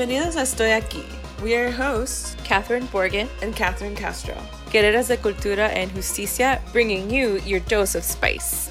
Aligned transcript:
Bienvenidos 0.00 0.36
a 0.36 0.44
Estoy 0.44 0.70
Aquí. 0.70 1.04
We 1.42 1.54
are 1.54 1.64
your 1.64 1.72
hosts, 1.72 2.34
Catherine 2.42 2.86
Borgen 2.86 3.28
and 3.42 3.54
Catherine 3.54 3.94
Castro. 3.94 4.34
Guerreras 4.72 5.08
de 5.08 5.18
Cultura 5.18 5.68
and 5.76 5.94
Justicia, 5.94 6.58
bringing 6.72 7.10
you 7.10 7.38
your 7.44 7.60
dose 7.60 7.94
of 7.94 8.02
spice. 8.02 8.70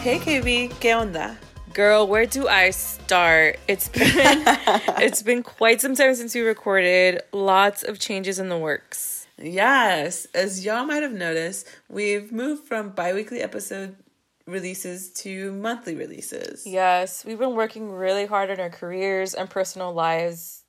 Hey 0.00 0.18
KB, 0.18 0.68
¿qué 0.80 0.96
onda? 0.96 1.36
Girl, 1.72 2.08
where 2.08 2.26
do 2.26 2.48
I 2.48 2.70
start? 2.70 3.60
It's 3.68 3.86
been 3.86 4.08
it's 4.98 5.22
been 5.22 5.44
quite 5.44 5.80
some 5.80 5.94
time 5.94 6.16
since 6.16 6.34
we 6.34 6.40
recorded. 6.40 7.22
Lots 7.32 7.84
of 7.84 8.00
changes 8.00 8.40
in 8.40 8.48
the 8.48 8.58
works. 8.58 9.28
Yes, 9.40 10.26
as 10.34 10.64
y'all 10.64 10.84
might 10.84 11.04
have 11.04 11.12
noticed, 11.12 11.68
we've 11.88 12.32
moved 12.32 12.66
from 12.66 12.90
bi-weekly 12.90 13.40
episode 13.40 13.94
releases 14.48 15.10
to 15.10 15.52
monthly 15.52 15.94
releases. 15.94 16.66
Yes, 16.66 17.24
we've 17.24 17.38
been 17.38 17.54
working 17.54 17.92
really 17.92 18.26
hard 18.26 18.50
on 18.50 18.58
our 18.58 18.70
careers 18.70 19.34
and 19.34 19.48
personal 19.48 19.92
lives, 19.92 20.64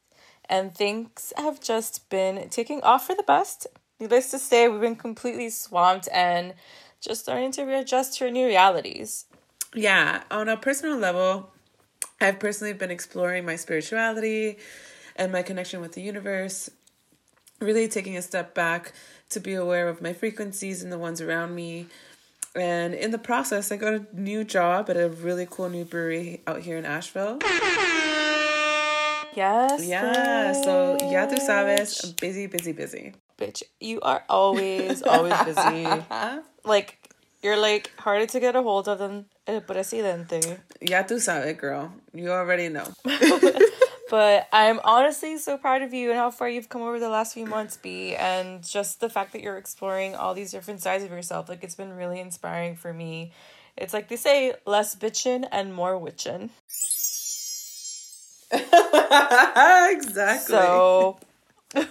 and 0.49 0.75
things 0.75 1.31
have 1.37 1.61
just 1.61 2.09
been 2.09 2.49
taking 2.49 2.81
off 2.81 3.07
for 3.07 3.15
the 3.15 3.23
best. 3.23 3.67
Needless 3.99 4.31
to 4.31 4.39
say, 4.39 4.67
we've 4.67 4.81
been 4.81 4.95
completely 4.95 5.49
swamped 5.49 6.09
and 6.13 6.53
just 6.99 7.21
starting 7.21 7.51
to 7.53 7.63
readjust 7.63 8.17
to 8.17 8.25
our 8.25 8.31
new 8.31 8.45
realities. 8.45 9.25
Yeah, 9.73 10.23
on 10.29 10.49
a 10.49 10.57
personal 10.57 10.97
level, 10.97 11.51
I've 12.19 12.39
personally 12.39 12.73
been 12.73 12.91
exploring 12.91 13.45
my 13.45 13.55
spirituality 13.55 14.57
and 15.15 15.31
my 15.31 15.41
connection 15.41 15.79
with 15.79 15.93
the 15.93 16.01
universe, 16.01 16.69
really 17.59 17.87
taking 17.87 18.17
a 18.17 18.21
step 18.21 18.53
back 18.53 18.93
to 19.29 19.39
be 19.39 19.53
aware 19.53 19.87
of 19.87 20.01
my 20.01 20.11
frequencies 20.11 20.81
and 20.81 20.91
the 20.91 20.97
ones 20.97 21.21
around 21.21 21.55
me. 21.55 21.87
And 22.55 22.93
in 22.93 23.11
the 23.11 23.17
process, 23.17 23.71
I 23.71 23.77
got 23.77 23.93
a 23.93 24.05
new 24.13 24.43
job 24.43 24.89
at 24.89 24.97
a 24.97 25.09
really 25.09 25.47
cool 25.49 25.69
new 25.69 25.85
brewery 25.85 26.41
out 26.47 26.61
here 26.61 26.77
in 26.77 26.85
Asheville. 26.85 27.39
Yes. 29.35 29.85
Yeah, 29.85 30.51
so 30.53 30.97
ya 31.11 31.27
tú 31.27 31.37
sabes, 31.37 32.15
busy, 32.19 32.47
busy, 32.47 32.73
busy. 32.73 33.13
Bitch, 33.37 33.63
you 33.79 34.01
are 34.01 34.23
always, 34.27 35.01
always 35.03 35.37
busy. 35.43 35.87
like, 36.65 36.97
you're 37.41 37.55
like 37.55 37.91
harder 37.97 38.25
to 38.25 38.39
get 38.39 38.55
a 38.55 38.61
hold 38.61 38.89
of 38.89 38.99
than 38.99 39.25
el 39.47 39.61
presidente. 39.61 40.41
Ya 40.81 41.03
tú 41.03 41.21
sabes, 41.21 41.57
girl. 41.57 41.93
You 42.13 42.31
already 42.31 42.69
know. 42.69 42.87
But 44.09 44.47
I'm 44.51 44.79
honestly 44.83 45.37
so 45.37 45.57
proud 45.57 45.83
of 45.83 45.93
you 45.93 46.09
and 46.09 46.17
how 46.17 46.31
far 46.31 46.49
you've 46.49 46.67
come 46.67 46.81
over 46.81 46.99
the 46.99 47.09
last 47.09 47.35
few 47.35 47.45
months, 47.45 47.77
B. 47.77 48.15
And 48.15 48.67
just 48.67 48.99
the 48.99 49.09
fact 49.09 49.33
that 49.33 49.41
you're 49.41 49.57
exploring 49.57 50.15
all 50.15 50.33
these 50.33 50.51
different 50.51 50.81
sides 50.81 51.03
of 51.03 51.11
yourself. 51.11 51.47
Like, 51.47 51.63
it's 51.63 51.75
been 51.75 51.93
really 51.93 52.19
inspiring 52.19 52.75
for 52.75 52.91
me. 52.91 53.31
It's 53.77 53.93
like 53.93 54.09
they 54.09 54.15
say, 54.15 54.55
less 54.65 54.95
bitchin' 54.95 55.47
and 55.51 55.73
more 55.73 55.97
witchin'. 55.97 56.49
exactly. 58.51 60.55
So, 60.55 61.19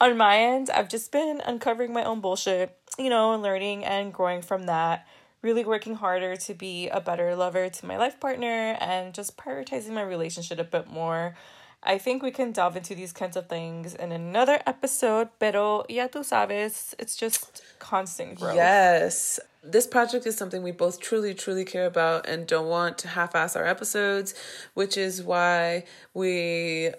on 0.00 0.16
my 0.16 0.38
end, 0.38 0.70
I've 0.70 0.88
just 0.88 1.10
been 1.10 1.42
uncovering 1.44 1.92
my 1.92 2.04
own 2.04 2.20
bullshit, 2.20 2.78
you 2.96 3.10
know, 3.10 3.34
and 3.34 3.42
learning 3.42 3.84
and 3.84 4.14
growing 4.14 4.40
from 4.40 4.66
that. 4.66 5.04
Really 5.40 5.64
working 5.64 5.94
harder 5.94 6.36
to 6.36 6.54
be 6.54 6.88
a 6.88 7.00
better 7.00 7.36
lover 7.36 7.68
to 7.68 7.86
my 7.86 7.96
life 7.96 8.18
partner 8.18 8.76
and 8.80 9.14
just 9.14 9.36
prioritizing 9.36 9.90
my 9.90 10.02
relationship 10.02 10.58
a 10.58 10.64
bit 10.64 10.90
more. 10.90 11.36
I 11.82 11.96
think 11.98 12.22
we 12.24 12.32
can 12.32 12.50
delve 12.50 12.76
into 12.76 12.94
these 12.94 13.12
kinds 13.12 13.36
of 13.36 13.48
things 13.48 13.94
in 13.94 14.10
another 14.10 14.60
episode, 14.66 15.28
pero 15.38 15.84
ya 15.88 16.08
tú 16.08 16.24
sabes, 16.24 16.94
it's 16.98 17.14
just 17.16 17.62
constant 17.78 18.40
growth. 18.40 18.56
Yes. 18.56 19.38
This 19.62 19.86
project 19.86 20.26
is 20.26 20.36
something 20.36 20.62
we 20.62 20.72
both 20.72 21.00
truly, 21.00 21.34
truly 21.34 21.64
care 21.64 21.86
about 21.86 22.28
and 22.28 22.46
don't 22.46 22.68
want 22.68 22.98
to 22.98 23.08
half 23.08 23.36
ass 23.36 23.54
our 23.54 23.64
episodes, 23.64 24.34
which 24.74 24.96
is 24.96 25.22
why 25.22 25.84
we 26.14 26.90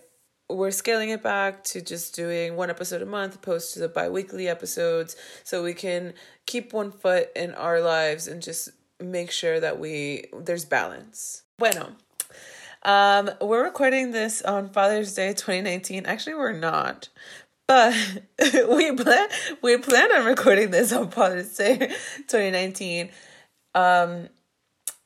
we're 0.49 0.71
scaling 0.71 1.09
it 1.09 1.21
back 1.21 1.63
to 1.63 1.81
just 1.81 2.15
doing 2.15 2.55
one 2.55 2.69
episode 2.69 3.01
a 3.01 3.05
month 3.05 3.35
opposed 3.35 3.73
to 3.73 3.79
the 3.79 3.87
bi-weekly 3.87 4.47
episodes 4.47 5.15
so 5.43 5.63
we 5.63 5.73
can 5.73 6.13
keep 6.45 6.73
one 6.73 6.91
foot 6.91 7.29
in 7.35 7.53
our 7.53 7.79
lives 7.81 8.27
and 8.27 8.41
just 8.41 8.69
make 8.99 9.31
sure 9.31 9.59
that 9.59 9.79
we 9.79 10.25
there's 10.33 10.65
balance. 10.65 11.43
Bueno. 11.57 11.95
Um, 12.83 13.29
we're 13.41 13.65
recording 13.65 14.11
this 14.11 14.41
on 14.41 14.69
Father's 14.69 15.13
Day 15.13 15.33
2019. 15.33 16.05
Actually, 16.05 16.35
we're 16.35 16.53
not. 16.53 17.09
But 17.67 17.93
we 18.39 18.91
plan 18.95 19.27
we 19.61 19.77
plan 19.77 20.11
on 20.11 20.25
recording 20.25 20.71
this 20.71 20.91
on 20.91 21.11
Father's 21.11 21.55
Day 21.55 21.77
2019. 22.27 23.11
Um 23.75 24.29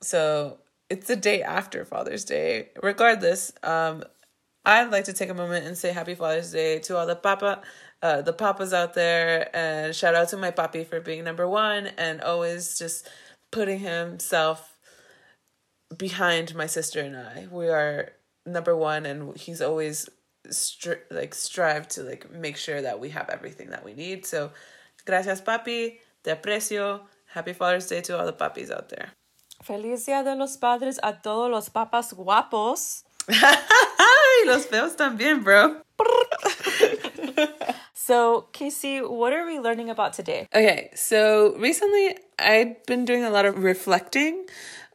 so 0.01 0.59
it's 0.89 1.07
the 1.07 1.17
day 1.17 1.43
after 1.43 1.83
Father's 1.83 2.23
Day. 2.23 2.69
Regardless, 2.81 3.51
um 3.63 4.05
I'd 4.65 4.91
like 4.91 5.05
to 5.05 5.13
take 5.13 5.29
a 5.29 5.33
moment 5.33 5.65
and 5.65 5.77
say 5.77 5.91
happy 5.91 6.15
Father's 6.15 6.51
Day 6.51 6.79
to 6.79 6.97
all 6.97 7.05
the 7.05 7.15
papa 7.15 7.61
uh, 8.01 8.21
the 8.21 8.33
papas 8.33 8.73
out 8.73 8.93
there 8.93 9.49
and 9.55 9.95
shout 9.95 10.13
out 10.13 10.27
to 10.27 10.37
my 10.37 10.51
papi 10.51 10.85
for 10.85 10.99
being 10.99 11.23
number 11.23 11.47
one 11.47 11.87
and 11.97 12.19
always 12.21 12.77
just 12.77 13.07
putting 13.49 13.79
himself 13.79 14.73
behind 15.97 16.53
my 16.53 16.65
sister 16.65 16.99
and 16.99 17.15
I. 17.15 17.47
We 17.49 17.69
are 17.69 18.11
number 18.45 18.75
one, 18.75 19.05
and 19.05 19.37
he's 19.37 19.61
always 19.61 20.09
stri- 20.49 21.05
like 21.09 21.33
strive 21.33 21.87
to 21.89 22.03
like 22.03 22.29
make 22.31 22.57
sure 22.57 22.81
that 22.81 22.99
we 22.99 23.09
have 23.09 23.29
everything 23.29 23.69
that 23.69 23.85
we 23.85 23.93
need. 23.93 24.25
So, 24.25 24.51
gracias, 25.05 25.41
papi. 25.41 25.99
Te 26.23 26.31
aprecio. 26.31 27.01
Happy 27.27 27.53
Father's 27.53 27.87
Day 27.87 28.01
to 28.01 28.19
all 28.19 28.25
the 28.25 28.33
papis 28.33 28.69
out 28.69 28.89
there. 28.89 29.09
Feliz 29.63 30.05
Día 30.05 30.23
de 30.23 30.35
los 30.35 30.57
Padres 30.57 30.99
a 31.01 31.13
todos 31.13 31.49
los 31.49 31.69
papas 31.69 32.13
guapos. 32.13 33.03
y 34.43 34.47
los 34.51 34.65
feos 34.67 34.95
también, 34.95 35.43
bro. 35.43 35.81
So, 38.05 38.49
Casey, 38.51 38.99
what 38.99 39.31
are 39.31 39.45
we 39.45 39.59
learning 39.59 39.89
about 39.89 40.11
today? 40.11 40.45
Okay, 40.53 40.89
so 40.93 41.55
recently 41.57 42.17
I've 42.37 42.85
been 42.85 43.05
doing 43.05 43.23
a 43.23 43.29
lot 43.29 43.45
of 43.45 43.63
reflecting, 43.63 44.45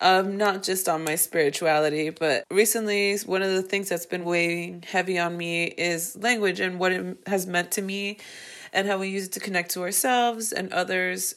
um, 0.02 0.36
not 0.36 0.62
just 0.62 0.90
on 0.90 1.04
my 1.04 1.14
spirituality, 1.14 2.10
but 2.10 2.44
recently 2.50 3.16
one 3.24 3.40
of 3.40 3.50
the 3.50 3.62
things 3.62 3.88
that's 3.88 4.04
been 4.04 4.26
weighing 4.26 4.84
heavy 4.86 5.18
on 5.18 5.38
me 5.38 5.64
is 5.64 6.18
language 6.18 6.60
and 6.60 6.78
what 6.78 6.92
it 6.92 7.16
has 7.26 7.46
meant 7.46 7.70
to 7.72 7.82
me 7.82 8.18
and 8.74 8.86
how 8.86 8.98
we 8.98 9.08
use 9.08 9.24
it 9.24 9.32
to 9.32 9.40
connect 9.40 9.70
to 9.70 9.80
ourselves 9.80 10.52
and 10.52 10.70
others. 10.74 11.34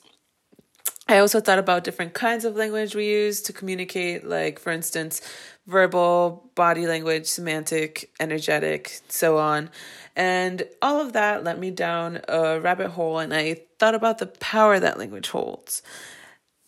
I 1.07 1.19
also 1.19 1.39
thought 1.39 1.59
about 1.59 1.85
different 1.85 2.13
kinds 2.13 2.45
of 2.45 2.55
language 2.55 2.95
we 2.95 3.07
use 3.07 3.41
to 3.43 3.53
communicate, 3.53 4.25
like, 4.25 4.59
for 4.59 4.71
instance, 4.71 5.21
verbal, 5.67 6.49
body 6.55 6.87
language, 6.87 7.25
semantic, 7.25 8.11
energetic, 8.19 8.99
so 9.07 9.37
on. 9.37 9.69
And 10.15 10.63
all 10.81 10.99
of 10.99 11.13
that 11.13 11.43
led 11.43 11.59
me 11.59 11.71
down 11.71 12.21
a 12.27 12.59
rabbit 12.59 12.89
hole, 12.89 13.19
and 13.19 13.33
I 13.33 13.61
thought 13.79 13.95
about 13.95 14.17
the 14.17 14.25
power 14.25 14.79
that 14.79 14.99
language 14.99 15.29
holds. 15.29 15.81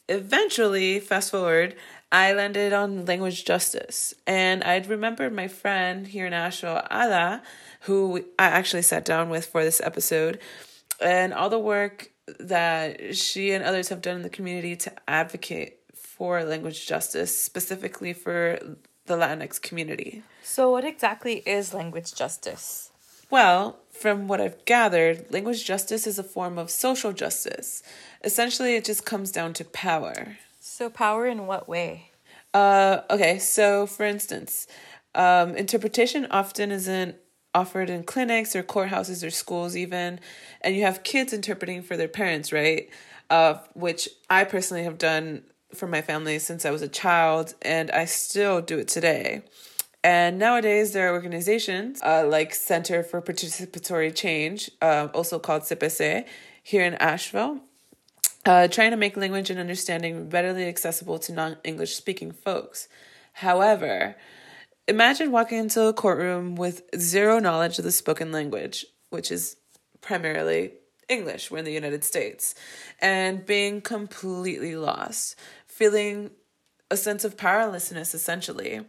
Eventually, 0.07 0.99
fast 0.99 1.31
forward, 1.31 1.75
I 2.11 2.33
landed 2.33 2.73
on 2.73 3.05
language 3.05 3.43
justice, 3.43 4.13
and 4.27 4.63
I'd 4.63 4.87
remembered 4.87 5.33
my 5.33 5.47
friend 5.47 6.05
here 6.07 6.27
in 6.27 6.33
Asheville, 6.33 6.83
Ada, 6.91 7.41
who 7.81 8.23
I 8.37 8.45
actually 8.45 8.83
sat 8.83 9.03
down 9.03 9.29
with 9.29 9.47
for 9.47 9.63
this 9.63 9.81
episode, 9.81 10.39
and 11.01 11.33
all 11.33 11.49
the 11.49 11.59
work 11.59 12.11
that 12.39 13.15
she 13.17 13.51
and 13.51 13.63
others 13.63 13.89
have 13.89 14.01
done 14.01 14.17
in 14.17 14.21
the 14.21 14.29
community 14.29 14.75
to 14.77 14.93
advocate 15.07 15.79
for 16.17 16.43
language 16.43 16.85
justice, 16.87 17.37
specifically 17.37 18.13
for 18.13 18.59
the 19.05 19.15
Latinx 19.15 19.61
community. 19.61 20.23
So, 20.43 20.69
what 20.71 20.85
exactly 20.85 21.43
is 21.45 21.73
language 21.73 22.13
justice? 22.13 22.91
Well, 23.29 23.79
from 23.91 24.27
what 24.27 24.39
I've 24.39 24.63
gathered, 24.65 25.31
language 25.31 25.65
justice 25.65 26.05
is 26.05 26.19
a 26.19 26.23
form 26.23 26.57
of 26.57 26.69
social 26.69 27.13
justice. 27.13 27.81
Essentially, 28.23 28.75
it 28.75 28.85
just 28.85 29.05
comes 29.05 29.31
down 29.31 29.53
to 29.53 29.65
power. 29.65 30.37
So, 30.59 30.89
power 30.89 31.25
in 31.25 31.47
what 31.47 31.67
way? 31.67 32.11
Uh, 32.53 33.01
okay, 33.09 33.39
so 33.39 33.87
for 33.87 34.05
instance, 34.05 34.67
um, 35.15 35.55
interpretation 35.55 36.27
often 36.29 36.71
isn't 36.71 37.15
offered 37.55 37.89
in 37.89 38.03
clinics 38.03 38.55
or 38.55 38.63
courthouses 38.63 39.25
or 39.25 39.31
schools, 39.31 39.75
even, 39.75 40.19
and 40.61 40.75
you 40.75 40.83
have 40.83 41.03
kids 41.03 41.33
interpreting 41.33 41.81
for 41.81 41.97
their 41.97 42.07
parents, 42.07 42.51
right? 42.51 42.89
Uh, 43.29 43.55
which 43.73 44.09
I 44.29 44.43
personally 44.43 44.83
have 44.83 44.97
done 44.97 45.43
for 45.75 45.87
my 45.87 46.01
family 46.01 46.39
since 46.39 46.65
I 46.65 46.71
was 46.71 46.81
a 46.81 46.87
child, 46.87 47.53
and 47.61 47.91
I 47.91 48.05
still 48.05 48.61
do 48.61 48.79
it 48.79 48.87
today. 48.87 49.43
And 50.03 50.37
nowadays, 50.37 50.91
there 50.91 51.09
are 51.09 51.13
organizations 51.13 52.01
uh, 52.01 52.25
like 52.27 52.53
Center 52.53 53.03
for 53.03 53.21
Participatory 53.21 54.13
Change, 54.13 54.69
uh, 54.81 55.07
also 55.13 55.39
called 55.39 55.63
CPC, 55.63 56.25
here 56.61 56.83
in 56.83 56.95
Asheville, 56.95 57.61
uh, 58.45 58.67
trying 58.67 58.91
to 58.91 58.97
make 58.97 59.15
language 59.15 59.49
and 59.49 59.59
understanding 59.59 60.29
readily 60.29 60.65
accessible 60.67 61.19
to 61.19 61.31
non 61.31 61.57
English 61.63 61.95
speaking 61.95 62.31
folks. 62.31 62.89
However, 63.33 64.15
imagine 64.87 65.31
walking 65.31 65.59
into 65.59 65.83
a 65.83 65.93
courtroom 65.93 66.55
with 66.55 66.83
zero 66.97 67.39
knowledge 67.39 67.79
of 67.79 67.85
the 67.85 67.91
spoken 67.91 68.31
language, 68.31 68.85
which 69.09 69.31
is 69.31 69.55
primarily 70.01 70.73
English, 71.09 71.51
we're 71.51 71.59
in 71.59 71.65
the 71.65 71.71
United 71.71 72.03
States, 72.03 72.55
and 72.99 73.45
being 73.45 73.81
completely 73.81 74.75
lost, 74.75 75.35
feeling 75.73 76.31
a 76.91 76.97
sense 76.97 77.23
of 77.23 77.37
powerlessness 77.37 78.13
essentially. 78.13 78.81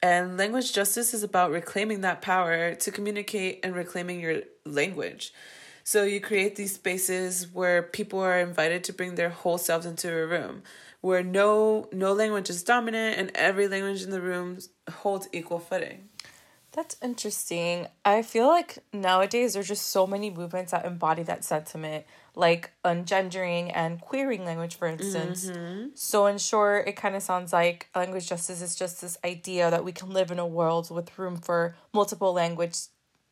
And 0.00 0.36
language 0.36 0.72
justice 0.72 1.12
is 1.12 1.24
about 1.24 1.50
reclaiming 1.50 2.02
that 2.02 2.22
power 2.22 2.74
to 2.74 2.90
communicate 2.92 3.60
and 3.64 3.74
reclaiming 3.74 4.20
your 4.20 4.42
language. 4.64 5.32
So 5.82 6.04
you 6.04 6.20
create 6.20 6.54
these 6.54 6.74
spaces 6.74 7.52
where 7.52 7.82
people 7.82 8.20
are 8.20 8.38
invited 8.38 8.84
to 8.84 8.92
bring 8.92 9.16
their 9.16 9.30
whole 9.30 9.58
selves 9.58 9.86
into 9.86 10.14
a 10.14 10.26
room, 10.26 10.62
where 11.00 11.22
no 11.22 11.88
no 11.92 12.12
language 12.12 12.50
is 12.50 12.62
dominant 12.62 13.18
and 13.18 13.32
every 13.34 13.66
language 13.66 14.02
in 14.02 14.10
the 14.10 14.20
room 14.20 14.58
holds 14.88 15.28
equal 15.32 15.58
footing. 15.58 16.10
That's 16.72 16.96
interesting. 17.02 17.88
I 18.04 18.22
feel 18.22 18.46
like 18.46 18.78
nowadays 18.92 19.54
there's 19.54 19.66
just 19.66 19.86
so 19.86 20.06
many 20.06 20.30
movements 20.30 20.72
that 20.72 20.84
embody 20.84 21.22
that 21.24 21.42
sentiment, 21.42 22.04
like 22.38 22.70
ungendering 22.84 23.72
and 23.74 24.00
queering 24.00 24.44
language, 24.44 24.76
for 24.76 24.86
instance. 24.86 25.50
Mm-hmm. 25.50 25.88
So, 25.94 26.26
in 26.26 26.38
short, 26.38 26.86
it 26.86 26.92
kind 26.92 27.16
of 27.16 27.22
sounds 27.22 27.52
like 27.52 27.88
language 27.96 28.28
justice 28.28 28.62
is 28.62 28.76
just 28.76 29.00
this 29.00 29.18
idea 29.24 29.70
that 29.70 29.84
we 29.84 29.90
can 29.90 30.10
live 30.10 30.30
in 30.30 30.38
a 30.38 30.46
world 30.46 30.88
with 30.90 31.18
room 31.18 31.36
for 31.36 31.74
multiple 31.92 32.32
language, 32.32 32.76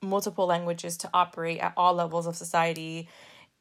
multiple 0.02 0.46
languages 0.46 0.96
to 0.98 1.10
operate 1.14 1.60
at 1.60 1.72
all 1.76 1.94
levels 1.94 2.26
of 2.26 2.34
society, 2.34 3.08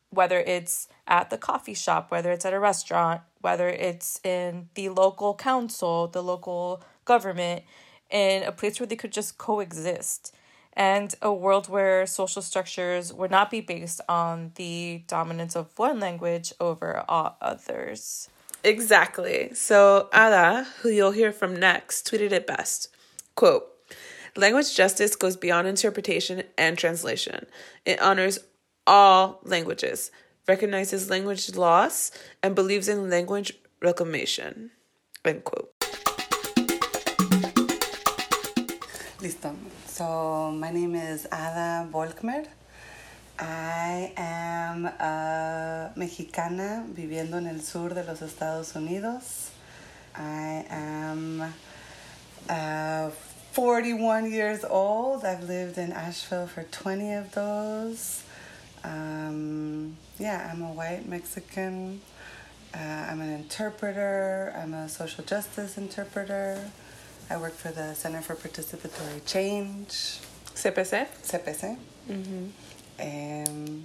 whether 0.10 0.40
it's 0.40 0.88
at 1.08 1.30
the 1.30 1.38
coffee 1.38 1.76
shop, 1.76 2.10
whether 2.10 2.32
it's 2.32 2.46
at 2.46 2.54
a 2.54 2.60
restaurant, 2.60 3.22
whether 3.42 3.70
it's 3.70 4.20
in 4.24 4.70
the 4.74 4.90
local 4.90 5.36
council, 5.36 6.08
the 6.08 6.24
local 6.24 6.84
government 7.06 7.64
in 8.10 8.42
a 8.44 8.52
place 8.52 8.80
where 8.80 8.88
they 8.88 8.96
could 8.96 9.12
just 9.12 9.38
coexist 9.38 10.34
and 10.76 11.16
a 11.22 11.34
world 11.34 11.70
where 11.70 12.06
social 12.06 12.42
structures 12.42 13.14
would 13.14 13.32
not 13.32 13.50
be 13.50 13.62
based 13.62 14.02
on 14.10 14.52
the 14.56 15.04
dominance 15.08 15.56
of 15.56 15.78
one 15.78 16.00
language 16.00 16.54
over 16.60 17.04
all 17.08 17.38
others. 17.42 18.30
Exactly. 18.64 19.54
So 19.54 20.10
Ada, 20.14 20.66
who 20.82 20.90
you'll 20.90 21.12
hear 21.12 21.32
from 21.32 21.56
next, 21.56 22.10
tweeted 22.10 22.32
it 22.32 22.48
best. 22.48 22.90
Quote, 23.36 23.68
Language 24.36 24.76
justice 24.76 25.16
goes 25.16 25.38
beyond 25.38 25.68
interpretation 25.68 26.44
and 26.58 26.78
translation. 26.78 27.46
It 27.86 28.02
honors 28.02 28.40
all 28.86 29.40
languages, 29.44 30.12
recognizes 30.48 31.10
language 31.10 31.56
loss, 31.56 32.12
and 32.44 32.54
believes 32.54 32.90
in 32.90 33.10
language 33.10 33.54
reclamation. 33.82 34.72
End 35.24 35.44
quote. 35.44 35.75
So 39.26 40.52
my 40.52 40.70
name 40.70 40.94
is 40.94 41.26
Ada 41.26 41.90
Volkmer. 41.92 42.46
I 43.40 44.14
am 44.16 44.86
a 44.86 45.92
mexicana 45.96 46.86
viviendo 46.96 47.38
en 47.38 47.48
el 47.48 47.62
sur 47.62 47.90
de 47.90 48.04
los 48.04 48.22
Estados 48.22 48.76
Unidos. 48.76 49.50
I 50.16 50.64
am 50.70 51.42
uh, 52.48 53.10
41 53.54 54.32
years 54.32 54.64
old. 54.64 55.26
I've 55.26 55.46
lived 55.46 55.80
in 55.80 55.92
Asheville 55.92 56.46
for 56.46 56.62
20 56.62 57.14
of 57.14 57.32
those. 57.32 58.22
Um, 58.84 59.98
yeah, 60.20 60.52
I'm 60.54 60.62
a 60.62 60.72
white 60.72 61.10
Mexican. 61.10 62.00
Uh, 62.76 62.78
I'm 62.78 63.22
an 63.22 63.32
interpreter. 63.32 64.54
I'm 64.56 64.76
a 64.76 64.88
social 64.88 65.24
justice 65.24 65.80
interpreter. 65.80 66.60
I 67.30 67.38
work 67.38 67.54
for 67.54 67.72
the 67.72 67.94
Center 67.96 68.22
for 68.22 68.36
Participatory 68.36 69.26
Change. 69.26 70.20
CPC? 70.54 71.08
CPC. 71.24 71.78
Mm-hmm. 72.10 72.46
Um, 73.00 73.84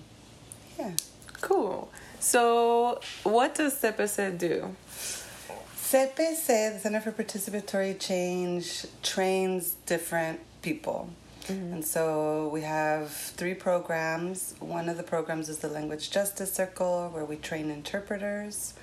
yeah. 0.79 0.93
Cool. 1.41 1.91
So, 2.19 3.01
what 3.23 3.55
does 3.55 3.81
CPC 3.81 4.39
do? 4.39 4.77
CPC, 4.91 6.75
the 6.75 6.79
Center 6.79 7.01
for 7.01 7.13
Participatory 7.13 7.99
Change, 7.99 8.87
trains 9.03 9.77
different 9.87 10.41
people. 10.63 11.09
Mm-hmm. 11.47 11.73
And 11.73 11.85
so 11.85 12.49
we 12.53 12.61
have 12.61 13.11
three 13.11 13.55
programs. 13.55 14.55
One 14.61 14.89
of 14.89 14.97
the 14.97 15.03
programs 15.03 15.49
is 15.49 15.59
the 15.59 15.69
Language 15.69 16.11
Justice 16.11 16.53
Circle, 16.53 17.09
where 17.13 17.25
we 17.25 17.37
train 17.37 17.71
interpreters. 17.71 18.75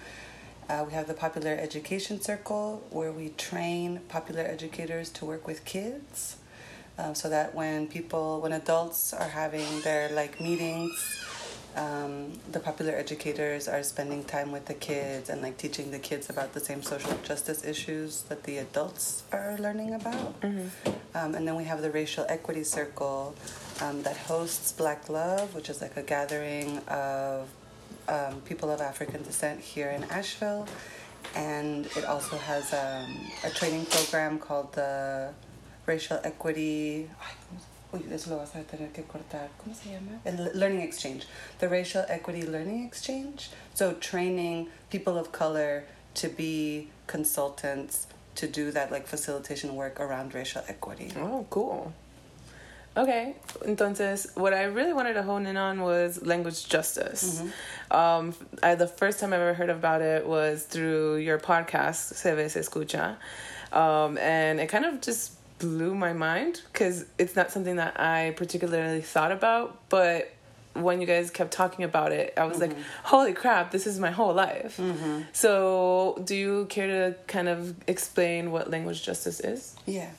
Uh, 0.69 0.83
we 0.85 0.93
have 0.93 1.07
the 1.07 1.13
Popular 1.13 1.51
Education 1.51 2.19
Circle 2.19 2.85
where 2.89 3.11
we 3.11 3.29
train 3.29 4.01
popular 4.09 4.41
educators 4.41 5.09
to 5.11 5.25
work 5.25 5.47
with 5.47 5.63
kids. 5.63 6.37
Um, 6.99 7.13
so 7.13 7.29
that 7.29 7.53
when 7.53 7.87
people, 7.87 8.41
when 8.41 8.51
adults 8.51 9.13
are 9.13 9.29
having 9.29 9.81
their 9.81 10.09
like 10.09 10.41
meetings, 10.41 11.23
um, 11.75 12.33
the 12.51 12.59
popular 12.59 12.93
educators 12.93 13.67
are 13.67 13.83
spending 13.83 14.23
time 14.23 14.51
with 14.51 14.65
the 14.65 14.73
kids 14.73 15.29
and 15.29 15.43
like 15.43 15.57
teaching 15.57 15.91
the 15.91 15.99
kids 15.99 16.27
about 16.29 16.53
the 16.53 16.59
same 16.59 16.81
social 16.81 17.15
justice 17.23 17.63
issues 17.63 18.23
that 18.23 18.43
the 18.43 18.57
adults 18.57 19.23
are 19.31 19.55
learning 19.59 19.93
about. 19.93 20.41
Mm-hmm. 20.41 20.89
Um, 21.13 21.35
and 21.35 21.47
then 21.47 21.55
we 21.55 21.65
have 21.65 21.83
the 21.83 21.91
Racial 21.91 22.25
Equity 22.27 22.63
Circle 22.63 23.35
um, 23.79 24.01
that 24.01 24.17
hosts 24.17 24.71
Black 24.71 25.07
Love, 25.07 25.53
which 25.53 25.69
is 25.69 25.81
like 25.81 25.97
a 25.97 26.01
gathering 26.01 26.79
of 26.87 27.47
um, 28.07 28.41
people 28.41 28.69
of 28.69 28.81
African 28.81 29.23
descent 29.23 29.59
here 29.59 29.89
in 29.89 30.03
Asheville. 30.05 30.67
And 31.35 31.85
it 31.97 32.05
also 32.05 32.37
has 32.37 32.73
um, 32.73 33.17
a 33.43 33.49
training 33.49 33.85
program 33.85 34.39
called 34.39 34.73
the 34.73 35.33
Racial 35.85 36.19
Equity. 36.23 37.09
Lo 37.93 37.99
que 38.93 39.03
cortar. 39.03 39.47
¿Cómo 39.59 39.73
se 39.75 39.89
llama? 39.91 40.51
Learning 40.53 40.81
Exchange. 40.81 41.25
The 41.59 41.69
Racial 41.69 42.05
Equity 42.09 42.43
Learning 42.43 42.85
Exchange. 42.85 43.49
So, 43.73 43.93
training 43.93 44.67
people 44.89 45.17
of 45.17 45.31
color 45.31 45.85
to 46.15 46.27
be 46.29 46.89
consultants 47.07 48.07
to 48.35 48.47
do 48.47 48.71
that 48.71 48.91
like 48.91 49.07
facilitation 49.07 49.75
work 49.75 49.99
around 49.99 50.33
racial 50.33 50.63
equity. 50.67 51.11
Oh, 51.17 51.45
cool. 51.49 51.93
Okay, 52.97 53.35
entonces, 53.61 54.35
what 54.35 54.55
I 54.55 54.63
really 54.63 54.91
wanted 54.91 55.13
to 55.13 55.23
hone 55.23 55.45
in 55.45 55.55
on 55.55 55.81
was 55.81 56.25
language 56.25 56.67
justice. 56.67 57.41
Mm-hmm. 57.41 57.95
Um, 57.95 58.33
I, 58.63 58.73
the 58.73 58.87
first 58.87 59.19
time 59.19 59.33
I 59.33 59.35
ever 59.35 59.53
heard 59.53 59.69
about 59.69 60.01
it 60.01 60.25
was 60.25 60.63
through 60.63 61.17
your 61.17 61.37
podcast, 61.37 62.15
Se 62.15 62.33
Ve 62.33 62.47
Se 62.47 62.61
Escucha. 62.61 63.17
Um, 63.71 64.17
and 64.17 64.59
it 64.59 64.67
kind 64.67 64.83
of 64.83 64.99
just 65.01 65.33
blew 65.59 65.93
my 65.93 66.13
mind 66.13 66.61
because 66.73 67.05
it's 67.19 67.35
not 67.35 67.51
something 67.51 67.75
that 67.75 67.99
I 67.99 68.33
particularly 68.35 69.01
thought 69.01 69.31
about, 69.31 69.77
but 69.89 70.33
when 70.73 70.99
you 70.99 71.05
guys 71.05 71.29
kept 71.29 71.51
talking 71.51 71.85
about 71.85 72.11
it, 72.11 72.33
I 72.35 72.45
was 72.45 72.57
mm-hmm. 72.57 72.73
like, 72.73 72.83
holy 73.03 73.33
crap, 73.33 73.69
this 73.69 73.85
is 73.85 73.99
my 73.99 74.11
whole 74.11 74.33
life. 74.33 74.77
Mm-hmm. 74.77 75.21
So, 75.33 76.19
do 76.25 76.35
you 76.35 76.65
care 76.65 76.87
to 76.87 77.15
kind 77.27 77.47
of 77.47 77.75
explain 77.87 78.51
what 78.51 78.71
language 78.71 79.03
justice 79.03 79.39
is? 79.39 79.75
Yeah. 79.85 80.09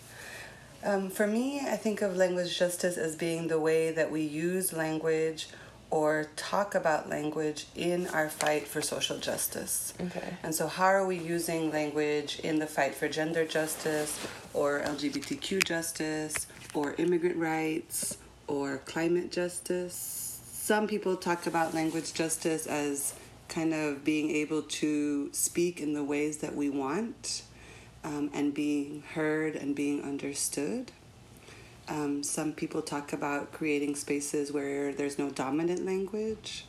Um, 0.84 1.10
for 1.10 1.26
me, 1.26 1.60
I 1.60 1.76
think 1.76 2.02
of 2.02 2.16
language 2.16 2.56
justice 2.56 2.96
as 2.96 3.16
being 3.16 3.48
the 3.48 3.60
way 3.60 3.90
that 3.90 4.10
we 4.10 4.22
use 4.22 4.72
language 4.72 5.48
or 5.90 6.28
talk 6.36 6.74
about 6.74 7.08
language 7.08 7.66
in 7.74 8.06
our 8.08 8.28
fight 8.28 8.68
for 8.68 8.82
social 8.82 9.18
justice. 9.18 9.94
Okay. 10.00 10.36
And 10.42 10.54
so, 10.54 10.68
how 10.68 10.84
are 10.84 11.06
we 11.06 11.18
using 11.18 11.70
language 11.70 12.38
in 12.40 12.58
the 12.58 12.66
fight 12.66 12.94
for 12.94 13.08
gender 13.08 13.44
justice 13.44 14.26
or 14.52 14.80
LGBTQ 14.82 15.64
justice 15.64 16.46
or 16.74 16.94
immigrant 16.98 17.36
rights 17.36 18.18
or 18.46 18.78
climate 18.78 19.32
justice? 19.32 20.40
Some 20.52 20.86
people 20.86 21.16
talk 21.16 21.46
about 21.46 21.72
language 21.72 22.12
justice 22.12 22.66
as 22.66 23.14
kind 23.48 23.72
of 23.72 24.04
being 24.04 24.30
able 24.30 24.62
to 24.62 25.32
speak 25.32 25.80
in 25.80 25.94
the 25.94 26.04
ways 26.04 26.38
that 26.38 26.54
we 26.54 26.68
want 26.68 27.42
um, 28.08 28.30
and 28.32 28.54
being 28.54 29.02
heard 29.14 29.54
and 29.54 29.74
being 29.74 30.02
understood. 30.02 30.90
Um, 31.88 32.22
some 32.22 32.52
people 32.52 32.82
talk 32.82 33.12
about 33.12 33.52
creating 33.52 33.94
spaces 33.96 34.50
where 34.50 34.92
there's 34.92 35.18
no 35.18 35.30
dominant 35.30 35.84
language. 35.84 36.64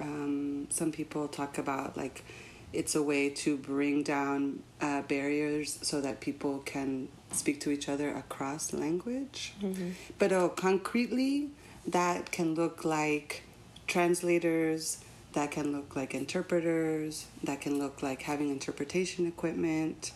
Um, 0.00 0.66
some 0.70 0.92
people 0.92 1.26
talk 1.28 1.58
about 1.58 1.96
like 1.96 2.24
it's 2.72 2.94
a 2.94 3.02
way 3.02 3.30
to 3.30 3.56
bring 3.56 4.02
down 4.02 4.62
uh, 4.80 5.00
barriers 5.02 5.78
so 5.82 6.02
that 6.02 6.20
people 6.20 6.58
can 6.58 7.08
speak 7.32 7.60
to 7.62 7.70
each 7.70 7.88
other 7.88 8.14
across 8.14 8.72
language. 8.74 9.54
Mm-hmm. 9.62 9.90
But 10.18 10.32
oh, 10.32 10.50
concretely, 10.50 11.48
that 11.86 12.30
can 12.30 12.54
look 12.54 12.84
like 12.84 13.42
translators, 13.86 15.02
that 15.32 15.50
can 15.50 15.72
look 15.72 15.96
like 15.96 16.14
interpreters, 16.14 17.26
that 17.42 17.62
can 17.62 17.78
look 17.78 18.02
like 18.02 18.22
having 18.22 18.50
interpretation 18.50 19.26
equipment, 19.26 20.12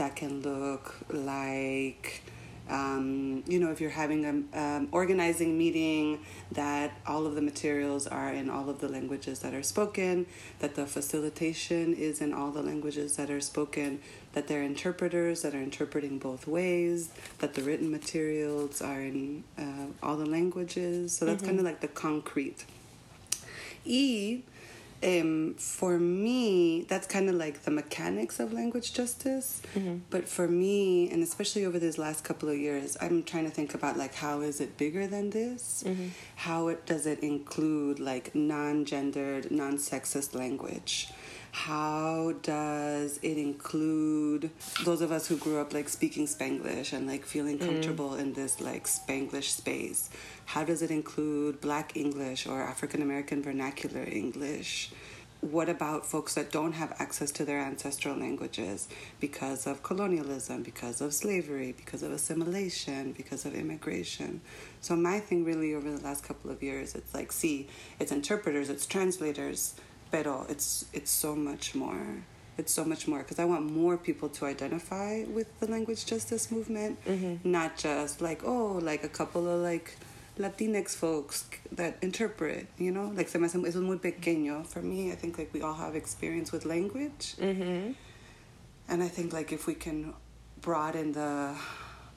that 0.00 0.16
can 0.16 0.40
look 0.40 0.96
like 1.10 2.22
um, 2.70 3.42
you 3.46 3.60
know 3.60 3.70
if 3.70 3.82
you're 3.82 3.90
having 3.90 4.24
an 4.24 4.48
um, 4.54 4.88
organizing 4.92 5.58
meeting 5.58 6.24
that 6.52 6.92
all 7.06 7.26
of 7.26 7.34
the 7.34 7.42
materials 7.42 8.06
are 8.06 8.32
in 8.32 8.48
all 8.48 8.70
of 8.70 8.80
the 8.80 8.88
languages 8.88 9.40
that 9.40 9.52
are 9.52 9.62
spoken 9.62 10.24
that 10.60 10.74
the 10.74 10.86
facilitation 10.86 11.92
is 11.92 12.22
in 12.22 12.32
all 12.32 12.50
the 12.50 12.62
languages 12.62 13.16
that 13.16 13.28
are 13.28 13.42
spoken 13.42 14.00
that 14.32 14.48
there 14.48 14.60
are 14.60 14.64
interpreters 14.64 15.42
that 15.42 15.54
are 15.54 15.60
interpreting 15.60 16.18
both 16.18 16.46
ways 16.46 17.10
that 17.40 17.52
the 17.52 17.60
written 17.60 17.90
materials 17.90 18.80
are 18.80 19.02
in 19.02 19.44
uh, 19.58 19.84
all 20.02 20.16
the 20.16 20.24
languages 20.24 21.12
so 21.12 21.26
that's 21.26 21.42
mm-hmm. 21.42 21.48
kind 21.48 21.58
of 21.58 21.64
like 21.66 21.80
the 21.82 21.88
concrete 21.88 22.64
E, 23.84 24.42
um, 25.02 25.54
for 25.54 25.98
me, 25.98 26.82
that's 26.82 27.06
kind 27.06 27.28
of 27.28 27.34
like 27.34 27.62
the 27.62 27.70
mechanics 27.70 28.38
of 28.38 28.52
language 28.52 28.92
justice. 28.92 29.62
Mm-hmm. 29.74 29.98
But 30.10 30.28
for 30.28 30.46
me, 30.46 31.10
and 31.10 31.22
especially 31.22 31.64
over 31.64 31.78
these 31.78 31.96
last 31.96 32.22
couple 32.22 32.48
of 32.48 32.58
years, 32.58 32.96
I'm 33.00 33.22
trying 33.22 33.44
to 33.44 33.50
think 33.50 33.74
about 33.74 33.96
like 33.96 34.14
how 34.14 34.40
is 34.42 34.60
it 34.60 34.76
bigger 34.76 35.06
than 35.06 35.30
this? 35.30 35.84
Mm-hmm. 35.86 36.08
How 36.36 36.68
it 36.68 36.86
does 36.86 37.06
it 37.06 37.20
include 37.20 37.98
like 37.98 38.34
non-gendered, 38.34 39.50
non-sexist 39.50 40.34
language? 40.34 41.08
How 41.52 42.34
does 42.42 43.18
it 43.22 43.36
include 43.36 44.50
those 44.84 45.00
of 45.00 45.10
us 45.10 45.26
who 45.26 45.36
grew 45.36 45.60
up 45.60 45.74
like 45.74 45.88
speaking 45.88 46.26
spanglish 46.26 46.92
and 46.92 47.06
like 47.06 47.24
feeling 47.24 47.58
mm. 47.58 47.66
comfortable 47.66 48.10
mm. 48.10 48.20
in 48.20 48.32
this 48.34 48.60
like 48.60 48.84
spanglish 48.84 49.50
space 49.50 50.10
how 50.46 50.62
does 50.62 50.80
it 50.82 50.90
include 50.90 51.60
black 51.60 51.96
english 51.96 52.46
or 52.46 52.62
african 52.62 53.02
american 53.02 53.42
vernacular 53.42 54.04
english 54.04 54.90
what 55.40 55.70
about 55.70 56.04
folks 56.04 56.34
that 56.34 56.52
don't 56.52 56.72
have 56.72 56.94
access 56.98 57.30
to 57.30 57.46
their 57.46 57.60
ancestral 57.60 58.14
languages 58.14 58.88
because 59.20 59.66
of 59.66 59.82
colonialism, 59.82 60.62
because 60.62 61.00
of 61.00 61.14
slavery, 61.14 61.72
because 61.72 62.02
of 62.02 62.12
assimilation, 62.12 63.12
because 63.12 63.46
of 63.46 63.54
immigration? 63.54 64.42
So, 64.82 64.96
my 64.96 65.18
thing 65.18 65.46
really 65.46 65.74
over 65.74 65.90
the 65.90 66.02
last 66.02 66.24
couple 66.24 66.50
of 66.50 66.62
years, 66.62 66.94
it's 66.94 67.14
like, 67.14 67.32
see, 67.32 67.68
it's 67.98 68.12
interpreters, 68.12 68.68
it's 68.68 68.84
translators, 68.84 69.74
pero 70.10 70.46
it's 70.48 70.86
it's 70.92 71.10
so 71.10 71.34
much 71.34 71.74
more 71.74 72.22
it's 72.60 72.72
so 72.72 72.84
much 72.84 73.08
more 73.08 73.20
because 73.20 73.38
I 73.38 73.46
want 73.46 73.70
more 73.70 73.96
people 73.96 74.28
to 74.28 74.44
identify 74.44 75.24
with 75.24 75.48
the 75.60 75.66
language 75.66 76.04
justice 76.04 76.50
movement, 76.52 77.02
mm-hmm. 77.06 77.50
not 77.50 77.76
just 77.76 78.20
like 78.20 78.42
oh 78.44 78.78
like 78.82 79.02
a 79.02 79.08
couple 79.08 79.48
of 79.48 79.60
like 79.60 79.96
Latinx 80.38 80.94
folks 80.94 81.44
that 81.72 81.96
interpret, 82.02 82.66
you 82.78 82.92
know, 82.92 83.12
like 83.14 83.28
se 83.28 83.38
me 83.38 83.48
hace 83.48 83.56
eso 83.66 83.80
muy 83.80 83.96
pequeño 83.96 84.66
for 84.66 84.82
me. 84.82 85.10
I 85.10 85.14
think 85.14 85.38
like 85.38 85.52
we 85.52 85.62
all 85.62 85.74
have 85.74 85.96
experience 85.96 86.52
with 86.52 86.64
language, 86.64 87.34
mm-hmm. 87.36 87.92
and 88.88 89.02
I 89.02 89.08
think 89.08 89.32
like 89.32 89.52
if 89.52 89.66
we 89.66 89.74
can 89.74 90.14
broaden 90.60 91.12
the 91.12 91.54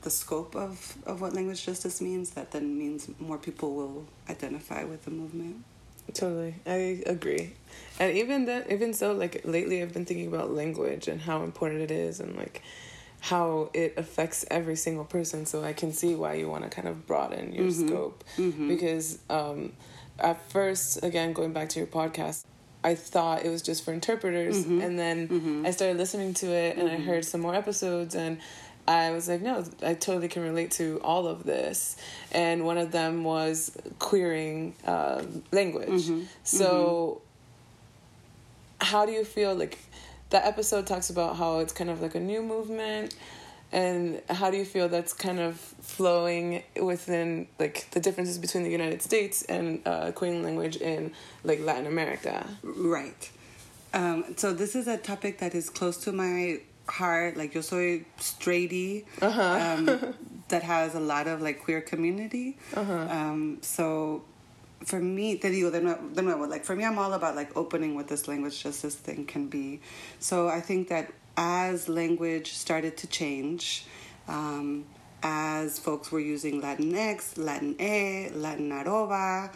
the 0.01 0.09
scope 0.09 0.55
of 0.55 0.97
of 1.05 1.21
what 1.21 1.33
language 1.33 1.65
justice 1.65 2.01
means, 2.01 2.31
that 2.31 2.51
then 2.51 2.77
means 2.77 3.09
more 3.19 3.37
people 3.37 3.73
will 3.75 4.05
identify 4.29 4.83
with 4.83 5.05
the 5.05 5.11
movement. 5.11 5.63
Totally, 6.13 6.55
I 6.65 7.01
agree, 7.05 7.53
and 7.99 8.15
even 8.17 8.45
that, 8.45 8.69
even 8.71 8.93
so, 8.93 9.13
like 9.13 9.41
lately, 9.45 9.81
I've 9.81 9.93
been 9.93 10.05
thinking 10.05 10.27
about 10.27 10.51
language 10.51 11.07
and 11.07 11.21
how 11.21 11.43
important 11.43 11.81
it 11.81 11.91
is, 11.91 12.19
and 12.19 12.35
like 12.35 12.61
how 13.21 13.69
it 13.73 13.93
affects 13.97 14.45
every 14.51 14.75
single 14.75 15.05
person. 15.05 15.45
So 15.45 15.63
I 15.63 15.71
can 15.71 15.93
see 15.93 16.13
why 16.13 16.33
you 16.33 16.49
want 16.49 16.65
to 16.65 16.69
kind 16.69 16.89
of 16.89 17.07
broaden 17.07 17.53
your 17.53 17.67
mm-hmm. 17.67 17.87
scope, 17.87 18.23
mm-hmm. 18.35 18.67
because 18.67 19.17
um, 19.29 19.71
at 20.19 20.41
first, 20.51 21.01
again, 21.03 21.31
going 21.31 21.53
back 21.53 21.69
to 21.69 21.79
your 21.79 21.87
podcast, 21.87 22.45
I 22.83 22.95
thought 22.95 23.45
it 23.45 23.49
was 23.49 23.61
just 23.61 23.85
for 23.85 23.93
interpreters, 23.93 24.57
mm-hmm. 24.57 24.81
and 24.81 24.99
then 24.99 25.27
mm-hmm. 25.29 25.65
I 25.65 25.71
started 25.71 25.97
listening 25.97 26.33
to 26.35 26.47
it, 26.47 26.77
and 26.77 26.89
I 26.89 26.95
mm-hmm. 26.95 27.05
heard 27.05 27.25
some 27.25 27.39
more 27.41 27.55
episodes, 27.55 28.13
and 28.13 28.39
I 28.87 29.11
was 29.11 29.29
like, 29.29 29.41
no, 29.41 29.63
I 29.81 29.93
totally 29.93 30.27
can 30.27 30.43
relate 30.43 30.71
to 30.71 30.99
all 31.03 31.27
of 31.27 31.43
this. 31.43 31.95
And 32.31 32.65
one 32.65 32.77
of 32.77 32.91
them 32.91 33.23
was 33.23 33.71
queering 33.99 34.75
uh, 34.85 35.23
language. 35.51 36.03
Mm-hmm. 36.03 36.23
So, 36.43 37.21
mm-hmm. 38.81 38.85
how 38.85 39.05
do 39.05 39.13
you 39.13 39.23
feel 39.23 39.55
like 39.55 39.79
that 40.31 40.45
episode 40.45 40.85
talks 40.85 41.09
about 41.09 41.37
how 41.37 41.59
it's 41.59 41.73
kind 41.73 41.89
of 41.89 42.01
like 42.01 42.15
a 42.15 42.19
new 42.19 42.41
movement? 42.41 43.15
And 43.71 44.21
how 44.29 44.51
do 44.51 44.57
you 44.57 44.65
feel 44.65 44.87
that's 44.87 45.13
kind 45.13 45.39
of 45.39 45.57
flowing 45.57 46.61
within 46.79 47.47
like 47.57 47.89
the 47.91 47.99
differences 47.99 48.37
between 48.37 48.63
the 48.63 48.69
United 48.69 49.01
States 49.01 49.41
and 49.43 49.81
uh, 49.87 50.11
queering 50.11 50.43
language 50.43 50.75
in 50.77 51.13
like 51.43 51.59
Latin 51.61 51.87
America? 51.87 52.45
Right. 52.61 53.31
Um, 53.93 54.25
so 54.37 54.53
this 54.53 54.75
is 54.75 54.87
a 54.87 54.97
topic 54.97 55.39
that 55.39 55.55
is 55.55 55.69
close 55.69 55.97
to 56.03 56.11
my 56.11 56.59
heart 56.87 57.37
like 57.37 57.53
yo 57.53 57.61
soy 57.61 58.05
straighty 58.19 59.05
uh-huh. 59.21 59.41
um, 59.41 60.13
that 60.49 60.63
has 60.63 60.95
a 60.95 60.99
lot 60.99 61.27
of 61.27 61.41
like 61.41 61.63
queer 61.63 61.81
community 61.81 62.57
uh-huh. 62.75 63.07
um, 63.09 63.57
so 63.61 64.23
for 64.83 64.99
me 64.99 65.37
te 65.37 65.49
digo 65.49 65.71
de 65.71 65.79
nuevo, 66.21 66.45
like 66.45 66.65
for 66.65 66.75
me 66.75 66.83
i'm 66.83 66.99
all 66.99 67.13
about 67.13 67.35
like 67.35 67.55
opening 67.55 67.95
what 67.95 68.07
this 68.07 68.27
language 68.27 68.61
justice 68.61 68.95
thing 68.95 69.25
can 69.25 69.47
be 69.47 69.79
so 70.19 70.49
i 70.49 70.59
think 70.59 70.89
that 70.89 71.11
as 71.37 71.87
language 71.87 72.53
started 72.53 72.97
to 72.97 73.07
change 73.07 73.85
um, 74.27 74.85
as 75.23 75.79
folks 75.79 76.11
were 76.11 76.19
using 76.19 76.61
latinx 76.61 77.37
latin 77.37 77.75
a 77.79 78.29
latin 78.35 78.71
arroba 78.71 79.49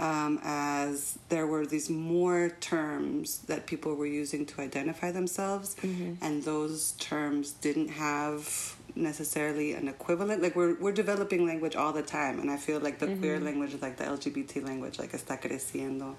um, 0.00 0.40
as 0.42 1.18
there 1.28 1.46
were 1.46 1.66
these 1.66 1.90
more 1.90 2.48
terms 2.60 3.40
that 3.40 3.66
people 3.66 3.94
were 3.94 4.06
using 4.06 4.46
to 4.46 4.62
identify 4.62 5.12
themselves, 5.12 5.76
mm-hmm. 5.82 6.14
and 6.24 6.42
those 6.42 6.92
terms 6.92 7.52
didn't 7.52 7.88
have 7.88 8.76
necessarily 8.96 9.74
an 9.74 9.88
equivalent. 9.88 10.42
Like 10.42 10.56
we're 10.56 10.74
we're 10.80 10.92
developing 10.92 11.46
language 11.46 11.76
all 11.76 11.92
the 11.92 12.02
time, 12.02 12.40
and 12.40 12.50
I 12.50 12.56
feel 12.56 12.80
like 12.80 12.98
the 12.98 13.08
mm-hmm. 13.08 13.20
queer 13.20 13.40
language, 13.40 13.74
is 13.74 13.82
like 13.82 13.98
the 13.98 14.04
LGBT 14.04 14.64
language, 14.64 14.98
like 14.98 15.12
está 15.12 15.38
creciendo, 15.38 16.14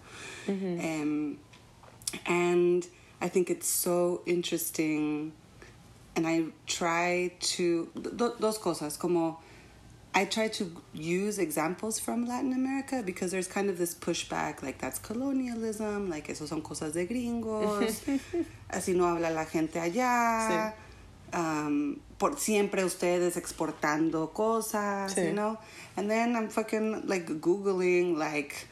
mm-hmm. 0.46 0.80
um, 0.80 1.38
and 2.28 2.88
I 3.20 3.30
think 3.30 3.50
it's 3.50 3.68
so 3.68 4.22
interesting, 4.28 5.32
and 6.16 6.28
I 6.28 6.46
try 6.68 7.34
to 7.56 7.90
dos 7.96 8.60
cosas 8.60 9.00
como 9.00 9.40
I 10.14 10.26
try 10.26 10.50
to 10.50 10.72
use 10.94 11.40
examples 11.40 12.00
from 12.00 12.28
Latin 12.28 12.52
America 12.52 13.02
because 13.06 13.32
there's 13.32 13.48
kind 13.48 13.70
of 13.70 13.78
this 13.78 13.96
pushback, 13.96 14.62
like 14.62 14.78
that's 14.78 15.00
colonialism, 15.00 16.10
like 16.10 16.30
eso 16.30 16.46
son 16.46 16.62
cosas 16.62 16.94
de 16.94 17.06
gringos, 17.06 18.02
así 18.70 18.94
no 18.94 19.06
habla 19.06 19.30
la 19.32 19.46
gente 19.46 19.80
allá, 19.80 20.74
sí. 21.32 21.38
um, 21.38 22.02
por 22.20 22.38
siempre 22.38 22.84
ustedes 22.84 23.38
exportando 23.38 24.34
cosas, 24.34 25.16
sí. 25.16 25.28
you 25.28 25.34
know? 25.34 25.58
And 25.96 26.10
then 26.10 26.36
I'm 26.36 26.50
fucking 26.50 27.08
like 27.08 27.28
Googling 27.40 28.18
like 28.18 28.68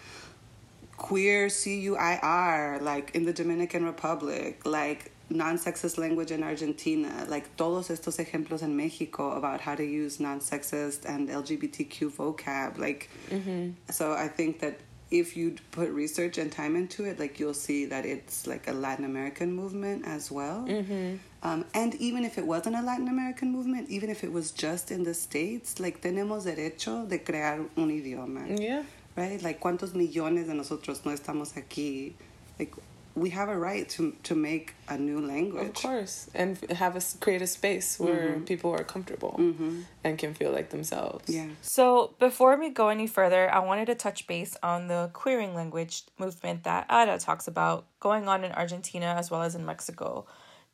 queer 0.98 1.48
C 1.48 1.80
U 1.82 1.96
I 1.96 2.20
R, 2.22 2.80
like 2.82 3.16
in 3.16 3.24
the 3.24 3.34
Dominican 3.34 3.86
Republic, 3.86 4.66
like 4.66 5.12
non-sexist 5.30 5.98
language 5.98 6.32
in 6.32 6.44
Argentina, 6.44 7.26
like 7.28 7.56
todos 7.56 7.90
estos 7.90 8.18
ejemplos 8.18 8.64
en 8.64 8.76
Mexico 8.76 9.32
about 9.32 9.62
how 9.62 9.76
to 9.76 9.84
use 9.84 10.20
non-sexist 10.20 11.06
and 11.06 11.30
LGBTQ 11.30 12.12
vocab, 12.12 12.78
like 12.78 13.10
mm-hmm. 13.30 13.72
so 13.90 14.14
I 14.14 14.28
think 14.28 14.60
that 14.60 14.80
if 15.12 15.36
you 15.36 15.56
put 15.72 15.90
research 15.90 16.38
and 16.38 16.52
time 16.52 16.76
into 16.76 17.06
it, 17.06 17.20
like 17.20 17.40
you'll 17.40 17.54
see 17.54 17.86
that 17.86 18.06
it's 18.06 18.46
like 18.46 18.68
a 18.68 18.74
Latin 18.74 19.06
American 19.06 19.52
movement 19.54 20.06
as 20.06 20.32
well. 20.32 20.66
Mm-hmm. 20.68 21.16
Um, 21.42 21.66
and 21.74 21.96
even 21.96 22.26
if 22.26 22.38
it 22.38 22.46
wasn't 22.46 22.76
a 22.76 22.82
Latin 22.82 23.08
American 23.08 23.52
movement, 23.52 23.90
even 23.90 24.10
if 24.10 24.24
it 24.24 24.32
was 24.32 24.52
just 24.52 24.92
in 24.92 25.04
the 25.04 25.14
States, 25.14 25.80
like 25.80 26.02
tenemos 26.02 26.46
derecho 26.46 27.08
de 27.08 27.18
crear 27.20 27.62
un 27.78 27.90
idioma. 27.90 28.60
Yeah. 28.60 28.84
Right? 29.16 29.42
Like 29.42 29.60
cuántos 29.60 29.94
millones 29.94 30.48
de 30.48 30.54
nosotros 30.54 31.04
no 31.06 31.12
estamos 31.12 31.54
aquí. 31.54 32.14
Like 32.60 32.76
we 33.16 33.30
have 33.32 33.50
a 33.50 33.58
right 33.58 33.88
to 33.90 34.16
to 34.24 34.36
make 34.36 34.76
a 34.88 34.98
new 34.98 35.20
language. 35.20 35.68
Of 35.68 35.74
course, 35.74 36.30
and 36.34 36.58
have 36.72 36.96
a 36.96 37.02
create 37.20 37.42
a 37.42 37.48
space 37.48 38.00
where 38.00 38.30
mm-hmm. 38.30 38.44
people 38.44 38.72
are 38.72 38.84
comfortable 38.84 39.36
mm-hmm. 39.38 39.82
and 40.04 40.18
can 40.18 40.34
feel 40.34 40.52
like 40.52 40.70
themselves. 40.70 41.26
Yeah. 41.28 41.48
So 41.62 42.16
before 42.20 42.58
we 42.58 42.70
go 42.70 42.90
any 42.90 43.08
further, 43.08 43.54
I 43.54 43.60
wanted 43.60 43.86
to 43.88 43.96
touch 43.96 44.28
base 44.28 44.56
on 44.64 44.88
the 44.88 45.10
queering 45.14 45.56
language 45.56 46.04
movement 46.18 46.64
that 46.64 46.86
Ada 46.90 47.18
talks 47.20 47.48
about 47.48 47.86
going 48.00 48.28
on 48.28 48.44
in 48.44 48.52
Argentina 48.54 49.16
as 49.18 49.30
well 49.32 49.42
as 49.42 49.56
in 49.56 49.66
Mexico. 49.66 50.26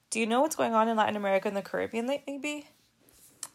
Do 0.10 0.20
you 0.20 0.26
know 0.26 0.42
what's 0.42 0.56
going 0.56 0.74
on 0.74 0.88
in 0.88 0.98
Latin 0.98 1.16
America 1.16 1.48
and 1.48 1.58
the 1.58 1.62
Caribbean 1.62 2.08
lately, 2.08 2.38
B? 2.38 2.66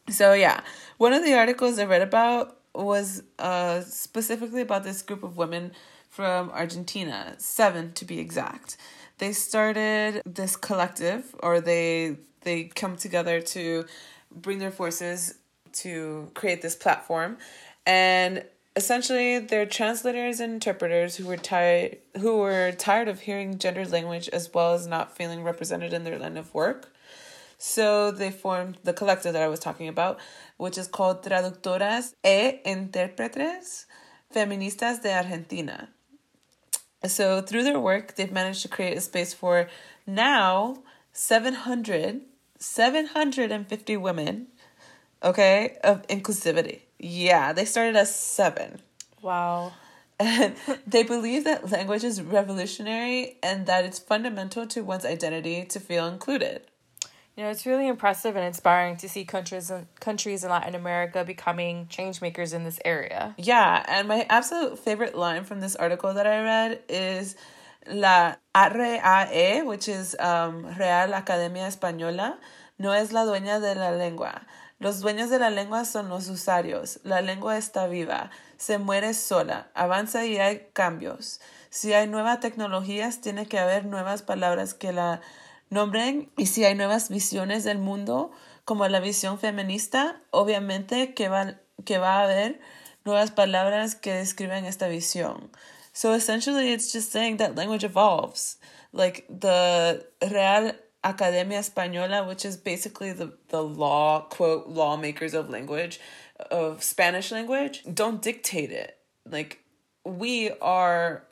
So 0.09 0.33
yeah, 0.33 0.61
one 0.99 1.13
of 1.13 1.25
the 1.25 1.35
articles 1.35 1.79
I 1.79 1.85
read 1.85 2.03
about 2.03 2.57
was 2.75 3.23
uh, 3.39 3.81
specifically 3.83 4.63
about 4.63 4.85
this 4.85 5.03
group 5.03 5.23
of 5.23 5.37
women 5.37 5.73
from 6.11 6.51
Argentina, 6.51 7.35
seven 7.39 7.93
to 7.93 8.05
be 8.05 8.19
exact. 8.19 8.77
They 9.19 9.33
started 9.33 10.23
this 10.27 10.57
collective, 10.57 11.35
or 11.41 11.61
they 11.61 12.17
they 12.43 12.65
come 12.65 12.97
together 12.97 13.41
to 13.41 13.85
bring 14.31 14.59
their 14.59 14.71
forces 14.71 15.35
to 15.73 16.31
create 16.35 16.63
this 16.63 16.75
platform, 16.75 17.39
and 17.87 18.45
essentially 18.77 19.39
they're 19.39 19.67
translators 19.67 20.41
and 20.41 20.55
interpreters 20.55 21.17
who 21.17 21.27
were 21.27 21.37
tired 21.37 21.99
who 22.19 22.39
were 22.39 22.73
tired 22.73 23.09
of 23.09 23.21
hearing 23.21 23.59
gendered 23.59 23.91
language 23.91 24.29
as 24.31 24.53
well 24.53 24.75
as 24.75 24.87
not 24.87 25.17
feeling 25.17 25.43
represented 25.43 25.93
in 25.93 26.05
their 26.05 26.19
line 26.19 26.37
of 26.37 26.53
work. 26.53 26.93
So 27.59 28.11
they 28.11 28.31
formed 28.31 28.79
the 28.85 28.95
collective 28.95 29.35
that 29.35 29.43
I 29.43 29.49
was 29.49 29.61
talking 29.61 29.87
about, 29.87 30.19
which 30.57 30.79
is 30.79 30.89
called 30.89 31.23
Traductoras 31.23 32.15
e 32.25 32.59
Intérpretes 32.65 33.85
Feministas 34.35 35.03
de 35.03 35.13
Argentina. 35.13 35.91
So 37.07 37.41
through 37.41 37.65
their 37.65 37.81
work, 37.81 38.17
they've 38.17 38.33
managed 38.33 38.63
to 38.63 38.69
create 38.69 38.97
a 38.97 39.01
space 39.01 39.33
for 39.33 39.69
now 40.07 40.83
700, 41.13 42.23
750 42.59 43.97
women, 43.97 44.49
okay, 45.23 45.79
of 45.83 46.07
inclusivity. 46.09 46.81
Yeah, 46.99 47.53
they 47.53 47.65
started 47.65 47.97
as 47.97 48.15
seven. 48.15 48.81
Wow. 49.23 49.73
And 50.19 50.55
they 50.87 51.03
believe 51.03 51.45
that 51.45 51.71
language 51.71 52.05
is 52.05 52.21
revolutionary 52.21 53.39
and 53.43 53.67
that 53.67 53.85
it's 53.85 53.99
fundamental 53.99 54.67
to 54.69 54.83
one's 54.83 55.07
identity 55.07 55.65
to 55.65 55.81
feel 55.81 56.07
included. 56.07 56.63
You 57.37 57.45
know, 57.45 57.51
it's 57.51 57.65
really 57.65 57.89
impressive 57.89 58.37
and 58.37 58.45
inspiring 58.45 58.97
to 58.99 59.09
see 59.09 59.25
countries 59.25 59.71
in, 59.71 59.87
countries 59.99 60.45
in 60.45 60.51
Latin 60.51 60.75
America 60.75 61.25
becoming 61.25 61.87
change 61.89 62.21
makers 62.21 62.53
in 62.53 62.65
this 62.65 62.79
area. 62.85 63.35
Yeah, 63.39 63.85
and 63.89 64.09
my 64.09 64.27
absolute 64.29 64.79
favorite 64.79 65.17
line 65.17 65.45
from 65.45 65.61
this 65.61 65.77
article 65.77 66.13
that 66.15 66.27
I 66.27 66.43
read 66.43 66.83
is 66.89 67.37
La 67.87 68.35
RAE, 68.55 69.63
which 69.63 69.89
is 69.89 70.17
um, 70.19 70.67
Real 70.79 71.15
Academia 71.15 71.67
Española, 71.67 72.37
no 72.79 72.93
es 72.93 73.13
la 73.13 73.25
dueña 73.25 73.61
de 73.61 73.75
la 73.75 73.91
lengua. 73.91 74.43
Los 74.81 75.03
dueños 75.03 75.29
de 75.29 75.39
la 75.39 75.51
lengua 75.51 75.85
son 75.85 76.09
los 76.09 76.29
usuarios. 76.29 76.99
La 77.05 77.21
lengua 77.21 77.59
está 77.59 77.87
viva, 77.87 78.31
se 78.57 78.79
muere 78.79 79.13
sola, 79.13 79.69
avanza 79.75 80.25
y 80.25 80.39
hay 80.39 80.69
cambios. 80.73 81.41
Si 81.69 81.93
hay 81.93 82.07
nuevas 82.07 82.41
tecnologías, 82.41 83.21
tiene 83.21 83.47
que 83.47 83.59
haber 83.59 83.85
nuevas 83.85 84.23
palabras 84.23 84.73
que 84.73 84.93
la 84.93 85.21
nombren 85.71 86.31
y 86.37 86.47
si 86.47 86.65
hay 86.65 86.75
nuevas 86.75 87.09
visiones 87.09 87.65
del 87.65 87.79
mundo, 87.79 88.33
como 88.65 88.87
la 88.89 89.01
visión 89.01 89.39
feminista, 89.39 90.21
obviamente 90.31 91.15
que 91.15 91.29
va, 91.29 91.55
que 91.85 91.99
va 91.99 92.21
a 92.21 92.25
haber 92.25 92.61
nuevas 93.05 93.31
palabras 93.31 93.95
que 93.95 94.13
describen 94.13 94.65
esta 94.65 94.89
visión. 94.89 95.51
So 95.93 96.15
essentially, 96.15 96.73
it's 96.73 96.93
just 96.93 97.11
saying 97.11 97.39
that 97.39 97.57
language 97.57 97.85
evolves. 97.85 98.59
Like 98.93 99.27
the 99.29 100.07
Real 100.23 100.73
Academia 101.03 101.59
Española, 101.59 102.27
which 102.27 102.45
is 102.45 102.57
basically 102.57 103.13
the, 103.13 103.33
the 103.49 103.63
law, 103.63 104.27
quote, 104.29 104.69
lawmakers 104.69 105.35
of 105.35 105.51
language, 105.51 106.01
of 106.51 106.83
Spanish 106.83 107.33
language, 107.33 107.83
don't 107.93 108.23
dictate 108.23 108.71
it. 108.71 108.99
Like 109.29 109.61
we 110.05 110.51
are 110.61 111.25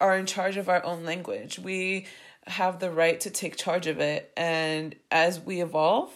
are 0.00 0.16
in 0.16 0.26
charge 0.26 0.56
of 0.56 0.68
our 0.68 0.84
own 0.84 1.04
language. 1.04 1.58
We 1.58 2.06
have 2.48 2.80
the 2.80 2.90
right 2.90 3.20
to 3.20 3.30
take 3.30 3.56
charge 3.56 3.86
of 3.86 4.00
it. 4.00 4.32
And 4.36 4.96
as 5.10 5.40
we 5.40 5.60
evolve 5.60 6.10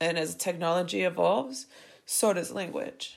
and 0.00 0.18
as 0.18 0.34
technology 0.34 1.02
evolves, 1.02 1.66
so 2.06 2.32
does 2.32 2.50
language. 2.50 3.16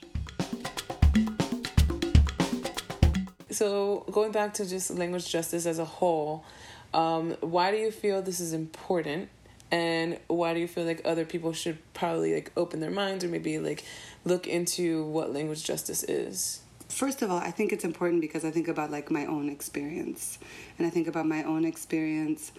So, 3.50 4.06
going 4.12 4.32
back 4.32 4.53
to 4.56 4.65
just 4.65 4.91
language 4.91 5.30
justice 5.30 5.65
as 5.65 5.77
a 5.77 5.86
whole, 5.86 6.46
um, 6.94 7.32
why 7.41 7.72
do 7.72 7.77
you 7.77 7.91
feel 7.91 8.22
this 8.22 8.39
is 8.39 8.53
important? 8.53 9.30
And 9.72 10.20
why 10.27 10.53
do 10.53 10.60
you 10.60 10.68
feel 10.68 10.86
like 10.86 11.01
other 11.06 11.25
people 11.25 11.53
should 11.53 11.77
probably 11.94 12.34
like 12.34 12.51
open 12.58 12.80
their 12.82 12.91
minds 12.91 13.24
or 13.24 13.30
maybe 13.30 13.58
like 13.60 13.86
look 14.25 14.48
into 14.48 15.06
what 15.06 15.34
language 15.34 15.63
justice 15.63 16.03
is? 16.03 16.62
First 16.91 17.21
of 17.21 17.31
all, 17.31 17.38
I 17.38 17.51
think 17.51 17.71
it's 17.71 17.86
important 17.86 18.19
because 18.19 18.43
I 18.43 18.51
think 18.51 18.67
about 18.67 18.91
like 18.91 19.10
my 19.10 19.25
own 19.25 19.50
experience, 19.50 20.38
and 20.77 20.86
I 20.86 20.89
think 20.89 21.07
about 21.07 21.25
my 21.25 21.41
own 21.43 21.63
experience 21.63 22.51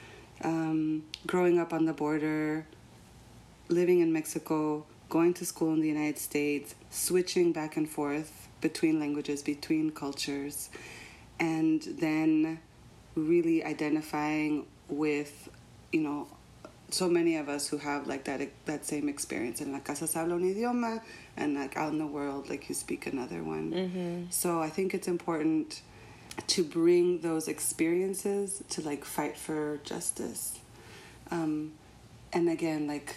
um, 0.43 1.05
growing 1.27 1.59
up 1.59 1.73
on 1.73 1.85
the 1.85 1.93
border, 1.93 2.67
living 3.69 4.01
in 4.01 4.11
Mexico, 4.13 4.87
going 5.11 5.35
to 5.35 5.45
school 5.45 5.75
in 5.75 5.81
the 5.81 5.87
United 5.87 6.19
States, 6.19 6.75
switching 6.91 7.53
back 7.53 7.77
and 7.77 7.89
forth 7.89 8.49
between 8.63 8.99
languages, 8.99 9.43
between 9.43 9.91
cultures, 9.91 10.71
and 11.39 11.83
then 11.83 12.59
really 13.15 13.63
identifying 13.63 14.67
with, 14.89 15.51
you 15.93 16.01
know, 16.01 16.27
so 16.93 17.09
many 17.09 17.37
of 17.37 17.49
us 17.49 17.69
who 17.69 17.79
have 17.79 18.07
like 18.07 18.25
that 18.25 18.41
that 18.67 18.85
same 18.85 19.09
experience. 19.09 19.61
In 19.61 19.73
la 19.73 19.81
casa 19.81 20.07
se 20.07 20.19
habla 20.19 20.35
un 20.35 20.43
idioma, 20.43 21.01
and 21.37 21.55
like 21.55 21.77
out 21.77 21.93
in 21.93 21.99
the 21.99 22.07
world, 22.07 22.49
like 22.49 22.69
you 22.69 22.75
speak 22.75 23.07
another 23.07 23.43
one. 23.43 23.73
Mm-hmm. 23.73 24.25
So 24.31 24.61
I 24.61 24.69
think 24.69 24.95
it's 24.95 25.09
important 25.09 25.83
to 26.47 26.65
bring 26.65 27.21
those 27.21 27.49
experiences 27.49 28.63
to 28.71 28.81
like 28.83 29.05
fight 29.05 29.37
for 29.37 29.81
justice. 29.85 30.59
Um, 31.31 31.73
and 32.33 32.49
again, 32.49 32.87
like 32.87 33.17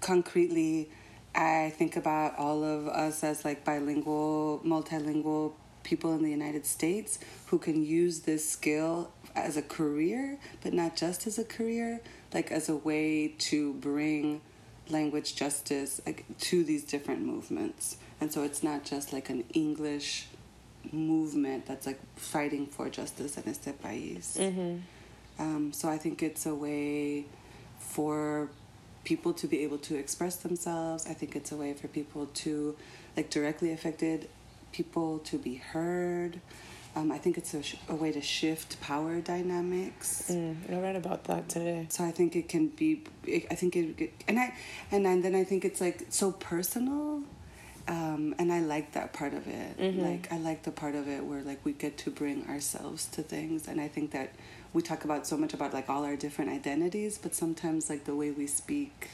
concretely, 0.00 0.90
I 1.34 1.72
think 1.76 1.96
about 1.96 2.38
all 2.38 2.62
of 2.62 2.86
us 2.88 3.24
as 3.24 3.44
like 3.44 3.64
bilingual, 3.64 4.60
multilingual 4.64 5.52
people 5.82 6.14
in 6.14 6.22
the 6.22 6.30
United 6.30 6.66
States 6.66 7.18
who 7.46 7.58
can 7.58 7.84
use 7.84 8.20
this 8.20 8.48
skill 8.48 9.10
as 9.34 9.56
a 9.56 9.62
career, 9.62 10.38
but 10.62 10.72
not 10.72 10.96
just 10.96 11.26
as 11.26 11.38
a 11.38 11.44
career, 11.44 12.00
like 12.34 12.50
as 12.52 12.68
a 12.68 12.76
way 12.76 13.28
to 13.38 13.72
bring 13.74 14.42
language 14.90 15.34
justice 15.34 16.00
like, 16.04 16.24
to 16.40 16.64
these 16.64 16.84
different 16.84 17.22
movements. 17.22 17.96
And 18.20 18.32
so 18.32 18.42
it's 18.42 18.62
not 18.62 18.84
just 18.84 19.12
like 19.12 19.30
an 19.30 19.44
English 19.54 20.26
movement 20.92 21.64
that's 21.64 21.86
like 21.86 22.00
fighting 22.16 22.66
for 22.66 22.90
justice 22.90 23.38
in 23.38 23.48
este 23.48 23.72
país. 23.82 24.36
Mm-hmm. 24.36 24.78
Um, 25.38 25.72
so 25.72 25.88
I 25.88 25.96
think 25.96 26.22
it's 26.22 26.44
a 26.44 26.54
way 26.54 27.24
for 27.78 28.50
people 29.04 29.32
to 29.34 29.46
be 29.46 29.62
able 29.64 29.78
to 29.78 29.96
express 29.96 30.36
themselves. 30.36 31.06
I 31.08 31.14
think 31.14 31.36
it's 31.36 31.52
a 31.52 31.56
way 31.56 31.72
for 31.74 31.88
people 31.88 32.26
to, 32.26 32.76
like, 33.16 33.30
directly 33.30 33.72
affected 33.72 34.28
people 34.72 35.18
to 35.20 35.38
be 35.38 35.56
heard. 35.56 36.40
Um, 36.96 37.10
I 37.10 37.18
think 37.18 37.36
it's 37.38 37.52
a, 37.54 37.62
sh- 37.62 37.76
a 37.88 37.94
way 37.94 38.12
to 38.12 38.20
shift 38.20 38.80
power 38.80 39.20
dynamics. 39.20 40.30
Mm, 40.30 40.72
I 40.72 40.80
read 40.80 40.96
about 40.96 41.24
that 41.24 41.48
today. 41.48 41.86
So 41.88 42.04
I 42.04 42.12
think 42.12 42.36
it 42.36 42.48
can 42.48 42.68
be. 42.68 43.02
I 43.50 43.54
think 43.54 43.74
it, 43.74 44.00
it 44.00 44.12
and 44.28 44.38
I 44.38 44.54
and 44.92 45.04
then 45.04 45.34
I 45.34 45.42
think 45.42 45.64
it's 45.64 45.80
like 45.80 46.06
so 46.10 46.30
personal, 46.30 47.22
um, 47.88 48.34
and 48.38 48.52
I 48.52 48.60
like 48.60 48.92
that 48.92 49.12
part 49.12 49.34
of 49.34 49.48
it. 49.48 49.78
Mm-hmm. 49.78 50.00
Like 50.00 50.32
I 50.32 50.38
like 50.38 50.62
the 50.62 50.70
part 50.70 50.94
of 50.94 51.08
it 51.08 51.24
where 51.24 51.42
like 51.42 51.64
we 51.64 51.72
get 51.72 51.98
to 51.98 52.10
bring 52.10 52.46
ourselves 52.48 53.06
to 53.06 53.22
things, 53.22 53.66
and 53.66 53.80
I 53.80 53.88
think 53.88 54.12
that 54.12 54.32
we 54.72 54.80
talk 54.80 55.04
about 55.04 55.26
so 55.26 55.36
much 55.36 55.52
about 55.52 55.74
like 55.74 55.90
all 55.90 56.04
our 56.04 56.16
different 56.16 56.52
identities, 56.52 57.18
but 57.18 57.34
sometimes 57.34 57.90
like 57.90 58.04
the 58.04 58.14
way 58.14 58.30
we 58.30 58.46
speak. 58.46 59.10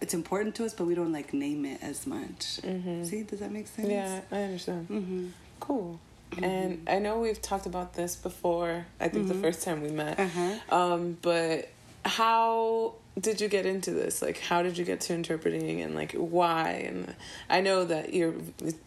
It's 0.00 0.14
important 0.14 0.54
to 0.54 0.64
us, 0.64 0.72
but 0.72 0.86
we 0.86 0.94
don't 0.94 1.12
like 1.12 1.34
name 1.34 1.64
it 1.64 1.82
as 1.82 2.06
much. 2.06 2.60
Mm-hmm. 2.62 3.02
See, 3.02 3.24
does 3.24 3.40
that 3.40 3.50
make 3.50 3.66
sense? 3.66 3.88
Yeah, 3.88 4.20
I 4.30 4.42
understand. 4.42 4.88
Mm-hmm. 4.88 5.26
Cool. 5.60 5.98
And 6.42 6.86
I 6.88 6.98
know 6.98 7.18
we've 7.20 7.40
talked 7.40 7.66
about 7.66 7.94
this 7.94 8.14
before. 8.14 8.86
I 9.00 9.08
think 9.08 9.28
the 9.28 9.34
first 9.34 9.62
time 9.62 9.82
we 9.82 9.90
met. 9.90 10.20
Uh-huh. 10.20 10.54
Um, 10.76 11.16
but 11.22 11.68
how 12.04 12.94
did 13.18 13.40
you 13.40 13.48
get 13.48 13.66
into 13.66 13.90
this? 13.90 14.22
Like, 14.22 14.38
how 14.38 14.62
did 14.62 14.78
you 14.78 14.84
get 14.84 15.00
to 15.02 15.14
interpreting, 15.14 15.80
and 15.80 15.94
like 15.94 16.12
why? 16.12 16.84
And 16.86 17.14
I 17.48 17.60
know 17.60 17.84
that 17.86 18.14
you're 18.14 18.34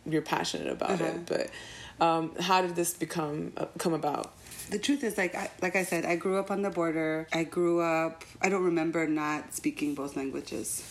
you're 0.05 0.21
passionate 0.21 0.67
about 0.71 0.91
Uh-huh. 0.91 1.05
it, 1.05 1.25
but 1.25 1.49
um, 2.05 2.31
how 2.39 2.61
did 2.61 2.75
this 2.75 2.93
become 2.93 3.53
uh, 3.57 3.65
come 3.77 3.93
about? 3.93 4.33
the 4.69 4.79
truth 4.79 5.03
is 5.03 5.17
like 5.17 5.35
I, 5.35 5.49
like 5.61 5.75
I 5.75 5.83
said 5.83 6.05
I 6.05 6.15
grew 6.15 6.39
up 6.39 6.49
on 6.49 6.61
the 6.61 6.69
border 6.69 7.27
I 7.33 7.43
grew 7.43 7.81
up 7.81 8.23
I 8.41 8.47
don't 8.47 8.63
remember 8.63 9.05
not 9.05 9.53
speaking 9.53 9.95
both 9.95 10.15
languages 10.15 10.81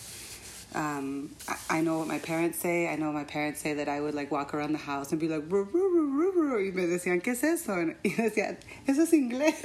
um, 0.75 1.31
I, 1.49 1.79
I 1.79 1.81
know 1.81 1.99
what 1.99 2.09
my 2.09 2.19
parents 2.19 2.59
say 2.59 2.89
I 2.89 2.97
know 2.97 3.13
my 3.13 3.25
parents 3.25 3.61
say 3.61 3.75
that 3.75 3.89
I 3.89 4.01
would 4.01 4.15
like 4.15 4.31
walk 4.31 4.55
around 4.55 4.73
the 4.73 4.79
house 4.79 5.11
and 5.13 5.21
be 5.21 5.29
like 5.29 5.43
"Ru, 5.49 5.65
ru, 5.65 5.89
ru, 5.95 6.11
ru, 6.11 6.33
ru," 6.33 6.59
y 6.59 6.71
me 6.73 6.87
decían 6.87 7.23
¿qué 7.23 7.33
es 7.33 7.43
eso? 7.45 7.73
y 8.05 8.11
yo 8.17 8.25
decía 8.25 8.57
eso 8.87 9.03
es 9.03 9.13
inglés 9.13 9.55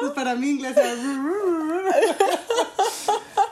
pues 0.00 0.12
para 0.14 0.34
mí 0.36 0.50
inglés 0.58 0.76
era 0.76 0.94
"Ru, 0.94 1.16
ru, 1.22 1.40
ru, 1.68 1.82
ru." 1.82 1.92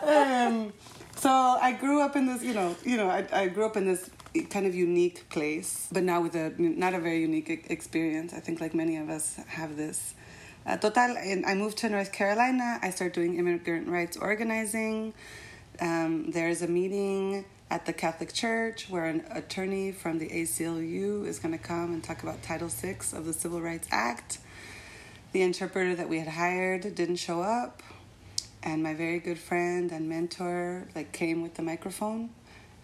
um, 0.09 0.73
so 1.17 1.31
I 1.31 1.73
grew 1.73 2.01
up 2.01 2.17
in 2.17 2.27
this 2.27 2.43
you 2.43 2.55
know 2.55 2.75
you 2.85 2.97
know 2.97 3.09
I, 3.09 3.27
I 3.33 3.49
grew 3.49 3.65
up 3.67 3.77
in 3.77 3.87
this 3.87 4.11
kind 4.51 4.67
of 4.67 4.75
unique 4.75 5.29
place, 5.29 5.89
but 5.91 6.03
now 6.03 6.21
with 6.21 6.35
a 6.35 6.53
not 6.59 6.95
a 6.95 7.01
very 7.01 7.21
unique 7.21 7.67
experience. 7.69 8.33
I 8.33 8.41
think 8.41 8.61
like 8.61 8.75
many 8.75 8.97
of 8.97 9.09
us 9.09 9.37
have 9.47 9.77
this. 9.77 10.15
Uh, 10.67 10.77
total, 10.77 11.17
I 11.17 11.55
moved 11.55 11.79
to 11.79 11.89
North 11.89 12.13
Carolina. 12.13 12.79
I 12.83 12.91
started 12.91 13.15
doing 13.15 13.39
immigrant 13.39 13.89
rights 13.89 14.17
organizing. 14.17 15.15
Um, 15.81 16.31
there's 16.31 16.63
a 16.63 16.69
meeting 16.69 17.45
at 17.71 17.87
the 17.87 17.93
Catholic 17.93 18.33
Church 18.33 18.89
where 18.89 19.05
an 19.05 19.25
attorney 19.31 19.93
from 19.93 20.19
the 20.19 20.29
ACLU 20.29 21.27
is 21.27 21.39
going 21.39 21.57
to 21.57 21.63
come 21.63 21.93
and 21.93 22.03
talk 22.03 22.23
about 22.23 22.43
Title 22.43 22.69
VI 22.69 22.97
of 23.15 23.25
the 23.25 23.33
Civil 23.33 23.61
Rights 23.61 23.89
Act. 23.91 24.39
The 25.33 25.43
interpreter 25.43 25.95
that 25.95 26.09
we 26.09 26.19
had 26.19 26.29
hired 26.29 26.95
didn't 26.95 27.17
show 27.17 27.43
up, 27.43 27.83
and 28.63 28.83
my 28.83 28.95
very 28.95 29.19
good 29.19 29.39
friend 29.39 29.93
and 29.93 30.09
mentor 30.09 30.89
like 30.95 31.13
came 31.13 31.43
with 31.43 31.55
the 31.55 31.63
microphone 31.63 32.31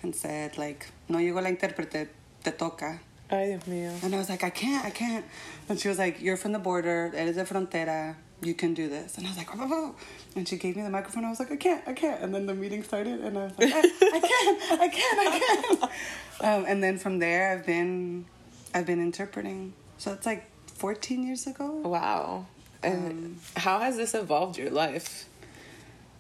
and 0.02 0.14
said 0.14 0.56
like 0.58 0.86
no 1.08 1.18
llegó 1.18 1.42
la 1.42 1.48
intérprete 1.48 2.08
te 2.42 2.50
toca 2.52 3.00
Ay, 3.34 3.46
Dios 3.46 3.62
mío. 3.64 4.02
and 4.04 4.14
I 4.14 4.18
was 4.18 4.28
like 4.28 4.44
I 4.44 4.50
can't 4.50 4.84
I 4.84 4.90
can't 4.90 5.24
and 5.68 5.78
she 5.80 5.88
was 5.88 5.98
like 5.98 6.20
you're 6.22 6.36
from 6.36 6.52
the 6.52 6.58
border 6.58 7.12
eres 7.14 7.36
de 7.36 7.44
frontera 7.44 8.14
you 8.42 8.54
can 8.54 8.74
do 8.74 8.88
this 8.88 9.16
and 9.16 9.26
I 9.26 9.30
was 9.30 9.38
like 9.38 9.48
oh, 9.54 9.60
oh, 9.62 9.68
oh. 9.72 9.94
and 10.36 10.46
she 10.48 10.56
gave 10.56 10.76
me 10.76 10.82
the 10.82 10.90
microphone 10.90 11.24
I 11.24 11.30
was 11.30 11.40
like 11.40 11.50
I 11.52 11.56
can't 11.56 11.82
I 11.88 11.92
can't 11.94 12.20
and 12.22 12.34
then 12.34 12.46
the 12.46 12.54
meeting 12.54 12.82
started 12.82 13.20
and 13.20 13.38
I 13.38 13.44
was 13.44 13.58
like 13.58 13.72
I, 13.72 13.78
I 13.80 14.20
can't 14.30 14.58
I 14.86 14.88
can't 14.88 15.18
I 15.26 15.28
can't 15.38 15.82
um, 16.48 16.64
and 16.68 16.82
then 16.82 16.98
from 16.98 17.18
there 17.18 17.52
I've 17.52 17.64
been 17.66 18.26
I've 18.74 18.86
been 18.86 19.00
interpreting 19.00 19.72
so 19.98 20.12
it's 20.12 20.26
like 20.26 20.44
14 20.74 21.22
years 21.26 21.46
ago 21.46 21.70
Wow. 21.84 22.46
And 22.82 23.06
Um, 23.24 23.40
how 23.56 23.78
has 23.80 23.96
this 23.96 24.12
evolved 24.14 24.58
your 24.58 24.70
life? 24.70 25.26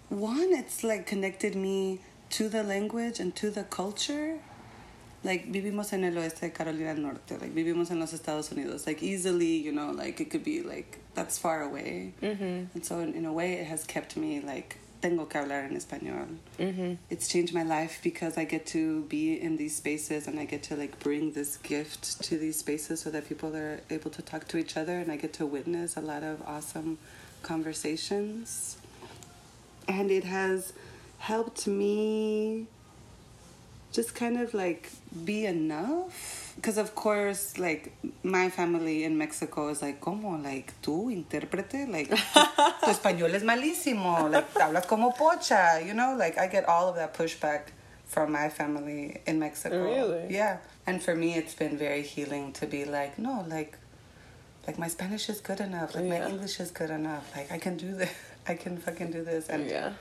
one 0.08 0.50
it's 0.52 0.82
like 0.84 1.06
connected 1.06 1.54
me 1.56 2.00
to 2.30 2.48
the 2.48 2.62
language 2.62 3.20
and 3.20 3.34
to 3.36 3.50
the 3.50 3.64
culture 3.64 4.38
like 5.24 5.50
vivimos 5.50 5.92
en 5.92 6.04
el 6.04 6.14
oeste 6.14 6.42
de 6.42 6.50
Carolina 6.50 6.94
del 6.94 7.02
Norte, 7.02 7.38
like 7.38 7.54
vivimos 7.54 7.90
en 7.90 7.98
los 7.98 8.12
Estados 8.12 8.52
Unidos, 8.52 8.86
like 8.86 9.02
easily, 9.02 9.56
you 9.56 9.72
know, 9.72 9.90
like 9.90 10.20
it 10.20 10.30
could 10.30 10.44
be 10.44 10.62
like 10.62 10.98
that's 11.14 11.38
far 11.38 11.62
away, 11.62 12.12
mm-hmm. 12.22 12.64
and 12.74 12.84
so 12.84 13.00
in, 13.00 13.14
in 13.14 13.24
a 13.24 13.32
way, 13.32 13.54
it 13.54 13.66
has 13.66 13.84
kept 13.84 14.16
me 14.16 14.40
like 14.40 14.78
tengo 15.04 15.26
que 15.26 15.38
hablar 15.38 15.64
en 15.64 15.76
español. 15.76 16.28
Mm-hmm. 16.58 16.94
It's 17.10 17.28
changed 17.28 17.52
my 17.52 17.62
life 17.62 18.00
because 18.02 18.38
I 18.38 18.44
get 18.44 18.64
to 18.68 19.02
be 19.02 19.38
in 19.38 19.58
these 19.58 19.76
spaces 19.76 20.26
and 20.26 20.40
I 20.40 20.46
get 20.46 20.62
to 20.64 20.76
like 20.76 20.98
bring 20.98 21.32
this 21.32 21.58
gift 21.58 22.22
to 22.22 22.38
these 22.38 22.58
spaces 22.58 23.00
so 23.02 23.10
that 23.10 23.28
people 23.28 23.54
are 23.54 23.80
able 23.90 24.10
to 24.12 24.22
talk 24.22 24.48
to 24.48 24.56
each 24.56 24.78
other 24.78 24.98
and 24.98 25.12
I 25.12 25.16
get 25.16 25.34
to 25.34 25.46
witness 25.46 25.98
a 25.98 26.00
lot 26.00 26.22
of 26.22 26.40
awesome 26.46 26.96
conversations. 27.42 28.78
And 29.86 30.10
it 30.10 30.24
has 30.24 30.72
helped 31.18 31.66
me 31.66 32.66
just 33.94 34.14
kind 34.14 34.38
of 34.38 34.52
like 34.52 34.90
be 35.24 35.46
enough? 35.46 36.52
Because 36.56 36.78
of 36.78 36.94
course 36.94 37.58
like 37.58 37.92
my 38.22 38.50
family 38.50 39.04
in 39.04 39.16
mexico 39.16 39.68
is 39.68 39.80
like 39.82 40.00
como 40.00 40.36
like 40.36 40.72
tú 40.82 41.10
intérprete? 41.10 41.88
Like 41.88 42.08
tu 42.10 42.90
español 42.90 43.32
es 43.34 43.42
malísimo. 43.42 44.30
Like 44.30 44.52
hablas 44.54 44.86
como 44.86 45.12
pocha 45.12 45.84
you 45.86 45.94
know? 45.94 46.16
Like 46.18 46.36
i 46.38 46.48
get 46.48 46.68
all 46.68 46.88
of 46.88 46.96
that 46.96 47.14
pushback 47.14 47.68
from 48.04 48.32
my 48.32 48.48
family 48.48 49.20
in 49.26 49.38
mexico. 49.38 49.82
Really? 49.84 50.26
Yeah. 50.34 50.58
And 50.86 51.02
for 51.02 51.14
me 51.14 51.36
it's 51.36 51.54
been 51.54 51.78
very 51.78 52.02
healing 52.02 52.52
to 52.54 52.66
be 52.66 52.84
like 52.84 53.18
no 53.18 53.44
like 53.48 53.78
like 54.66 54.78
my 54.78 54.88
spanish 54.88 55.28
is 55.28 55.40
good 55.40 55.60
enough. 55.60 55.94
Like 55.94 56.04
yeah. 56.04 56.18
my 56.18 56.28
english 56.28 56.58
is 56.58 56.72
good 56.72 56.90
enough. 56.90 57.30
Like 57.36 57.52
i 57.52 57.58
can 57.58 57.76
do 57.76 57.94
this. 57.94 58.12
I 58.46 58.54
can 58.54 58.76
fucking 58.76 59.12
do 59.12 59.24
this. 59.24 59.48
And 59.48 59.70
yeah 59.70 59.92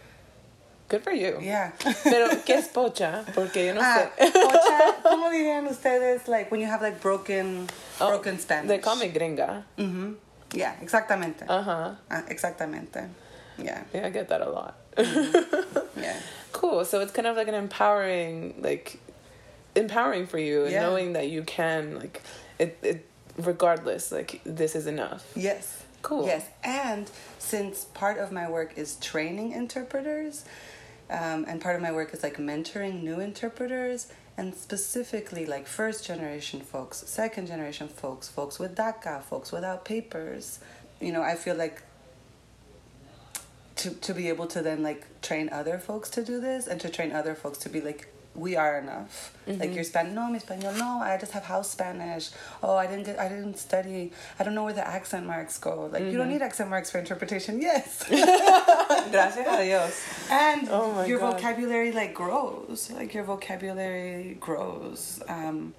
Good 0.93 1.03
for 1.03 1.11
you. 1.11 1.39
Yeah. 1.41 1.71
Pero, 2.03 2.27
¿qué 2.45 2.57
es 2.59 2.67
pocha? 2.71 3.25
Porque 3.33 3.65
yo 3.65 3.73
no 3.73 3.81
ah, 3.81 4.11
sé. 4.15 4.31
Pocha, 4.31 5.01
¿cómo 5.03 5.31
dirían 5.31 5.65
ustedes? 5.65 6.27
Like, 6.27 6.51
when 6.51 6.61
you 6.61 6.67
have, 6.67 6.83
like, 6.83 7.01
broken, 7.01 7.67
oh, 7.99 8.09
broken 8.09 8.37
Spanish. 8.37 8.67
They 8.67 8.77
call 8.77 8.97
me 8.97 9.09
gringa. 9.09 9.63
Mm-hmm. 9.75 10.13
Yeah, 10.53 10.75
exactamente. 10.83 11.45
Uh-huh. 11.49 11.95
Uh, 12.11 12.21
exactamente. 12.29 13.09
Yeah. 13.57 13.81
Yeah, 13.91 14.05
I 14.05 14.11
get 14.11 14.29
that 14.29 14.41
a 14.41 14.49
lot. 14.51 14.75
Mm-hmm. 14.95 15.79
yeah. 15.99 16.19
Cool. 16.51 16.85
So 16.85 16.99
it's 16.99 17.11
kind 17.11 17.25
of 17.25 17.37
like 17.37 17.47
an 17.47 17.55
empowering, 17.55 18.53
like, 18.59 18.99
empowering 19.73 20.27
for 20.27 20.37
you 20.37 20.65
and 20.65 20.73
yeah. 20.73 20.81
knowing 20.81 21.13
that 21.13 21.27
you 21.27 21.41
can, 21.41 21.97
like, 21.97 22.21
it, 22.59 22.77
it, 22.83 23.09
regardless, 23.37 24.11
like, 24.11 24.41
this 24.45 24.75
is 24.75 24.85
enough. 24.85 25.25
Yes. 25.35 25.85
Cool. 26.03 26.27
Yes. 26.27 26.47
And 26.63 27.09
since 27.39 27.85
part 27.95 28.19
of 28.19 28.31
my 28.31 28.47
work 28.47 28.77
is 28.77 28.97
training 28.97 29.53
interpreters, 29.53 30.45
um, 31.09 31.45
and 31.47 31.61
part 31.61 31.75
of 31.75 31.81
my 31.81 31.91
work 31.91 32.13
is 32.13 32.23
like 32.23 32.37
mentoring 32.37 33.03
new 33.03 33.19
interpreters 33.19 34.07
and 34.37 34.55
specifically 34.55 35.45
like 35.45 35.67
first 35.67 36.05
generation 36.05 36.61
folks, 36.61 36.97
second 37.07 37.47
generation 37.47 37.87
folks, 37.87 38.27
folks 38.29 38.59
with 38.59 38.75
DACA, 38.75 39.21
folks 39.23 39.51
without 39.51 39.85
papers. 39.85 40.59
You 40.99 41.11
know, 41.11 41.21
I 41.21 41.35
feel 41.35 41.55
like 41.55 41.83
to, 43.77 43.91
to 43.91 44.13
be 44.13 44.29
able 44.29 44.47
to 44.47 44.61
then 44.61 44.83
like 44.83 45.21
train 45.21 45.49
other 45.51 45.77
folks 45.77 46.09
to 46.11 46.23
do 46.23 46.39
this 46.39 46.67
and 46.67 46.79
to 46.81 46.89
train 46.89 47.11
other 47.11 47.35
folks 47.35 47.57
to 47.59 47.69
be 47.69 47.81
like 47.81 48.12
we 48.35 48.55
are 48.55 48.79
enough. 48.79 49.35
Mm-hmm. 49.47 49.59
Like 49.59 49.75
your 49.75 49.83
Spanish, 49.83 50.13
no, 50.13 50.29
mi 50.29 50.39
español, 50.39 50.77
no. 50.77 50.99
I 51.01 51.17
just 51.17 51.33
have 51.33 51.43
house 51.43 51.69
Spanish. 51.71 52.31
Oh, 52.61 52.75
I 52.75 52.87
didn't 52.87 53.05
get, 53.05 53.19
I 53.19 53.27
didn't 53.29 53.57
study. 53.57 54.11
I 54.39 54.43
don't 54.43 54.55
know 54.55 54.63
where 54.63 54.73
the 54.73 54.87
accent 54.87 55.25
marks 55.25 55.57
go. 55.57 55.89
Like 55.91 56.01
mm-hmm. 56.01 56.11
you 56.11 56.17
don't 56.17 56.27
mm-hmm. 56.27 56.33
need 56.33 56.41
accent 56.41 56.69
marks 56.69 56.89
for 56.89 56.99
interpretation. 56.99 57.61
Yes. 57.61 58.03
Gracias 58.09 59.47
a 59.47 59.63
Dios. 59.63 60.29
And 60.31 60.67
oh 60.71 61.03
your 61.05 61.19
God. 61.19 61.35
vocabulary 61.35 61.91
like 61.91 62.13
grows. 62.13 62.91
Like 62.91 63.13
your 63.13 63.23
vocabulary 63.23 64.37
grows. 64.39 65.21
Um, 65.27 65.73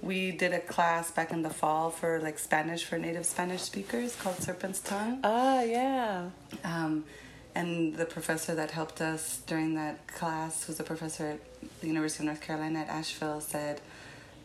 we 0.00 0.32
did 0.32 0.52
a 0.52 0.60
class 0.60 1.10
back 1.12 1.30
in 1.30 1.42
the 1.42 1.50
fall 1.50 1.90
for 1.90 2.20
like 2.20 2.38
Spanish 2.38 2.84
for 2.84 2.98
native 2.98 3.24
Spanish 3.24 3.62
speakers 3.62 4.16
called 4.16 4.36
Serpent's 4.36 4.80
Tongue. 4.80 5.20
Ah, 5.22 5.62
yeah. 5.62 6.30
Um, 6.64 7.04
and 7.54 7.94
the 7.96 8.04
professor 8.04 8.54
that 8.54 8.70
helped 8.70 9.00
us 9.00 9.42
during 9.46 9.74
that 9.74 10.06
class, 10.06 10.64
who's 10.64 10.80
a 10.80 10.84
professor 10.84 11.26
at 11.32 11.40
the 11.80 11.86
University 11.86 12.22
of 12.22 12.26
North 12.26 12.40
Carolina 12.40 12.80
at 12.80 12.88
Asheville, 12.88 13.40
said, 13.40 13.80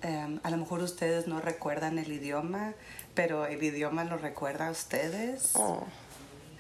um, 0.04 0.40
a 0.44 0.52
lo 0.52 0.58
mejor 0.58 0.80
ustedes 0.80 1.28
no 1.28 1.40
recuerdan 1.40 1.98
el 1.98 2.06
idioma, 2.06 2.74
pero 3.16 3.44
el 3.44 3.58
idioma 3.58 4.10
lo 4.10 4.18
recuerda 4.18 4.68
a 4.68 4.72
ustedes. 4.72 5.54
Oh. 5.56 5.88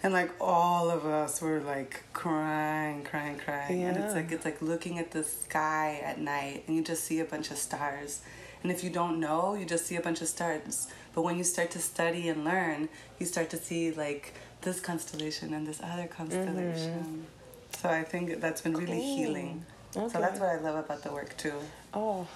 And 0.03 0.13
like 0.13 0.31
all 0.39 0.89
of 0.89 1.05
us 1.05 1.41
were 1.41 1.59
like 1.59 2.03
crying, 2.13 3.03
crying, 3.03 3.37
crying. 3.37 3.81
Yeah. 3.81 3.87
And 3.89 3.97
it's 3.97 4.13
like 4.13 4.31
it's 4.31 4.45
like 4.45 4.61
looking 4.61 4.99
at 4.99 5.11
the 5.11 5.23
sky 5.23 6.01
at 6.03 6.19
night 6.19 6.63
and 6.67 6.75
you 6.75 6.83
just 6.83 7.03
see 7.03 7.19
a 7.19 7.25
bunch 7.25 7.51
of 7.51 7.57
stars. 7.57 8.21
And 8.63 8.71
if 8.71 8.83
you 8.83 8.89
don't 8.89 9.19
know, 9.19 9.55
you 9.55 9.65
just 9.65 9.85
see 9.85 9.95
a 9.95 10.01
bunch 10.01 10.21
of 10.21 10.27
stars. 10.27 10.87
But 11.13 11.23
when 11.23 11.37
you 11.37 11.43
start 11.43 11.71
to 11.71 11.79
study 11.79 12.29
and 12.29 12.43
learn, 12.45 12.89
you 13.19 13.25
start 13.25 13.49
to 13.51 13.57
see 13.57 13.91
like 13.91 14.33
this 14.61 14.79
constellation 14.79 15.53
and 15.53 15.67
this 15.67 15.81
other 15.83 16.07
constellation. 16.07 16.99
Mm-hmm. 16.99 17.21
So 17.81 17.89
I 17.89 18.03
think 18.03 18.39
that's 18.41 18.61
been 18.61 18.73
really 18.73 18.97
cool. 18.97 19.17
healing. 19.17 19.65
Okay. 19.95 20.13
So 20.13 20.19
that's 20.19 20.39
what 20.39 20.49
I 20.49 20.59
love 20.59 20.75
about 20.75 21.03
the 21.03 21.11
work 21.11 21.35
too. 21.37 21.53
Oh. 21.93 22.27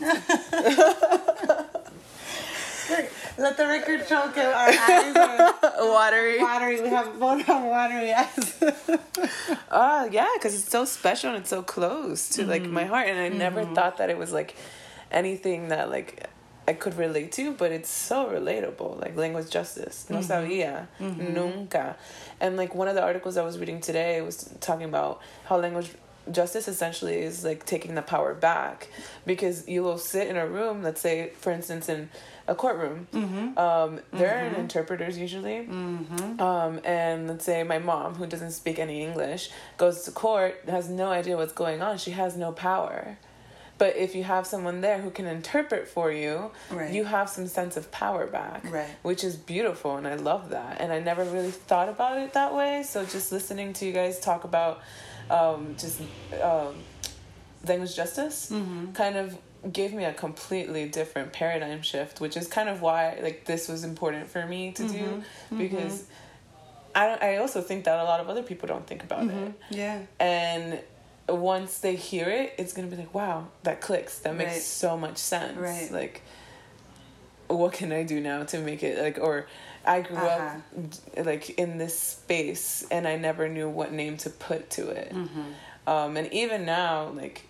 Let 3.38 3.56
the 3.56 3.66
record 3.66 4.06
show 4.06 4.28
that 4.28 4.54
our 4.54 4.68
eyes 4.68 5.16
are 5.16 5.88
watery. 5.92 6.38
Watery. 6.38 6.82
We 6.82 6.88
have 6.88 7.18
both 7.18 7.42
have 7.42 7.64
watery 7.64 8.12
eyes. 8.12 8.54
oh 9.70 10.08
yeah, 10.12 10.28
because 10.34 10.54
it's 10.54 10.68
so 10.68 10.84
special 10.84 11.30
and 11.30 11.38
it's 11.38 11.50
so 11.50 11.62
close 11.62 12.28
to 12.30 12.42
mm-hmm. 12.42 12.50
like 12.50 12.64
my 12.64 12.84
heart, 12.84 13.08
and 13.08 13.18
I 13.18 13.28
mm-hmm. 13.30 13.38
never 13.38 13.64
thought 13.64 13.98
that 13.98 14.10
it 14.10 14.18
was 14.18 14.32
like 14.32 14.54
anything 15.10 15.68
that 15.68 15.90
like 15.90 16.28
I 16.66 16.74
could 16.74 16.96
relate 16.96 17.32
to, 17.32 17.52
but 17.52 17.72
it's 17.72 17.90
so 17.90 18.26
relatable. 18.26 19.00
Like 19.00 19.16
language 19.16 19.50
justice. 19.50 20.06
No 20.08 20.18
mm-hmm. 20.18 20.32
sabía. 20.32 20.86
Mm-hmm. 21.00 21.34
Nunca. 21.34 21.96
And 22.40 22.56
like 22.56 22.74
one 22.74 22.88
of 22.88 22.94
the 22.94 23.02
articles 23.02 23.36
I 23.36 23.42
was 23.42 23.58
reading 23.58 23.80
today 23.80 24.20
was 24.20 24.54
talking 24.60 24.84
about 24.84 25.20
how 25.44 25.58
language 25.58 25.90
justice 26.30 26.68
essentially 26.68 27.18
is 27.18 27.44
like 27.44 27.66
taking 27.66 27.96
the 27.96 28.02
power 28.02 28.34
back 28.34 28.88
because 29.26 29.66
you 29.66 29.82
will 29.82 29.98
sit 29.98 30.28
in 30.28 30.36
a 30.36 30.46
room, 30.46 30.82
let's 30.82 31.00
say, 31.00 31.32
for 31.36 31.50
instance, 31.50 31.88
in 31.88 32.08
a 32.46 32.54
courtroom. 32.54 33.08
Mm-hmm. 33.12 33.58
Um, 33.58 34.00
there 34.12 34.38
are 34.38 34.50
mm-hmm. 34.50 34.60
interpreters 34.60 35.18
usually. 35.18 35.66
Mm-hmm. 35.66 36.40
Um, 36.40 36.80
and 36.84 37.28
let's 37.28 37.44
say 37.44 37.62
my 37.64 37.78
mom, 37.78 38.14
who 38.14 38.26
doesn't 38.26 38.52
speak 38.52 38.78
any 38.78 39.02
English, 39.02 39.50
goes 39.78 40.02
to 40.02 40.12
court, 40.12 40.62
has 40.68 40.88
no 40.88 41.10
idea 41.10 41.36
what's 41.36 41.52
going 41.52 41.82
on. 41.82 41.98
She 41.98 42.12
has 42.12 42.36
no 42.36 42.52
power. 42.52 43.18
But 43.82 43.96
if 43.96 44.14
you 44.14 44.22
have 44.22 44.46
someone 44.46 44.80
there 44.80 45.00
who 45.00 45.10
can 45.10 45.26
interpret 45.26 45.88
for 45.88 46.12
you, 46.12 46.52
right. 46.70 46.92
you 46.94 47.02
have 47.02 47.28
some 47.28 47.48
sense 47.48 47.76
of 47.76 47.90
power 47.90 48.28
back, 48.28 48.62
right. 48.70 48.86
which 49.02 49.24
is 49.24 49.34
beautiful, 49.34 49.96
and 49.96 50.06
I 50.06 50.14
love 50.14 50.50
that. 50.50 50.80
And 50.80 50.92
I 50.92 51.00
never 51.00 51.24
really 51.24 51.50
thought 51.50 51.88
about 51.88 52.16
it 52.18 52.32
that 52.34 52.54
way. 52.54 52.84
So 52.84 53.04
just 53.04 53.32
listening 53.32 53.72
to 53.72 53.84
you 53.84 53.92
guys 53.92 54.20
talk 54.20 54.44
about 54.44 54.82
um, 55.30 55.74
just 55.76 56.00
um, 56.40 56.76
language 57.66 57.96
justice 57.96 58.52
mm-hmm. 58.52 58.92
kind 58.92 59.16
of 59.16 59.36
gave 59.72 59.92
me 59.92 60.04
a 60.04 60.12
completely 60.12 60.88
different 60.88 61.32
paradigm 61.32 61.82
shift, 61.82 62.20
which 62.20 62.36
is 62.36 62.46
kind 62.46 62.68
of 62.68 62.82
why 62.82 63.18
like 63.20 63.46
this 63.46 63.66
was 63.66 63.82
important 63.82 64.28
for 64.28 64.46
me 64.46 64.70
to 64.74 64.84
mm-hmm. 64.84 64.92
do 64.92 65.04
mm-hmm. 65.04 65.58
because. 65.58 66.04
I, 66.94 67.16
I 67.22 67.36
also 67.38 67.62
think 67.62 67.84
that 67.84 67.98
a 67.98 68.04
lot 68.04 68.20
of 68.20 68.28
other 68.28 68.42
people 68.42 68.68
don't 68.68 68.86
think 68.86 69.02
about 69.02 69.22
mm-hmm. 69.22 69.44
it. 69.44 69.54
Yeah. 69.70 70.02
And 70.20 70.78
once 71.28 71.78
they 71.78 71.96
hear 71.96 72.28
it, 72.28 72.54
it's 72.58 72.72
gonna 72.72 72.88
be 72.88 72.96
like, 72.96 73.14
wow, 73.14 73.48
that 73.62 73.80
clicks. 73.80 74.20
That 74.20 74.36
makes 74.36 74.52
right. 74.52 74.60
so 74.60 74.96
much 74.96 75.18
sense. 75.18 75.56
Right. 75.56 75.90
Like, 75.90 76.22
what 77.48 77.72
can 77.72 77.92
I 77.92 78.02
do 78.02 78.20
now 78.20 78.44
to 78.44 78.58
make 78.58 78.82
it 78.82 79.02
like? 79.02 79.18
Or 79.18 79.46
I 79.84 80.00
grew 80.02 80.16
uh-huh. 80.16 80.56
up 81.18 81.26
like 81.26 81.50
in 81.50 81.78
this 81.78 81.98
space, 81.98 82.86
and 82.90 83.06
I 83.06 83.16
never 83.16 83.48
knew 83.48 83.68
what 83.68 83.92
name 83.92 84.16
to 84.18 84.30
put 84.30 84.70
to 84.70 84.88
it. 84.88 85.12
Mm-hmm. 85.12 85.88
Um, 85.88 86.16
and 86.16 86.32
even 86.32 86.64
now, 86.64 87.08
like, 87.08 87.42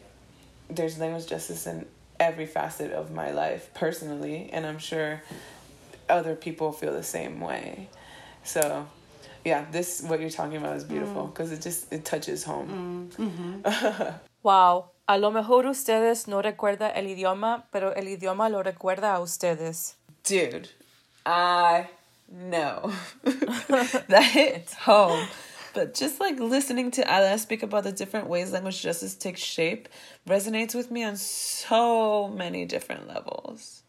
there's 0.70 0.98
language 0.98 1.26
justice 1.26 1.66
in 1.66 1.86
every 2.18 2.46
facet 2.46 2.92
of 2.92 3.10
my 3.10 3.32
life 3.32 3.70
personally, 3.74 4.48
and 4.52 4.64
I'm 4.64 4.78
sure 4.78 5.22
other 6.08 6.34
people 6.34 6.72
feel 6.72 6.92
the 6.92 7.02
same 7.02 7.40
way. 7.40 7.88
So 8.44 8.88
yeah, 9.44 9.64
this 9.70 10.02
what 10.02 10.20
you're 10.20 10.30
talking 10.30 10.56
about 10.56 10.76
is 10.76 10.84
beautiful 10.84 11.26
because 11.26 11.50
mm. 11.50 11.54
it 11.54 11.62
just 11.62 11.92
it 11.92 12.04
touches 12.04 12.44
home. 12.44 13.10
Mm. 13.18 13.30
Mm-hmm. 13.30 14.08
wow. 14.42 14.90
A 15.08 15.18
lo 15.18 15.30
mejor 15.30 15.66
ustedes 15.66 16.28
no 16.28 16.40
recuerda 16.42 16.92
el 16.94 17.06
idioma, 17.06 17.64
pero 17.72 17.90
el 17.90 18.04
idioma 18.04 18.50
lo 18.50 18.62
recuerda 18.62 19.14
a 19.14 19.20
ustedes. 19.20 19.94
Dude, 20.22 20.68
I 21.26 21.88
know 22.30 22.92
that 23.24 24.30
hits 24.32 24.74
home. 24.74 25.26
But 25.74 25.94
just 25.94 26.20
like 26.20 26.38
listening 26.38 26.90
to 26.92 27.02
Ada 27.02 27.38
speak 27.38 27.62
about 27.62 27.84
the 27.84 27.92
different 27.92 28.28
ways 28.28 28.52
language 28.52 28.82
justice 28.82 29.14
takes 29.14 29.40
shape 29.40 29.88
resonates 30.28 30.74
with 30.74 30.90
me 30.90 31.02
on 31.02 31.16
so 31.16 32.28
many 32.28 32.64
different 32.66 33.08
levels. 33.08 33.82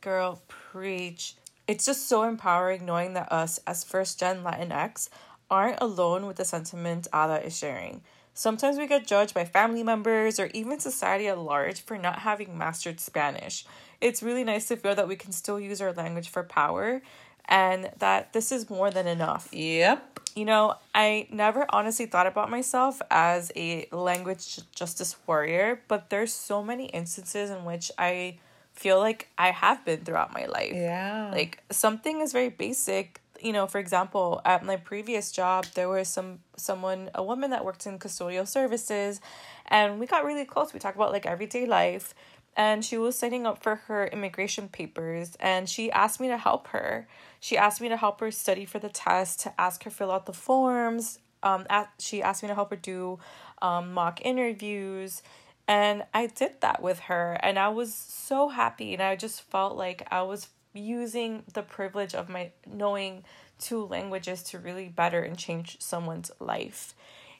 Girl, 0.00 0.42
preach. 0.48 1.36
It's 1.70 1.86
just 1.86 2.08
so 2.08 2.24
empowering 2.24 2.84
knowing 2.84 3.12
that 3.14 3.30
us, 3.30 3.60
as 3.64 3.84
first 3.84 4.18
gen 4.18 4.42
Latinx, 4.42 5.08
aren't 5.48 5.80
alone 5.80 6.26
with 6.26 6.36
the 6.36 6.44
sentiment 6.44 7.06
Ada 7.14 7.46
is 7.46 7.56
sharing. 7.56 8.02
Sometimes 8.34 8.76
we 8.76 8.88
get 8.88 9.06
judged 9.06 9.34
by 9.34 9.44
family 9.44 9.84
members 9.84 10.40
or 10.40 10.50
even 10.52 10.80
society 10.80 11.28
at 11.28 11.38
large 11.38 11.80
for 11.80 11.96
not 11.96 12.18
having 12.18 12.58
mastered 12.58 12.98
Spanish. 12.98 13.64
It's 14.00 14.20
really 14.20 14.42
nice 14.42 14.66
to 14.66 14.76
feel 14.76 14.96
that 14.96 15.06
we 15.06 15.14
can 15.14 15.30
still 15.30 15.60
use 15.60 15.80
our 15.80 15.92
language 15.92 16.28
for 16.28 16.42
power 16.42 17.02
and 17.44 17.92
that 17.98 18.32
this 18.32 18.50
is 18.50 18.68
more 18.68 18.90
than 18.90 19.06
enough. 19.06 19.48
Yep. 19.52 20.18
You 20.34 20.46
know, 20.46 20.74
I 20.92 21.28
never 21.30 21.66
honestly 21.68 22.06
thought 22.06 22.26
about 22.26 22.50
myself 22.50 23.00
as 23.12 23.52
a 23.54 23.86
language 23.92 24.58
justice 24.74 25.14
warrior, 25.24 25.82
but 25.86 26.10
there's 26.10 26.32
so 26.32 26.64
many 26.64 26.86
instances 26.86 27.48
in 27.48 27.64
which 27.64 27.92
I 27.96 28.38
feel 28.80 28.98
like 28.98 29.28
I 29.36 29.50
have 29.50 29.84
been 29.84 30.00
throughout 30.06 30.32
my 30.32 30.46
life. 30.46 30.72
Yeah. 30.72 31.30
Like 31.30 31.62
something 31.70 32.22
is 32.22 32.32
very 32.32 32.48
basic. 32.48 33.20
You 33.38 33.52
know, 33.52 33.66
for 33.66 33.78
example, 33.78 34.40
at 34.46 34.64
my 34.64 34.76
previous 34.76 35.30
job, 35.32 35.66
there 35.74 35.88
was 35.88 36.08
some 36.08 36.38
someone, 36.56 37.10
a 37.14 37.22
woman 37.22 37.50
that 37.50 37.62
worked 37.62 37.86
in 37.86 37.98
custodial 37.98 38.48
services, 38.48 39.20
and 39.66 40.00
we 40.00 40.06
got 40.06 40.24
really 40.24 40.46
close. 40.46 40.72
We 40.72 40.80
talked 40.80 40.96
about 40.96 41.12
like 41.12 41.26
everyday 41.26 41.66
life, 41.66 42.14
and 42.56 42.82
she 42.82 42.96
was 42.96 43.18
signing 43.18 43.46
up 43.46 43.62
for 43.62 43.76
her 43.86 44.06
immigration 44.06 44.68
papers, 44.68 45.36
and 45.40 45.68
she 45.68 45.90
asked 45.92 46.18
me 46.18 46.28
to 46.28 46.38
help 46.38 46.68
her. 46.68 47.06
She 47.38 47.58
asked 47.58 47.82
me 47.82 47.88
to 47.90 47.98
help 47.98 48.20
her 48.20 48.30
study 48.30 48.64
for 48.64 48.78
the 48.78 48.88
test, 48.88 49.40
to 49.40 49.60
ask 49.60 49.84
her 49.84 49.90
fill 49.90 50.10
out 50.10 50.24
the 50.24 50.32
forms. 50.32 51.18
Um, 51.42 51.66
at, 51.68 51.90
she 51.98 52.22
asked 52.22 52.42
me 52.42 52.48
to 52.48 52.54
help 52.54 52.70
her 52.70 52.76
do 52.76 53.18
um, 53.60 53.92
mock 53.92 54.20
interviews. 54.24 55.22
And 55.70 56.02
I 56.12 56.26
did 56.26 56.60
that 56.62 56.82
with 56.82 56.98
her. 56.98 57.38
And 57.44 57.56
I 57.56 57.68
was 57.68 57.94
so 57.94 58.48
happy. 58.48 58.92
And 58.92 59.00
I 59.00 59.14
just 59.14 59.42
felt 59.42 59.76
like 59.76 60.04
I 60.10 60.22
was 60.22 60.48
using 60.74 61.44
the 61.54 61.62
privilege 61.62 62.12
of 62.12 62.28
my 62.28 62.50
knowing 62.66 63.22
two 63.60 63.86
languages 63.86 64.42
to 64.42 64.58
really 64.58 64.88
better 64.88 65.22
and 65.22 65.38
change 65.38 65.80
someone's 65.80 66.32
life. 66.40 66.94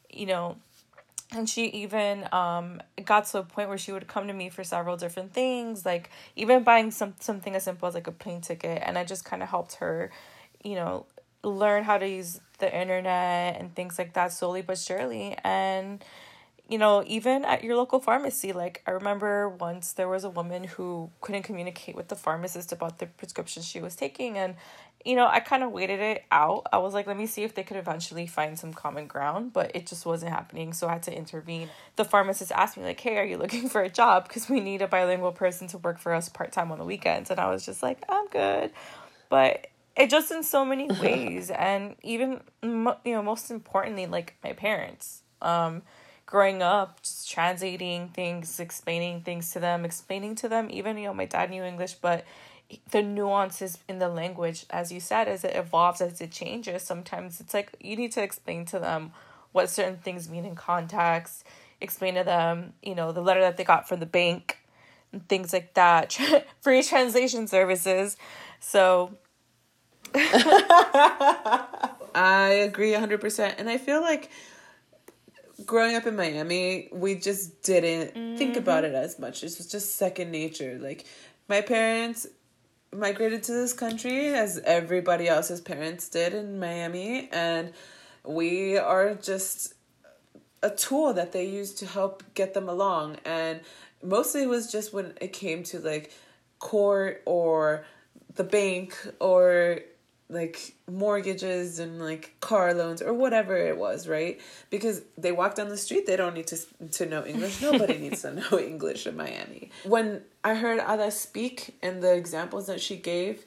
You 0.08 0.26
know, 0.26 0.56
and 1.32 1.50
she 1.50 1.66
even 1.66 2.28
um 2.32 2.80
got 3.04 3.26
to 3.26 3.38
a 3.38 3.42
point 3.42 3.68
where 3.68 3.78
she 3.78 3.90
would 3.90 4.06
come 4.06 4.28
to 4.28 4.32
me 4.32 4.48
for 4.48 4.64
several 4.64 4.96
different 4.96 5.32
things 5.32 5.86
like 5.86 6.10
even 6.34 6.64
buying 6.64 6.90
some 6.90 7.14
something 7.20 7.54
as 7.54 7.62
simple 7.62 7.86
as 7.86 7.94
like 7.94 8.08
a 8.08 8.12
plane 8.12 8.40
ticket 8.40 8.82
and 8.84 8.98
i 8.98 9.04
just 9.04 9.24
kind 9.24 9.40
of 9.40 9.48
helped 9.48 9.74
her 9.76 10.10
you 10.64 10.74
know 10.74 11.06
learn 11.44 11.84
how 11.84 11.96
to 11.96 12.08
use 12.08 12.40
the 12.58 12.76
internet 12.76 13.60
and 13.60 13.72
things 13.76 13.96
like 13.96 14.12
that 14.14 14.32
slowly 14.32 14.60
but 14.60 14.76
surely 14.76 15.36
and 15.44 16.04
you 16.70 16.78
know 16.78 17.02
even 17.06 17.44
at 17.44 17.64
your 17.64 17.76
local 17.76 17.98
pharmacy 17.98 18.52
like 18.52 18.82
i 18.86 18.92
remember 18.92 19.48
once 19.48 19.92
there 19.92 20.08
was 20.08 20.24
a 20.24 20.30
woman 20.30 20.64
who 20.64 21.10
couldn't 21.20 21.42
communicate 21.42 21.96
with 21.96 22.08
the 22.08 22.16
pharmacist 22.16 22.70
about 22.70 22.98
the 22.98 23.06
prescription 23.06 23.62
she 23.62 23.80
was 23.80 23.96
taking 23.96 24.38
and 24.38 24.54
you 25.04 25.16
know, 25.16 25.26
I 25.26 25.40
kind 25.40 25.62
of 25.62 25.72
waited 25.72 26.00
it 26.00 26.24
out. 26.30 26.66
I 26.72 26.78
was 26.78 26.92
like, 26.92 27.06
let 27.06 27.16
me 27.16 27.26
see 27.26 27.42
if 27.42 27.54
they 27.54 27.62
could 27.62 27.78
eventually 27.78 28.26
find 28.26 28.58
some 28.58 28.74
common 28.74 29.06
ground, 29.06 29.52
but 29.52 29.74
it 29.74 29.86
just 29.86 30.04
wasn't 30.04 30.32
happening. 30.32 30.72
So 30.74 30.88
I 30.88 30.94
had 30.94 31.04
to 31.04 31.16
intervene. 31.16 31.70
The 31.96 32.04
pharmacist 32.04 32.52
asked 32.52 32.76
me, 32.76 32.84
like, 32.84 33.00
hey, 33.00 33.16
are 33.16 33.24
you 33.24 33.38
looking 33.38 33.68
for 33.68 33.80
a 33.80 33.88
job? 33.88 34.28
Because 34.28 34.50
we 34.50 34.60
need 34.60 34.82
a 34.82 34.86
bilingual 34.86 35.32
person 35.32 35.68
to 35.68 35.78
work 35.78 35.98
for 35.98 36.12
us 36.12 36.28
part 36.28 36.52
time 36.52 36.70
on 36.70 36.78
the 36.78 36.84
weekends. 36.84 37.30
And 37.30 37.40
I 37.40 37.50
was 37.50 37.64
just 37.64 37.82
like, 37.82 38.02
I'm 38.08 38.28
good. 38.28 38.72
But 39.30 39.68
it 39.96 40.10
just 40.10 40.30
in 40.30 40.42
so 40.42 40.66
many 40.66 40.88
ways. 41.00 41.50
and 41.50 41.96
even, 42.02 42.42
you 42.62 42.94
know, 43.06 43.22
most 43.22 43.50
importantly, 43.50 44.06
like 44.06 44.36
my 44.44 44.52
parents. 44.52 45.22
Um, 45.40 45.80
growing 46.30 46.62
up, 46.62 47.02
just 47.02 47.28
translating 47.28 48.08
things, 48.08 48.60
explaining 48.60 49.20
things 49.20 49.50
to 49.50 49.58
them, 49.58 49.84
explaining 49.84 50.36
to 50.36 50.48
them, 50.48 50.68
even, 50.70 50.96
you 50.96 51.06
know, 51.06 51.14
my 51.14 51.24
dad 51.26 51.50
knew 51.50 51.64
English, 51.64 51.94
but 51.94 52.24
the 52.92 53.02
nuances 53.02 53.78
in 53.88 53.98
the 53.98 54.08
language, 54.08 54.64
as 54.70 54.92
you 54.92 55.00
said, 55.00 55.26
as 55.26 55.42
it 55.42 55.56
evolves, 55.56 56.00
as 56.00 56.20
it 56.20 56.30
changes, 56.30 56.82
sometimes 56.82 57.40
it's 57.40 57.52
like 57.52 57.74
you 57.80 57.96
need 57.96 58.12
to 58.12 58.22
explain 58.22 58.64
to 58.64 58.78
them 58.78 59.10
what 59.50 59.68
certain 59.68 59.96
things 59.96 60.30
mean 60.30 60.44
in 60.44 60.54
context, 60.54 61.42
explain 61.80 62.14
to 62.14 62.22
them, 62.22 62.74
you 62.80 62.94
know, 62.94 63.10
the 63.10 63.20
letter 63.20 63.40
that 63.40 63.56
they 63.56 63.64
got 63.64 63.88
from 63.88 63.98
the 63.98 64.06
bank, 64.06 64.58
and 65.12 65.28
things 65.28 65.52
like 65.52 65.74
that, 65.74 66.16
free 66.60 66.82
translation 66.82 67.48
services. 67.48 68.16
So. 68.60 69.16
I 72.12 72.66
agree 72.66 72.92
100%. 72.92 73.54
And 73.58 73.68
I 73.70 73.78
feel 73.78 74.00
like 74.00 74.30
growing 75.70 75.94
up 75.94 76.04
in 76.04 76.16
Miami, 76.16 76.88
we 76.90 77.14
just 77.14 77.62
didn't 77.62 78.12
mm-hmm. 78.12 78.36
think 78.36 78.56
about 78.56 78.82
it 78.82 78.92
as 78.92 79.20
much. 79.20 79.44
It 79.44 79.56
was 79.56 79.70
just 79.70 79.94
second 79.94 80.32
nature. 80.32 80.80
Like, 80.82 81.06
my 81.48 81.60
parents 81.60 82.26
migrated 82.92 83.44
to 83.44 83.52
this 83.52 83.72
country 83.72 84.34
as 84.34 84.58
everybody 84.64 85.28
else's 85.28 85.60
parents 85.60 86.08
did 86.08 86.34
in 86.34 86.58
Miami 86.58 87.28
and 87.30 87.72
we 88.24 88.76
are 88.78 89.14
just 89.14 89.74
a 90.60 90.70
tool 90.70 91.14
that 91.14 91.30
they 91.30 91.46
use 91.46 91.72
to 91.74 91.86
help 91.86 92.24
get 92.34 92.52
them 92.52 92.68
along 92.68 93.16
and 93.24 93.60
mostly 94.02 94.42
it 94.42 94.48
was 94.48 94.72
just 94.72 94.92
when 94.92 95.14
it 95.20 95.32
came 95.32 95.62
to 95.62 95.78
like 95.78 96.12
court 96.58 97.22
or 97.26 97.84
the 98.34 98.42
bank 98.42 98.96
or 99.20 99.78
like 100.30 100.74
mortgages 100.88 101.78
and 101.78 102.00
like 102.00 102.34
car 102.40 102.72
loans 102.72 103.02
or 103.02 103.12
whatever 103.12 103.56
it 103.56 103.76
was, 103.76 104.08
right? 104.08 104.40
Because 104.70 105.02
they 105.18 105.32
walk 105.32 105.56
down 105.56 105.68
the 105.68 105.76
street, 105.76 106.06
they 106.06 106.16
don't 106.16 106.34
need 106.34 106.46
to 106.48 106.58
to 106.92 107.06
know 107.06 107.26
English. 107.26 107.60
Nobody 107.70 107.98
needs 107.98 108.22
to 108.22 108.34
know 108.34 108.58
English 108.58 109.06
in 109.06 109.16
Miami. 109.16 109.70
When 109.84 110.22
I 110.44 110.54
heard 110.54 110.80
Ada 110.80 111.10
speak 111.10 111.76
and 111.82 112.02
the 112.02 112.14
examples 112.14 112.66
that 112.68 112.80
she 112.80 112.96
gave, 112.96 113.44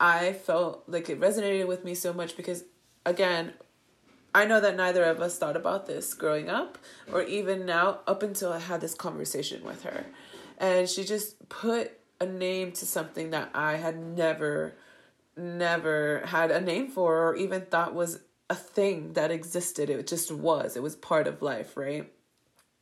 I 0.00 0.32
felt 0.32 0.84
like 0.86 1.08
it 1.08 1.20
resonated 1.20 1.66
with 1.66 1.84
me 1.84 1.94
so 1.94 2.12
much 2.12 2.36
because 2.36 2.64
again, 3.04 3.52
I 4.34 4.46
know 4.46 4.60
that 4.60 4.76
neither 4.76 5.04
of 5.04 5.20
us 5.20 5.38
thought 5.38 5.56
about 5.56 5.86
this 5.86 6.12
growing 6.14 6.48
up 6.48 6.78
or 7.12 7.22
even 7.22 7.66
now 7.66 8.00
up 8.06 8.22
until 8.22 8.52
I 8.52 8.58
had 8.58 8.80
this 8.80 8.94
conversation 8.94 9.62
with 9.62 9.82
her. 9.84 10.06
And 10.58 10.88
she 10.88 11.04
just 11.04 11.48
put 11.48 11.92
a 12.20 12.26
name 12.26 12.72
to 12.72 12.86
something 12.86 13.30
that 13.30 13.50
I 13.54 13.76
had 13.76 13.98
never 13.98 14.74
never 15.36 16.22
had 16.26 16.50
a 16.50 16.60
name 16.60 16.88
for 16.88 17.28
or 17.28 17.36
even 17.36 17.62
thought 17.62 17.94
was 17.94 18.20
a 18.50 18.54
thing 18.54 19.14
that 19.14 19.30
existed. 19.30 19.90
It 19.90 20.06
just 20.06 20.30
was. 20.30 20.76
It 20.76 20.82
was 20.82 20.96
part 20.96 21.26
of 21.26 21.42
life, 21.42 21.76
right? 21.76 22.10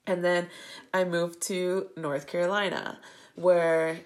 And 0.06 0.24
then 0.24 0.48
I 0.92 1.04
moved 1.04 1.40
to 1.42 1.88
North 1.96 2.26
Carolina, 2.26 2.98
where 3.36 4.00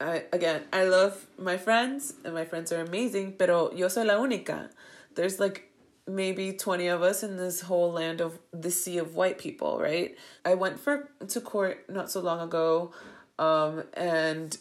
I, 0.00 0.24
again, 0.32 0.62
I 0.72 0.84
love 0.84 1.26
my 1.36 1.56
friends 1.56 2.14
and 2.24 2.34
my 2.34 2.44
friends 2.44 2.72
are 2.72 2.80
amazing, 2.80 3.34
pero 3.38 3.72
yo 3.72 3.88
soy 3.88 4.04
la 4.04 4.14
única. 4.14 4.70
There's 5.14 5.40
like 5.40 5.70
maybe 6.06 6.52
20 6.52 6.86
of 6.88 7.02
us 7.02 7.22
in 7.22 7.36
this 7.36 7.60
whole 7.62 7.92
land 7.92 8.20
of 8.20 8.38
the 8.52 8.70
sea 8.70 8.98
of 8.98 9.14
white 9.14 9.38
people, 9.38 9.78
right? 9.78 10.16
I 10.44 10.54
went 10.54 10.78
for 10.78 11.10
to 11.28 11.40
court 11.40 11.84
not 11.88 12.10
so 12.10 12.20
long 12.20 12.40
ago 12.40 12.92
um 13.38 13.84
and 13.94 14.56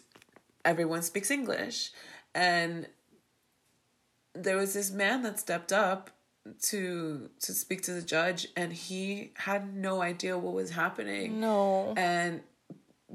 everyone 0.63 1.01
speaks 1.01 1.31
English 1.31 1.91
and 2.33 2.87
there 4.43 4.57
was 4.57 4.73
this 4.73 4.91
man 4.91 5.23
that 5.23 5.39
stepped 5.39 5.71
up 5.71 6.11
to 6.61 7.29
to 7.41 7.53
speak 7.53 7.81
to 7.83 7.93
the 7.93 8.01
judge 8.01 8.47
and 8.55 8.73
he 8.73 9.31
had 9.35 9.75
no 9.75 10.01
idea 10.01 10.37
what 10.37 10.53
was 10.53 10.71
happening. 10.71 11.39
No. 11.39 11.93
And 11.95 12.41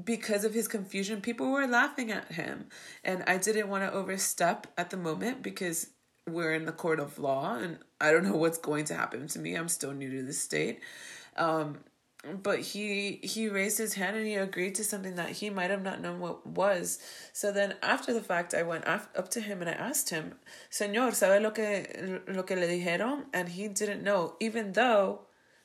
because 0.03 0.43
of 0.43 0.53
his 0.53 0.67
confusion 0.67 1.21
people 1.21 1.51
were 1.51 1.67
laughing 1.67 2.11
at 2.11 2.31
him. 2.31 2.67
And 3.03 3.23
i 3.27 3.37
didn't 3.37 3.69
want 3.69 3.83
to 3.83 3.91
overstep 3.91 4.67
at 4.77 4.89
the 4.89 4.97
moment 4.97 5.41
because 5.41 5.87
we're 6.27 6.53
in 6.53 6.65
the 6.65 6.71
court 6.71 6.99
of 6.99 7.19
law 7.19 7.55
and 7.55 7.77
i 8.01 8.11
don't 8.11 8.23
know 8.23 8.35
what's 8.35 8.57
going 8.57 8.85
to 8.85 8.95
happen 8.95 9.27
to 9.27 9.39
me. 9.39 9.55
I'm 9.55 9.69
still 9.69 9.93
new 9.93 10.11
to 10.17 10.23
the 10.23 10.33
state. 10.33 10.81
Um, 11.37 11.79
but 12.41 12.59
he 12.59 13.19
he 13.23 13.47
raised 13.47 13.77
his 13.77 13.93
hand 13.93 14.15
and 14.17 14.25
he 14.25 14.35
agreed 14.35 14.75
to 14.75 14.83
something 14.83 15.15
that 15.15 15.29
he 15.29 15.49
might 15.49 15.69
have 15.69 15.83
not 15.83 16.01
known 16.01 16.19
what 16.19 16.45
was. 16.45 16.99
So 17.33 17.51
then 17.51 17.75
after 17.81 18.13
the 18.13 18.21
fact, 18.21 18.53
I 18.53 18.63
went 18.63 18.87
up 18.87 19.29
to 19.29 19.41
him 19.41 19.61
and 19.61 19.69
I 19.69 19.73
asked 19.73 20.09
him, 20.09 20.35
"Señor, 20.71 21.13
sabe 21.13 21.41
lo 21.41 21.51
que 21.51 22.21
lo 22.27 22.43
que 22.43 22.55
le 22.55 22.67
dijeron?" 22.67 23.25
And 23.33 23.49
he 23.49 23.67
didn't 23.67 24.03
know, 24.03 24.35
even 24.39 24.73
though 24.73 25.21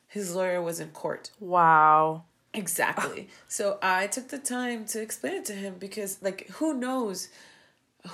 his 0.07 0.35
lawyer 0.35 0.61
was 0.61 0.79
in 0.79 0.89
court. 0.89 1.31
Wow. 1.39 2.23
Exactly. 2.53 3.29
Ah. 3.29 3.33
so 3.47 3.79
I 3.81 4.07
took 4.07 4.27
the 4.27 4.37
time 4.37 4.85
to 4.87 5.01
explain 5.01 5.35
it 5.35 5.45
to 5.45 5.53
him 5.53 5.75
because, 5.79 6.21
like, 6.21 6.49
who 6.49 6.73
knows 6.73 7.29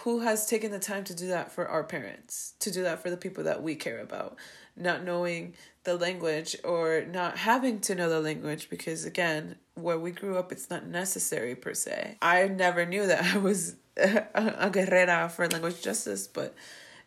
who 0.04 0.20
has 0.20 0.46
taken 0.46 0.72
the 0.72 0.80
time 0.80 1.04
to 1.06 1.16
do 1.16 1.28
that 1.28 1.52
for 1.52 1.68
our 1.68 1.84
parents, 1.84 2.54
to 2.60 2.72
do 2.72 2.84
that 2.84 3.02
for 3.02 3.10
the 3.10 3.18
people 3.18 3.44
that 3.46 3.64
we 3.64 3.76
care 3.76 4.00
about, 4.00 4.36
not 4.78 5.04
knowing 5.04 5.54
the 5.84 5.96
language 5.96 6.56
or 6.64 7.06
not 7.06 7.38
having 7.38 7.80
to 7.80 7.96
know 7.96 8.10
the 8.10 8.20
language 8.20 8.70
because 8.70 9.06
again 9.06 9.56
where 9.76 9.98
we 9.98 10.12
grew 10.12 10.38
up 10.38 10.52
it's 10.52 10.70
not 10.70 10.86
necessary 10.86 11.56
per 11.56 11.74
se. 11.74 12.18
I 12.22 12.48
never 12.48 12.86
knew 12.86 13.08
that 13.08 13.24
i 13.36 13.38
was 13.38 13.76
a 13.98 14.70
guerrera 14.70 15.32
for 15.32 15.48
language 15.48 15.82
justice 15.82 16.28
but 16.28 16.54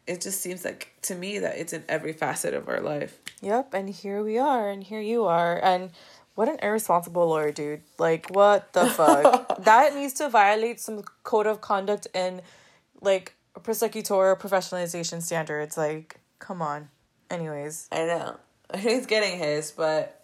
it 0.06 0.22
just 0.22 0.40
seems 0.40 0.64
like 0.64 0.94
to 1.02 1.14
me 1.14 1.38
that 1.38 1.59
it's 1.59 1.72
in 1.72 1.85
every 1.88 2.12
facet 2.12 2.54
of 2.54 2.68
our 2.68 2.80
life. 2.80 3.20
Yep 3.42 3.74
and 3.74 3.90
here 3.90 4.22
we 4.22 4.38
are 4.38 4.70
and 4.70 4.83
here 4.83 5.00
you 5.00 5.24
are 5.24 5.62
and 5.62 5.90
what 6.35 6.48
an 6.48 6.59
irresponsible 6.62 7.28
lawyer 7.28 7.52
dude. 7.52 7.83
Like 7.98 8.30
what 8.30 8.72
the 8.72 8.87
fuck? 8.98 9.62
That 9.64 9.94
needs 9.94 10.14
to 10.14 10.30
violate 10.30 10.80
some 10.80 11.02
code 11.22 11.46
of 11.46 11.61
conduct 11.61 12.06
and 12.14 12.40
like 13.02 13.35
prosecutor 13.62 14.35
professionalization 14.37 15.20
standards. 15.20 15.76
Like 15.76 16.18
come 16.38 16.62
on 16.62 16.88
anyways 17.31 17.88
i 17.93 18.05
know 18.05 18.37
he's 18.79 19.07
getting 19.07 19.38
his, 19.38 19.71
but 19.71 20.16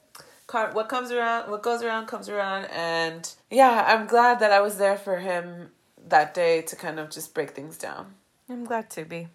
what 0.73 0.89
comes 0.89 1.11
around, 1.11 1.51
what 1.51 1.63
goes 1.63 1.83
around 1.83 2.07
comes 2.07 2.29
around, 2.29 2.67
and 2.67 3.29
yeah, 3.51 3.85
I'm 3.89 4.07
glad 4.07 4.41
that 4.41 4.53
I 4.53 4.61
was 4.61 4.79
there 4.79 4.97
for 4.97 5.19
him 5.19 5.71
that 6.09 6.35
day 6.35 6.63
to 6.63 6.77
kind 6.77 7.01
of 7.01 7.11
just 7.11 7.35
break 7.35 7.51
things 7.51 7.77
down. 7.77 8.15
I'm 8.49 8.65
glad 8.65 8.91
to 8.91 9.05
be. 9.05 9.29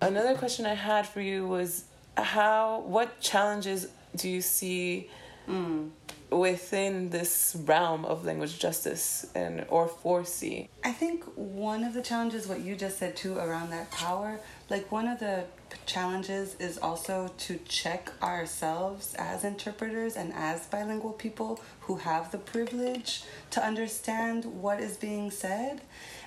Another 0.00 0.34
question 0.34 0.66
I 0.66 0.74
had 0.74 1.06
for 1.06 1.20
you 1.20 1.46
was 1.46 1.84
how 2.16 2.80
what 2.86 3.20
challenges 3.20 3.88
do 4.14 4.28
you 4.28 4.40
see 4.40 5.10
mm. 5.48 5.90
Within 6.30 7.10
this 7.10 7.56
realm 7.64 8.04
of 8.04 8.24
language 8.24 8.58
justice 8.58 9.26
and 9.34 9.64
or 9.68 9.88
foresee? 9.88 10.68
I 10.84 10.92
think 10.92 11.24
one 11.34 11.84
of 11.84 11.94
the 11.94 12.02
challenges 12.02 12.46
what 12.46 12.60
you 12.60 12.76
just 12.76 12.98
said 12.98 13.16
too 13.16 13.38
around 13.38 13.70
that 13.70 13.90
power, 13.90 14.40
like 14.68 14.90
one 14.90 15.08
of 15.08 15.18
the 15.20 15.44
challenges 15.84 16.56
is 16.58 16.78
also 16.78 17.30
to 17.38 17.58
check 17.68 18.10
ourselves 18.22 19.14
as 19.18 19.44
interpreters 19.44 20.16
and 20.16 20.32
as 20.34 20.66
bilingual 20.66 21.12
people 21.12 21.60
who 21.80 21.96
have 21.96 22.30
the 22.32 22.38
privilege 22.38 23.22
to 23.50 23.64
understand 23.64 24.44
what 24.44 24.80
is 24.80 24.96
being 24.96 25.30
said. 25.30 25.80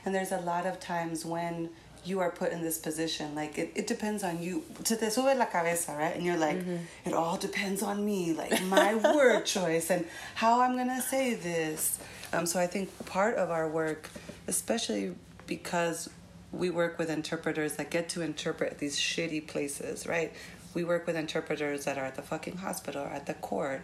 And 0.05 0.13
there's 0.13 0.31
a 0.31 0.41
lot 0.41 0.65
of 0.65 0.79
times 0.79 1.25
when 1.25 1.69
you 2.05 2.19
are 2.19 2.31
put 2.31 2.51
in 2.51 2.61
this 2.61 2.77
position. 2.77 3.35
Like 3.35 3.57
it, 3.57 3.71
it 3.75 3.87
depends 3.87 4.23
on 4.23 4.41
you. 4.41 4.63
Se 4.83 4.95
te 4.95 5.09
sube 5.09 5.37
la 5.37 5.45
cabeza, 5.45 5.95
right? 5.97 6.15
And 6.15 6.23
you're 6.23 6.37
like, 6.37 6.57
mm-hmm. 6.57 6.77
it 7.05 7.13
all 7.13 7.37
depends 7.37 7.83
on 7.83 8.05
me, 8.05 8.33
like 8.33 8.61
my 8.63 8.95
word 9.15 9.45
choice 9.45 9.89
and 9.89 10.05
how 10.35 10.61
I'm 10.61 10.77
gonna 10.77 11.01
say 11.01 11.35
this. 11.35 11.99
Um, 12.31 12.45
so 12.45 12.59
I 12.59 12.67
think 12.67 12.89
part 13.05 13.35
of 13.35 13.49
our 13.49 13.67
work, 13.67 14.09
especially 14.47 15.15
because 15.47 16.09
we 16.51 16.69
work 16.69 16.97
with 16.97 17.09
interpreters 17.09 17.75
that 17.75 17.89
get 17.89 18.09
to 18.09 18.21
interpret 18.21 18.77
these 18.79 18.97
shitty 18.97 19.47
places, 19.47 20.07
right? 20.07 20.33
We 20.73 20.83
work 20.83 21.07
with 21.07 21.15
interpreters 21.15 21.85
that 21.85 21.97
are 21.97 22.05
at 22.05 22.15
the 22.15 22.21
fucking 22.21 22.57
hospital, 22.57 23.03
at 23.03 23.25
the 23.25 23.33
court, 23.35 23.81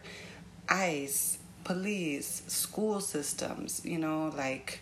ICE, 0.69 1.39
police, 1.63 2.43
school 2.47 3.01
systems, 3.01 3.81
you 3.83 3.97
know, 3.97 4.31
like 4.35 4.81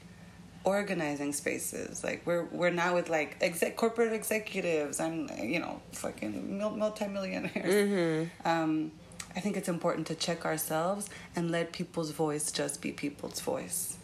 organizing 0.63 1.34
spaces. 1.34 2.04
Like 2.04 2.21
we're 2.26 2.45
we're 2.45 2.69
now 2.71 2.95
with 2.95 3.10
like 3.10 3.38
exec 3.41 3.76
corporate 3.76 4.13
executives 4.13 4.99
and 4.99 5.30
you 5.39 5.60
know 5.60 5.82
fucking 5.91 6.58
multimillionaires. 6.58 7.89
Mm-hmm. 7.89 8.47
Um, 8.47 8.91
I 9.36 9.39
think 9.39 9.58
it's 9.58 9.69
important 9.69 10.08
to 10.08 10.15
check 10.15 10.45
ourselves 10.45 11.10
and 11.36 11.52
let 11.52 11.73
people's 11.73 12.12
voice 12.12 12.52
just 12.52 12.82
be 12.82 12.91
people's 12.91 13.39
voice. 13.39 13.97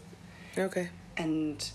Okay. 0.58 0.90
And 1.18 1.70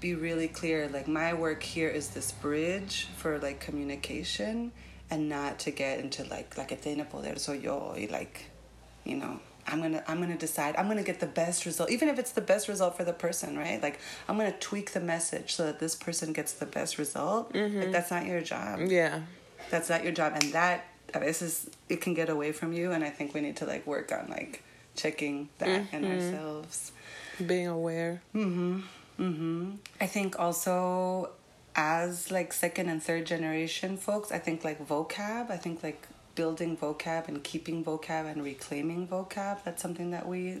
be 0.00 0.14
really 0.14 0.48
clear. 0.48 0.88
Like 0.88 1.08
my 1.08 1.34
work 1.34 1.62
here 1.62 1.88
is 1.88 2.08
this 2.10 2.32
bridge 2.32 3.08
for 3.16 3.38
like 3.38 3.60
communication, 3.60 4.72
and 5.10 5.28
not 5.28 5.58
to 5.60 5.70
get 5.70 6.00
into 6.00 6.24
like 6.24 6.56
like 6.56 6.80
tiene 6.82 7.04
poder 7.04 7.38
soy 7.38 7.58
yo 7.58 7.96
like, 8.10 8.50
you 9.04 9.16
know 9.16 9.40
I'm 9.66 9.80
gonna 9.80 10.02
I'm 10.06 10.20
gonna 10.20 10.36
decide. 10.36 10.76
I'm 10.76 10.88
gonna 10.88 11.02
get 11.02 11.20
the 11.20 11.26
best 11.26 11.66
result 11.66 11.90
even 11.90 12.08
if 12.08 12.18
it's 12.18 12.32
the 12.32 12.40
best 12.40 12.68
result 12.68 12.96
for 12.96 13.04
the 13.04 13.12
person 13.12 13.58
right? 13.58 13.82
Like 13.82 13.98
I'm 14.28 14.36
gonna 14.36 14.52
tweak 14.52 14.92
the 14.92 15.00
message 15.00 15.54
so 15.54 15.64
that 15.66 15.78
this 15.78 15.94
person 15.94 16.32
gets 16.32 16.52
the 16.52 16.66
best 16.66 16.98
result. 16.98 17.52
Mm-hmm. 17.52 17.80
like 17.80 17.92
that's 17.92 18.10
not 18.10 18.26
your 18.26 18.40
job. 18.40 18.80
Yeah. 18.80 19.20
That's 19.70 19.90
not 19.90 20.04
your 20.04 20.12
job 20.12 20.32
and 20.34 20.52
that 20.52 20.86
this 21.12 21.42
is 21.42 21.70
it 21.88 22.00
can 22.00 22.14
get 22.14 22.28
away 22.28 22.52
from 22.52 22.72
you 22.72 22.92
and 22.92 23.02
I 23.04 23.10
think 23.10 23.34
we 23.34 23.40
need 23.40 23.56
to 23.56 23.66
like 23.66 23.86
work 23.86 24.12
on 24.12 24.28
like 24.28 24.62
checking 24.94 25.48
that 25.58 25.68
mm-hmm. 25.68 25.96
in 25.96 26.04
ourselves. 26.04 26.92
Being 27.44 27.68
aware. 27.68 28.22
Mm 28.34 28.44
mhm 28.44 28.82
Mm 29.18 29.38
mhm 29.38 29.78
I 30.00 30.06
think 30.06 30.38
also 30.38 31.30
as 31.74 32.30
like 32.30 32.52
second 32.52 32.88
and 32.88 33.02
third 33.02 33.26
generation 33.26 33.96
folks 33.96 34.32
I 34.32 34.38
think 34.38 34.64
like 34.64 34.86
vocab 34.86 35.50
I 35.50 35.56
think 35.56 35.82
like 35.82 36.06
building 36.36 36.76
vocab 36.76 37.26
and 37.26 37.42
keeping 37.42 37.84
vocab 37.84 38.30
and 38.30 38.44
reclaiming 38.44 39.08
vocab. 39.08 39.64
That's 39.64 39.82
something 39.82 40.12
that 40.12 40.28
we 40.28 40.60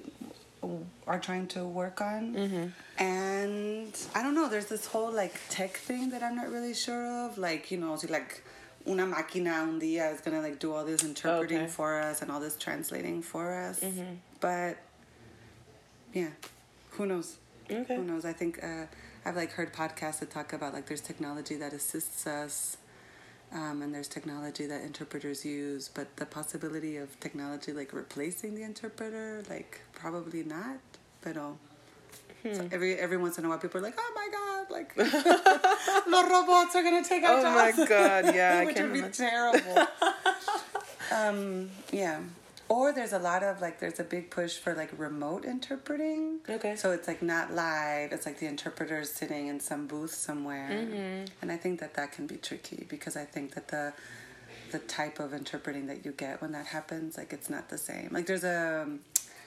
are 1.06 1.20
trying 1.20 1.46
to 1.48 1.64
work 1.64 2.00
on. 2.00 2.34
Mm-hmm. 2.34 2.66
And 2.98 3.96
I 4.14 4.22
don't 4.22 4.34
know, 4.34 4.48
there's 4.48 4.66
this 4.66 4.86
whole 4.86 5.12
like 5.12 5.38
tech 5.48 5.76
thing 5.76 6.10
that 6.10 6.22
I'm 6.22 6.34
not 6.34 6.50
really 6.50 6.74
sure 6.74 7.06
of. 7.26 7.38
Like, 7.38 7.70
you 7.70 7.78
know, 7.78 7.96
like 8.08 8.42
una 8.88 9.06
máquina 9.06 9.62
un 9.62 9.80
día 9.80 10.12
is 10.12 10.20
gonna 10.20 10.40
like 10.40 10.58
do 10.58 10.72
all 10.72 10.84
this 10.84 11.04
interpreting 11.04 11.58
okay. 11.58 11.66
for 11.66 12.00
us 12.00 12.22
and 12.22 12.30
all 12.30 12.40
this 12.40 12.56
translating 12.56 13.22
for 13.22 13.54
us. 13.54 13.80
Mm-hmm. 13.80 14.14
But 14.40 14.78
yeah, 16.12 16.30
who 16.92 17.06
knows? 17.06 17.36
Okay. 17.70 17.96
Who 17.96 18.04
knows? 18.04 18.24
I 18.24 18.32
think 18.32 18.62
uh, 18.62 18.86
I've 19.24 19.36
like 19.36 19.52
heard 19.52 19.72
podcasts 19.72 20.20
that 20.20 20.30
talk 20.30 20.52
about 20.52 20.72
like 20.72 20.86
there's 20.86 21.00
technology 21.00 21.56
that 21.56 21.72
assists 21.72 22.26
us 22.26 22.76
um, 23.52 23.82
and 23.82 23.94
there's 23.94 24.08
technology 24.08 24.66
that 24.66 24.82
interpreters 24.82 25.44
use, 25.44 25.88
but 25.92 26.16
the 26.16 26.26
possibility 26.26 26.96
of 26.96 27.18
technology 27.20 27.72
like 27.72 27.92
replacing 27.92 28.54
the 28.54 28.62
interpreter, 28.62 29.42
like 29.48 29.80
probably 29.92 30.42
not. 30.42 30.78
But 31.22 31.36
um, 31.36 31.58
hmm. 32.42 32.54
so 32.54 32.68
every 32.72 32.96
every 32.96 33.16
once 33.16 33.38
in 33.38 33.44
a 33.44 33.48
while, 33.48 33.58
people 33.58 33.80
are 33.80 33.84
like, 33.84 33.98
"Oh 33.98 34.12
my 34.14 34.28
god!" 34.32 34.70
Like 34.70 34.94
the 34.94 36.28
robots 36.30 36.74
are 36.74 36.82
gonna 36.82 37.04
take 37.04 37.22
our 37.22 37.38
oh 37.38 37.42
jobs. 37.42 37.78
Oh 37.78 37.80
my 37.80 37.88
god! 37.88 38.34
Yeah, 38.34 38.64
which 38.66 38.78
would 38.78 38.92
be 38.92 39.02
terrible. 39.02 39.86
um, 41.12 41.70
yeah. 41.92 42.20
Or 42.68 42.92
there's 42.92 43.12
a 43.12 43.18
lot 43.18 43.42
of 43.42 43.60
like 43.60 43.78
there's 43.78 44.00
a 44.00 44.04
big 44.04 44.30
push 44.30 44.56
for 44.56 44.74
like 44.74 44.90
remote 44.98 45.44
interpreting. 45.44 46.40
Okay. 46.48 46.74
So 46.76 46.90
it's 46.90 47.06
like 47.06 47.22
not 47.22 47.52
live. 47.52 48.12
It's 48.12 48.26
like 48.26 48.38
the 48.40 48.46
interpreter's 48.46 49.12
sitting 49.12 49.46
in 49.46 49.60
some 49.60 49.86
booth 49.86 50.14
somewhere. 50.14 50.70
Mm-hmm. 50.70 51.24
And 51.42 51.52
I 51.52 51.56
think 51.56 51.80
that 51.80 51.94
that 51.94 52.12
can 52.12 52.26
be 52.26 52.36
tricky 52.36 52.86
because 52.88 53.16
I 53.16 53.24
think 53.24 53.54
that 53.54 53.68
the 53.68 53.92
the 54.72 54.78
type 54.80 55.20
of 55.20 55.32
interpreting 55.32 55.86
that 55.86 56.04
you 56.04 56.10
get 56.10 56.42
when 56.42 56.50
that 56.52 56.66
happens 56.66 57.16
like 57.16 57.32
it's 57.32 57.48
not 57.48 57.68
the 57.68 57.78
same. 57.78 58.08
Like 58.10 58.26
there's 58.26 58.44
a 58.44 58.88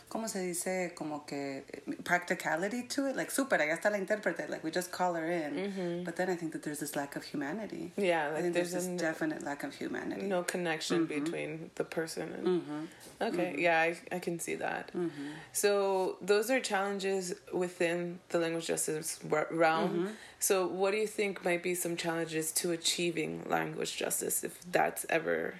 ¿cómo 0.09 0.27
se 0.27 0.39
dice? 0.39 0.93
Como 0.95 1.25
que 1.25 1.63
practicality 2.03 2.83
to 2.83 3.07
it. 3.07 3.15
Like, 3.15 3.29
super, 3.29 3.59
allá 3.59 3.73
está 3.79 3.91
la 3.91 3.97
intérprete. 3.97 4.49
Like, 4.49 4.63
we 4.63 4.71
just 4.71 4.91
call 4.91 5.13
her 5.13 5.25
in. 5.29 5.53
Mm-hmm. 5.53 6.03
But 6.03 6.15
then 6.15 6.29
I 6.29 6.35
think 6.35 6.51
that 6.53 6.63
there's 6.63 6.79
this 6.79 6.95
lack 6.95 7.15
of 7.15 7.23
humanity. 7.23 7.91
Yeah, 7.95 8.29
like 8.29 8.37
I 8.37 8.41
think 8.41 8.53
there's, 8.55 8.71
there's 8.71 8.87
this 8.87 9.01
definite 9.01 9.43
lack 9.43 9.63
of 9.63 9.73
humanity. 9.75 10.23
No 10.23 10.43
connection 10.43 11.07
mm-hmm. 11.07 11.23
between 11.23 11.71
the 11.75 11.83
person 11.83 12.33
and. 12.33 12.47
Mm-hmm. 12.47 12.79
Okay, 13.21 13.51
mm-hmm. 13.51 13.59
yeah, 13.59 13.81
I, 13.81 13.97
I 14.15 14.19
can 14.19 14.39
see 14.39 14.55
that. 14.55 14.91
Mm-hmm. 14.95 15.29
So, 15.53 16.17
those 16.21 16.49
are 16.49 16.59
challenges 16.59 17.35
within 17.53 18.19
the 18.29 18.39
language 18.39 18.67
justice 18.67 19.19
realm. 19.23 19.89
Mm-hmm. 19.89 20.07
So, 20.39 20.65
what 20.65 20.91
do 20.91 20.97
you 20.97 21.07
think 21.07 21.45
might 21.45 21.61
be 21.61 21.75
some 21.75 21.95
challenges 21.95 22.51
to 22.53 22.71
achieving 22.71 23.43
language 23.47 23.95
justice 23.95 24.43
if 24.43 24.59
that's 24.71 25.05
ever 25.09 25.55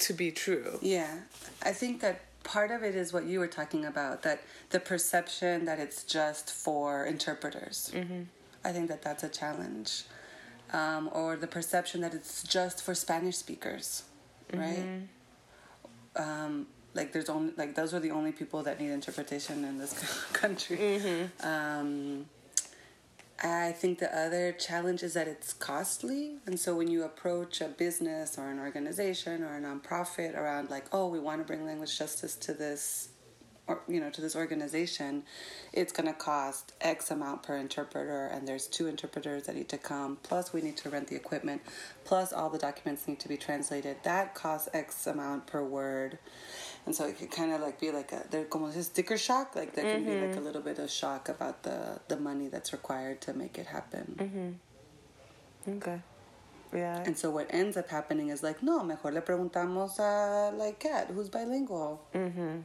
to 0.00 0.12
be 0.12 0.30
true? 0.30 0.78
Yeah, 0.82 1.18
I 1.62 1.72
think 1.72 2.00
that 2.00 2.20
part 2.44 2.70
of 2.70 2.82
it 2.82 2.94
is 2.94 3.12
what 3.12 3.24
you 3.24 3.40
were 3.40 3.48
talking 3.48 3.84
about 3.84 4.22
that 4.22 4.42
the 4.70 4.78
perception 4.78 5.64
that 5.64 5.80
it's 5.80 6.04
just 6.04 6.50
for 6.50 7.04
interpreters. 7.04 7.90
Mm-hmm. 7.92 8.22
I 8.64 8.72
think 8.72 8.88
that 8.88 9.02
that's 9.02 9.24
a 9.24 9.28
challenge. 9.28 10.04
Um, 10.72 11.10
or 11.12 11.36
the 11.36 11.46
perception 11.46 12.00
that 12.00 12.14
it's 12.14 12.42
just 12.42 12.82
for 12.82 12.94
Spanish 12.94 13.36
speakers, 13.36 14.04
mm-hmm. 14.50 14.60
right? 14.60 15.08
Um, 16.16 16.66
like 16.94 17.12
there's 17.12 17.28
only 17.28 17.52
like 17.56 17.74
those 17.74 17.92
are 17.92 18.00
the 18.00 18.10
only 18.10 18.32
people 18.32 18.62
that 18.62 18.80
need 18.80 18.90
interpretation 18.90 19.64
in 19.64 19.78
this 19.78 20.24
country. 20.32 20.78
Mm-hmm. 20.78 21.46
Um, 21.46 22.26
I 23.42 23.72
think 23.72 23.98
the 23.98 24.16
other 24.16 24.52
challenge 24.52 25.02
is 25.02 25.14
that 25.14 25.26
it's 25.26 25.52
costly. 25.52 26.36
And 26.46 26.58
so 26.58 26.76
when 26.76 26.88
you 26.88 27.02
approach 27.02 27.60
a 27.60 27.68
business 27.68 28.38
or 28.38 28.50
an 28.50 28.60
organization 28.60 29.42
or 29.42 29.56
a 29.56 29.60
nonprofit 29.60 30.36
around 30.36 30.70
like, 30.70 30.86
oh, 30.92 31.08
we 31.08 31.18
want 31.18 31.40
to 31.40 31.46
bring 31.46 31.66
language 31.66 31.98
justice 31.98 32.36
to 32.36 32.54
this 32.54 33.08
or 33.66 33.80
you 33.88 34.00
know 34.00 34.10
to 34.10 34.20
this 34.20 34.36
organization 34.36 35.22
it's 35.72 35.92
going 35.92 36.06
to 36.06 36.12
cost 36.12 36.72
x 36.80 37.10
amount 37.10 37.42
per 37.42 37.56
interpreter 37.56 38.26
and 38.26 38.46
there's 38.46 38.66
two 38.66 38.86
interpreters 38.86 39.44
that 39.44 39.54
need 39.54 39.68
to 39.68 39.78
come 39.78 40.18
plus 40.22 40.52
we 40.52 40.60
need 40.60 40.76
to 40.76 40.90
rent 40.90 41.08
the 41.08 41.16
equipment 41.16 41.62
plus 42.04 42.32
all 42.32 42.50
the 42.50 42.58
documents 42.58 43.08
need 43.08 43.18
to 43.18 43.28
be 43.28 43.36
translated 43.36 43.96
that 44.02 44.34
costs 44.34 44.68
x 44.74 45.06
amount 45.06 45.46
per 45.46 45.62
word 45.62 46.18
and 46.86 46.94
so 46.94 47.06
it 47.06 47.18
could 47.18 47.30
kind 47.30 47.52
of 47.52 47.60
like 47.60 47.80
be 47.80 47.90
like 47.90 48.12
a 48.12 48.22
there 48.30 48.44
como 48.44 48.66
a 48.66 48.82
sticker 48.82 49.16
shock 49.16 49.56
like 49.56 49.74
there 49.74 49.84
can 49.84 50.04
mm-hmm. 50.04 50.10
be 50.10 50.20
like 50.20 50.30
a 50.30 50.34
mm-hmm. 50.34 50.44
little 50.44 50.62
bit 50.62 50.78
of 50.78 50.90
shock 50.90 51.28
about 51.28 51.62
the 51.62 52.00
the 52.08 52.16
money 52.16 52.48
that's 52.48 52.72
required 52.72 53.20
to 53.20 53.32
make 53.32 53.58
it 53.58 53.66
happen 53.66 54.14
mm-hmm. 54.18 55.78
okay 55.78 56.00
yeah 56.72 57.02
and 57.06 57.16
so 57.16 57.30
what 57.30 57.46
ends 57.50 57.76
up 57.76 57.88
happening 57.88 58.28
is 58.28 58.42
like 58.42 58.62
no 58.62 58.82
mejor 58.82 59.12
le 59.12 59.22
preguntamos 59.22 59.98
a 59.98 60.54
like 60.56 60.78
cat 60.78 61.10
who's 61.14 61.28
bilingual 61.28 62.00
mm-hmm 62.14 62.60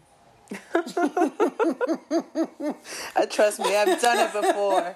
trust 3.29 3.59
me, 3.59 3.75
I've 3.75 4.01
done 4.01 4.19
it 4.19 4.33
before. 4.33 4.95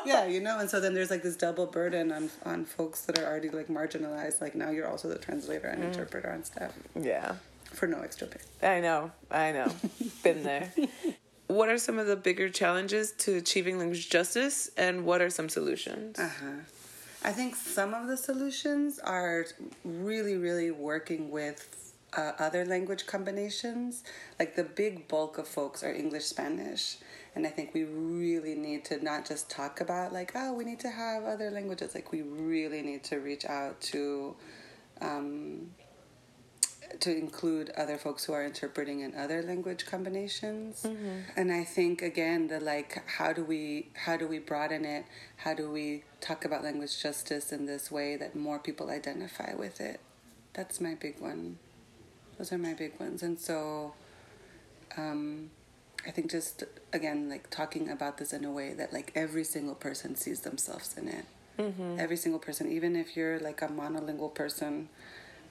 yeah, 0.06 0.26
you 0.26 0.40
know, 0.40 0.58
and 0.58 0.68
so 0.68 0.80
then 0.80 0.94
there's 0.94 1.10
like 1.10 1.22
this 1.22 1.36
double 1.36 1.66
burden 1.66 2.10
on 2.10 2.30
on 2.44 2.64
folks 2.64 3.02
that 3.02 3.18
are 3.18 3.26
already 3.26 3.50
like 3.50 3.68
marginalized. 3.68 4.40
Like 4.40 4.54
now 4.54 4.70
you're 4.70 4.88
also 4.88 5.08
the 5.08 5.18
translator 5.18 5.68
and 5.68 5.82
mm. 5.82 5.86
interpreter 5.86 6.28
and 6.28 6.44
stuff. 6.44 6.72
Yeah. 7.00 7.36
For 7.72 7.86
no 7.86 8.00
extra 8.00 8.26
pay. 8.26 8.40
I 8.62 8.80
know, 8.80 9.10
I 9.30 9.52
know. 9.52 9.72
Been 10.22 10.42
there. 10.42 10.72
What 11.46 11.68
are 11.68 11.78
some 11.78 11.98
of 11.98 12.06
the 12.06 12.16
bigger 12.16 12.48
challenges 12.48 13.12
to 13.18 13.36
achieving 13.36 13.78
language 13.78 14.08
justice, 14.08 14.70
and 14.76 15.04
what 15.04 15.20
are 15.20 15.30
some 15.30 15.48
solutions? 15.48 16.18
Uh 16.18 16.30
huh. 16.40 16.52
I 17.24 17.30
think 17.32 17.54
some 17.56 17.94
of 17.94 18.08
the 18.08 18.16
solutions 18.16 18.98
are 18.98 19.46
really, 19.84 20.36
really 20.36 20.70
working 20.70 21.30
with 21.30 21.94
uh, 22.16 22.32
other 22.38 22.64
language 22.64 23.06
combinations. 23.06 24.02
Like 24.38 24.56
the 24.56 24.64
big 24.64 25.08
bulk 25.08 25.38
of 25.38 25.46
folks 25.46 25.82
are 25.82 25.92
English 25.92 26.24
Spanish. 26.24 26.96
And 27.34 27.46
I 27.46 27.50
think 27.50 27.72
we 27.72 27.84
really 27.84 28.54
need 28.54 28.84
to 28.86 29.02
not 29.02 29.26
just 29.26 29.48
talk 29.48 29.80
about, 29.80 30.12
like, 30.12 30.32
oh, 30.34 30.52
we 30.52 30.64
need 30.64 30.80
to 30.80 30.90
have 30.90 31.24
other 31.24 31.50
languages. 31.50 31.94
Like, 31.94 32.12
we 32.12 32.20
really 32.20 32.82
need 32.82 33.04
to 33.04 33.16
reach 33.16 33.46
out 33.46 33.80
to. 33.92 34.36
Um, 35.00 35.70
to 37.00 37.16
include 37.16 37.70
other 37.70 37.96
folks 37.96 38.24
who 38.24 38.32
are 38.32 38.44
interpreting 38.44 39.00
in 39.00 39.14
other 39.14 39.42
language 39.42 39.86
combinations. 39.86 40.82
Mm-hmm. 40.82 41.18
and 41.36 41.52
i 41.52 41.64
think 41.64 42.02
again 42.02 42.48
the 42.48 42.60
like 42.60 43.02
how 43.18 43.32
do 43.32 43.44
we 43.44 43.88
how 43.94 44.16
do 44.16 44.26
we 44.26 44.38
broaden 44.38 44.84
it? 44.84 45.04
How 45.36 45.54
do 45.54 45.70
we 45.70 46.04
talk 46.20 46.44
about 46.44 46.62
language 46.62 47.02
justice 47.02 47.52
in 47.52 47.66
this 47.66 47.90
way 47.90 48.16
that 48.16 48.36
more 48.36 48.58
people 48.58 48.90
identify 48.90 49.54
with 49.54 49.80
it? 49.80 50.00
That's 50.54 50.80
my 50.80 50.94
big 50.94 51.20
one. 51.20 51.58
Those 52.38 52.52
are 52.52 52.58
my 52.58 52.74
big 52.74 52.98
ones. 53.00 53.22
And 53.22 53.38
so 53.38 53.94
um, 54.96 55.50
i 56.06 56.10
think 56.10 56.30
just 56.30 56.64
again 56.92 57.28
like 57.28 57.48
talking 57.50 57.88
about 57.88 58.18
this 58.18 58.32
in 58.32 58.44
a 58.44 58.50
way 58.50 58.74
that 58.74 58.92
like 58.92 59.12
every 59.14 59.44
single 59.44 59.74
person 59.74 60.14
sees 60.16 60.40
themselves 60.40 60.96
in 60.96 61.08
it. 61.08 61.24
Mm-hmm. 61.58 61.96
every 61.98 62.16
single 62.16 62.40
person 62.40 62.72
even 62.72 62.96
if 62.96 63.14
you're 63.14 63.38
like 63.38 63.60
a 63.60 63.68
monolingual 63.68 64.34
person 64.34 64.88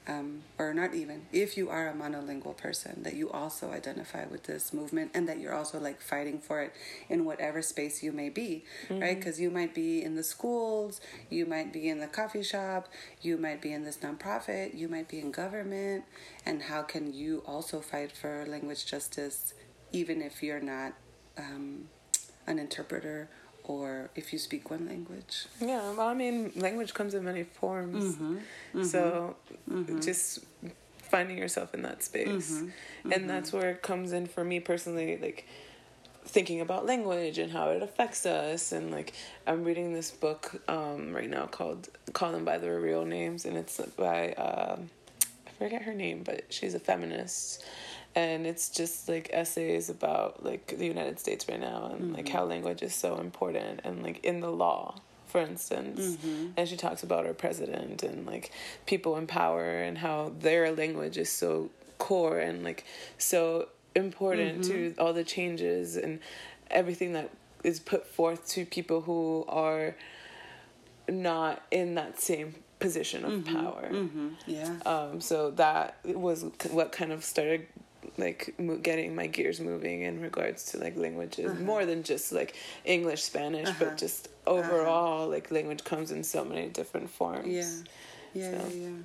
um, 0.08 0.42
or 0.58 0.74
not 0.74 0.94
even, 0.94 1.26
if 1.32 1.56
you 1.56 1.70
are 1.70 1.88
a 1.88 1.92
monolingual 1.92 2.56
person, 2.56 3.02
that 3.04 3.14
you 3.14 3.30
also 3.30 3.70
identify 3.70 4.26
with 4.26 4.44
this 4.44 4.72
movement 4.72 5.12
and 5.14 5.28
that 5.28 5.38
you're 5.38 5.54
also 5.54 5.78
like 5.78 6.00
fighting 6.00 6.40
for 6.40 6.60
it 6.62 6.72
in 7.08 7.24
whatever 7.24 7.62
space 7.62 8.02
you 8.02 8.10
may 8.10 8.28
be, 8.28 8.64
mm-hmm. 8.88 9.00
right? 9.00 9.16
Because 9.16 9.40
you 9.40 9.50
might 9.50 9.74
be 9.74 10.02
in 10.02 10.16
the 10.16 10.24
schools, 10.24 11.00
you 11.30 11.46
might 11.46 11.72
be 11.72 11.88
in 11.88 12.00
the 12.00 12.08
coffee 12.08 12.42
shop, 12.42 12.88
you 13.20 13.36
might 13.36 13.62
be 13.62 13.72
in 13.72 13.84
this 13.84 13.98
nonprofit, 13.98 14.76
you 14.76 14.88
might 14.88 15.08
be 15.08 15.20
in 15.20 15.30
government, 15.30 16.04
and 16.44 16.62
how 16.62 16.82
can 16.82 17.12
you 17.12 17.42
also 17.46 17.80
fight 17.80 18.12
for 18.12 18.44
language 18.48 18.84
justice 18.86 19.54
even 19.92 20.22
if 20.22 20.42
you're 20.42 20.60
not 20.60 20.94
um, 21.38 21.88
an 22.46 22.58
interpreter 22.58 23.28
or 23.64 24.10
if 24.14 24.32
you 24.32 24.38
speak 24.38 24.70
one 24.70 24.86
language. 24.86 25.46
Yeah, 25.60 25.92
well, 25.92 26.08
I 26.08 26.14
mean, 26.14 26.52
language 26.56 26.94
comes 26.94 27.14
in 27.14 27.24
many 27.24 27.44
forms. 27.44 28.14
Mm-hmm, 28.14 28.34
mm-hmm, 28.34 28.84
so 28.84 29.36
mm-hmm. 29.70 30.00
just 30.00 30.40
finding 30.98 31.38
yourself 31.38 31.74
in 31.74 31.82
that 31.82 32.02
space. 32.02 32.52
Mm-hmm, 32.52 33.12
and 33.12 33.30
that's 33.30 33.50
mm-hmm. 33.50 33.58
where 33.58 33.70
it 33.70 33.82
comes 33.82 34.12
in 34.12 34.26
for 34.26 34.44
me 34.44 34.60
personally, 34.60 35.18
like 35.18 35.46
thinking 36.24 36.60
about 36.60 36.86
language 36.86 37.38
and 37.38 37.52
how 37.52 37.70
it 37.70 37.82
affects 37.82 38.24
us 38.26 38.70
and 38.70 38.92
like 38.92 39.12
i'm 39.46 39.64
reading 39.64 39.92
this 39.92 40.10
book 40.10 40.62
um, 40.68 41.12
right 41.12 41.28
now 41.28 41.46
called 41.46 41.88
call 42.12 42.30
them 42.30 42.44
by 42.44 42.58
their 42.58 42.80
real 42.80 43.04
names 43.04 43.44
and 43.44 43.56
it's 43.56 43.80
by 43.96 44.32
um, 44.34 44.88
i 45.46 45.50
forget 45.58 45.82
her 45.82 45.92
name 45.92 46.22
but 46.22 46.44
she's 46.48 46.74
a 46.74 46.78
feminist 46.78 47.64
and 48.14 48.46
it's 48.46 48.68
just 48.68 49.08
like 49.08 49.30
essays 49.32 49.88
about 49.88 50.44
like 50.44 50.74
the 50.78 50.86
United 50.86 51.18
States 51.18 51.46
right 51.48 51.60
now 51.60 51.90
and 51.92 52.00
mm-hmm. 52.00 52.14
like 52.14 52.28
how 52.28 52.44
language 52.44 52.82
is 52.82 52.94
so 52.94 53.18
important 53.18 53.80
and 53.84 54.02
like 54.02 54.24
in 54.24 54.40
the 54.40 54.50
law 54.50 55.00
for 55.26 55.40
instance 55.40 56.16
mm-hmm. 56.16 56.48
and 56.56 56.68
she 56.68 56.76
talks 56.76 57.02
about 57.02 57.26
our 57.26 57.32
president 57.32 58.02
and 58.02 58.26
like 58.26 58.50
people 58.86 59.16
in 59.16 59.26
power 59.26 59.82
and 59.82 59.98
how 59.98 60.32
their 60.40 60.72
language 60.72 61.16
is 61.16 61.30
so 61.30 61.70
core 61.98 62.38
and 62.38 62.64
like 62.64 62.84
so 63.16 63.68
important 63.94 64.62
mm-hmm. 64.62 64.94
to 64.94 64.94
all 64.98 65.12
the 65.12 65.24
changes 65.24 65.96
and 65.96 66.18
everything 66.70 67.12
that 67.12 67.30
is 67.64 67.80
put 67.80 68.06
forth 68.06 68.46
to 68.48 68.66
people 68.66 69.02
who 69.02 69.44
are 69.48 69.94
not 71.08 71.62
in 71.70 71.94
that 71.94 72.20
same 72.20 72.54
position 72.78 73.24
of 73.24 73.32
mm-hmm. 73.32 73.54
power. 73.54 73.88
Mm-hmm. 73.90 74.28
Yeah. 74.46 74.74
Um, 74.84 75.20
so 75.20 75.52
that 75.52 75.98
was 76.04 76.44
what 76.70 76.92
kind 76.92 77.12
of 77.12 77.24
started 77.24 77.66
like 78.18 78.54
mo- 78.58 78.76
getting 78.76 79.14
my 79.14 79.26
gears 79.26 79.60
moving 79.60 80.02
in 80.02 80.20
regards 80.20 80.72
to 80.72 80.78
like 80.78 80.96
languages 80.96 81.50
uh-huh. 81.50 81.60
more 81.60 81.86
than 81.86 82.02
just 82.02 82.32
like 82.32 82.54
English, 82.84 83.22
Spanish, 83.22 83.68
uh-huh. 83.68 83.84
but 83.84 83.98
just 83.98 84.28
overall 84.46 85.22
uh-huh. 85.22 85.26
like 85.28 85.50
language 85.50 85.84
comes 85.84 86.10
in 86.10 86.24
so 86.24 86.44
many 86.44 86.68
different 86.68 87.10
forms. 87.10 87.46
Yeah, 87.48 87.70
yeah, 88.34 88.50
so, 88.50 88.68
yeah, 88.68 88.88
yeah. 88.88 88.96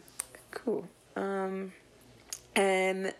Cool. 0.51 0.87
Um, 1.15 1.73
and 2.55 3.13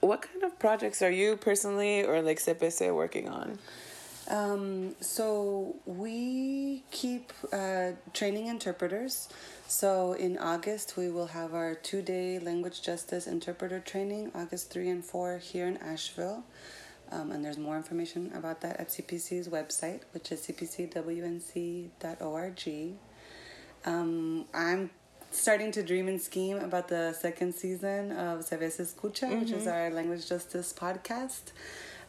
what 0.00 0.22
kind 0.22 0.44
of 0.44 0.58
projects 0.58 1.02
are 1.02 1.10
you 1.10 1.36
personally 1.36 2.04
or 2.04 2.22
like 2.22 2.38
CPC 2.38 2.94
working 2.94 3.28
on? 3.28 3.58
Um, 4.28 4.96
so 5.00 5.76
we 5.86 6.82
keep 6.90 7.32
uh, 7.52 7.92
training 8.12 8.46
interpreters. 8.46 9.28
So 9.68 10.12
in 10.14 10.38
August, 10.38 10.96
we 10.96 11.10
will 11.10 11.28
have 11.28 11.54
our 11.54 11.74
two 11.74 12.02
day 12.02 12.38
language 12.38 12.82
justice 12.82 13.26
interpreter 13.26 13.80
training, 13.80 14.32
August 14.34 14.72
3 14.72 14.88
and 14.90 15.04
4, 15.04 15.38
here 15.38 15.66
in 15.66 15.76
Asheville. 15.78 16.44
Um, 17.12 17.30
and 17.30 17.44
there's 17.44 17.58
more 17.58 17.76
information 17.76 18.32
about 18.34 18.60
that 18.62 18.80
at 18.80 18.88
CPC's 18.88 19.48
website, 19.48 20.00
which 20.12 20.32
is 20.32 20.40
cpcwnc.org. 20.46 21.90
Um, 23.84 24.44
I'm 24.52 24.90
starting 25.30 25.70
to 25.72 25.82
dream 25.82 26.08
and 26.08 26.20
scheme 26.20 26.58
about 26.58 26.88
the 26.88 27.12
second 27.12 27.54
season 27.54 28.10
of 28.12 28.44
Se 28.44 28.56
Escucha, 28.56 29.28
mm-hmm. 29.28 29.40
which 29.40 29.50
is 29.52 29.66
mm-hmm. 29.66 29.72
our 29.72 29.90
language 29.90 30.28
justice 30.28 30.72
podcast. 30.76 31.52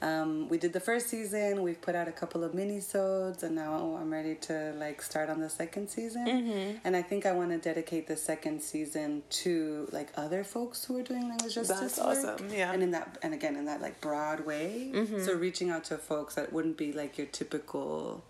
Um, 0.02 0.48
we 0.50 0.58
did 0.58 0.74
the 0.74 0.80
first 0.80 1.08
season. 1.08 1.64
We've 1.64 1.82
put 1.82 1.96
out 1.96 2.08
a 2.08 2.12
couple 2.12 2.44
of 2.44 2.54
mini-sodes, 2.54 3.44
and 3.44 3.56
now 3.56 3.98
I'm 4.00 4.12
ready 4.12 4.36
to 4.36 4.74
like 4.78 5.02
start 5.02 5.30
on 5.30 5.40
the 5.40 5.50
second 5.50 5.90
season. 5.90 6.26
Mm-hmm. 6.28 6.78
And 6.84 6.96
I 6.96 7.02
think 7.02 7.26
I 7.26 7.32
want 7.32 7.50
to 7.52 7.58
dedicate 7.58 8.08
the 8.08 8.18
second 8.18 8.62
season 8.62 9.24
to 9.30 9.88
like 9.92 10.10
other 10.16 10.44
folks 10.44 10.86
who 10.86 10.98
are 11.00 11.04
doing 11.04 11.28
language 11.28 11.56
justice 11.56 11.80
That's 11.80 11.98
work. 11.98 12.36
awesome. 12.36 12.50
Yeah. 12.54 12.72
And 12.74 12.84
in 12.84 12.92
that, 12.92 13.18
and 13.24 13.34
again 13.34 13.56
in 13.56 13.66
that 13.66 13.82
like 13.82 14.00
broad 14.02 14.46
way. 14.46 14.92
Mm-hmm. 14.94 15.24
So 15.24 15.34
reaching 15.34 15.70
out 15.70 15.86
to 15.86 15.98
folks 15.98 16.36
that 16.36 16.54
wouldn't 16.54 16.78
be 16.78 16.94
like 16.94 17.18
your 17.18 17.28
typical 17.28 18.24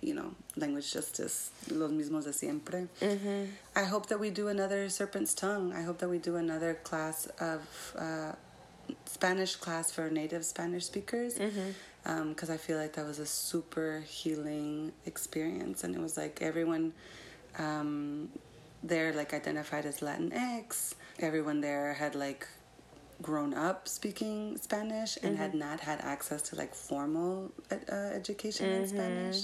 you 0.00 0.14
know, 0.14 0.34
language 0.56 0.92
justice, 0.92 1.50
los 1.70 1.90
mismos 1.90 2.24
de 2.24 2.32
siempre. 2.32 2.88
Mm-hmm. 3.00 3.44
I 3.76 3.84
hope 3.84 4.06
that 4.06 4.18
we 4.18 4.30
do 4.30 4.48
another 4.48 4.88
Serpent's 4.88 5.34
Tongue. 5.34 5.72
I 5.72 5.82
hope 5.82 5.98
that 5.98 6.08
we 6.08 6.18
do 6.18 6.36
another 6.36 6.74
class 6.74 7.26
of 7.38 7.94
uh, 7.98 8.32
Spanish 9.06 9.56
class 9.56 9.90
for 9.90 10.10
native 10.10 10.44
Spanish 10.44 10.86
speakers 10.86 11.34
because 11.34 11.54
mm-hmm. 11.54 12.10
um, 12.10 12.36
I 12.48 12.56
feel 12.56 12.78
like 12.78 12.94
that 12.94 13.06
was 13.06 13.18
a 13.18 13.26
super 13.26 14.02
healing 14.06 14.92
experience, 15.06 15.84
and 15.84 15.94
it 15.94 16.00
was 16.00 16.16
like 16.16 16.40
everyone 16.42 16.92
um, 17.58 18.28
there 18.82 19.12
like 19.12 19.34
identified 19.34 19.86
as 19.86 20.00
Latinx. 20.00 20.94
Everyone 21.18 21.60
there 21.60 21.94
had 21.94 22.14
like 22.14 22.46
grown 23.22 23.52
up 23.52 23.86
speaking 23.86 24.56
Spanish 24.56 25.18
and 25.22 25.34
mm-hmm. 25.34 25.42
had 25.42 25.54
not 25.54 25.80
had 25.80 26.00
access 26.00 26.40
to 26.40 26.56
like 26.56 26.74
formal 26.74 27.52
uh, 27.70 27.94
education 27.94 28.66
mm-hmm. 28.66 28.82
in 28.82 28.88
Spanish. 28.88 29.42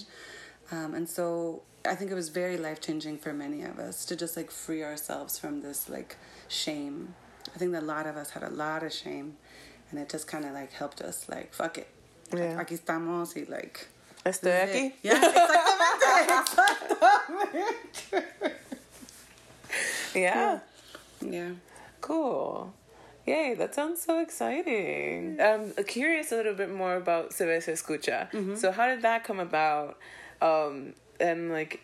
Um, 0.72 0.94
and 0.94 1.09
so 1.09 1.62
I 1.84 1.94
think 1.94 2.11
it 2.11 2.14
was 2.14 2.28
very 2.28 2.57
life 2.57 2.80
changing 2.80 3.18
for 3.18 3.32
many 3.32 3.62
of 3.62 3.78
us 3.78 4.05
to 4.07 4.16
just 4.16 4.36
like 4.36 4.51
free 4.51 4.82
ourselves 4.82 5.38
from 5.38 5.62
this 5.62 5.88
like 5.88 6.16
shame 6.49 7.14
I 7.55 7.59
think 7.59 7.72
that 7.72 7.82
a 7.82 7.86
lot 7.86 8.07
of 8.07 8.16
us 8.16 8.30
had 8.30 8.42
a 8.42 8.51
lot 8.51 8.82
of 8.82 8.92
shame, 8.92 9.36
and 9.90 10.01
it 10.01 10.09
just 10.09 10.26
kind 10.26 10.44
of 10.44 10.53
like 10.53 10.72
helped 10.72 11.01
us 11.01 11.28
like 11.28 11.53
fuck 11.53 11.78
it, 11.78 11.88
yeah. 12.32 12.57
aquí 12.62 12.78
estamos 12.78 13.34
y 13.36 13.47
like. 13.49 13.88
Estoy 14.24 14.51
aquí. 14.61 14.92
Yeah, 15.03 15.20
exactamente, 15.22 16.26
exactamente. 18.11 18.55
yeah. 20.14 20.59
Yeah. 21.20 21.51
Cool. 22.01 22.72
Yay, 23.26 23.55
that 23.55 23.74
sounds 23.74 24.03
so 24.03 24.20
exciting. 24.20 25.38
I'm 25.40 25.72
curious 25.86 26.30
a 26.32 26.36
little 26.36 26.55
bit 26.55 26.72
more 26.72 26.94
about 26.97 27.32
Se 27.32 27.44
Escucha. 27.44 28.30
Mm-hmm. 28.30 28.55
So, 28.55 28.70
how 28.70 28.86
did 28.86 29.03
that 29.03 29.24
come 29.24 29.40
about? 29.40 29.99
Um, 30.40 30.94
and, 31.18 31.51
like, 31.51 31.80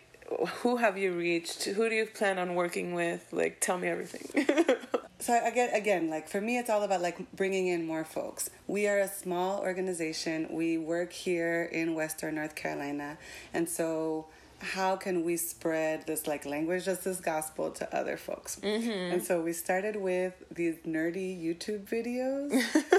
who 0.61 0.77
have 0.77 0.97
you 0.97 1.11
reached? 1.11 1.65
Who 1.65 1.89
do 1.89 1.95
you 1.95 2.05
plan 2.05 2.39
on 2.39 2.55
working 2.55 2.93
with? 2.93 3.27
Like, 3.31 3.59
tell 3.59 3.77
me 3.77 3.89
everything. 3.89 4.47
so 5.23 5.39
again 5.45 5.69
again 5.73 6.09
like 6.09 6.27
for 6.27 6.41
me 6.41 6.57
it's 6.57 6.69
all 6.69 6.83
about 6.83 7.01
like 7.01 7.31
bringing 7.31 7.67
in 7.67 7.87
more 7.87 8.03
folks. 8.03 8.49
We 8.67 8.87
are 8.87 8.99
a 8.99 9.07
small 9.07 9.61
organization. 9.61 10.47
We 10.51 10.77
work 10.77 11.13
here 11.13 11.63
in 11.63 11.95
western 11.95 12.35
north 12.35 12.55
carolina. 12.55 13.17
And 13.53 13.69
so 13.69 14.25
how 14.59 14.97
can 14.97 15.23
we 15.23 15.37
spread 15.37 16.05
this 16.07 16.27
like 16.27 16.45
language 16.45 16.85
justice 16.85 17.21
gospel 17.21 17.71
to 17.71 17.95
other 17.95 18.17
folks? 18.17 18.59
Mm-hmm. 18.61 19.13
and 19.13 19.23
so 19.23 19.41
we 19.41 19.53
started 19.53 19.95
with 19.95 20.33
these 20.51 20.75
nerdy 20.87 21.41
youtube 21.41 21.85
videos 21.85 22.49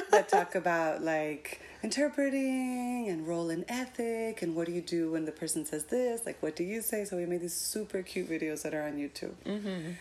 that 0.11 0.29
talk 0.29 0.55
about 0.55 1.03
like 1.03 1.61
interpreting 1.83 3.09
and 3.11 3.29
role 3.29 3.51
in 3.51 3.65
ethic 3.69 4.41
and 4.41 4.55
what 4.57 4.67
do 4.67 4.73
you 4.73 4.81
do 4.81 5.13
when 5.13 5.27
the 5.27 5.33
person 5.33 5.67
says 5.67 5.85
this? 5.85 6.25
Like 6.25 6.43
what 6.43 6.57
do 6.57 6.65
you 6.65 6.81
say? 6.81 7.05
So 7.05 7.19
we 7.19 7.27
made 7.27 7.43
these 7.43 7.55
super 7.55 8.03
cute 8.03 8.31
videos 8.31 8.63
that 8.63 8.73
are 8.73 8.83
on 8.83 8.95
youtube. 8.95 9.35
Mm-hmm. 9.45 9.93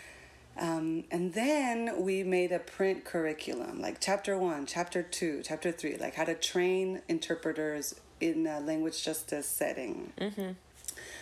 Um, 0.57 1.05
and 1.09 1.33
then 1.33 2.03
we 2.03 2.23
made 2.23 2.51
a 2.51 2.59
print 2.59 3.05
curriculum, 3.05 3.81
like 3.81 3.97
chapter 3.99 4.37
one, 4.37 4.65
chapter 4.65 5.01
two, 5.01 5.41
chapter 5.43 5.71
three, 5.71 5.97
like 5.97 6.15
how 6.15 6.25
to 6.25 6.35
train 6.35 7.01
interpreters 7.07 7.95
in 8.19 8.45
a 8.45 8.59
language 8.59 9.03
justice 9.03 9.47
setting. 9.47 10.13
Mm-hmm. 10.19 10.51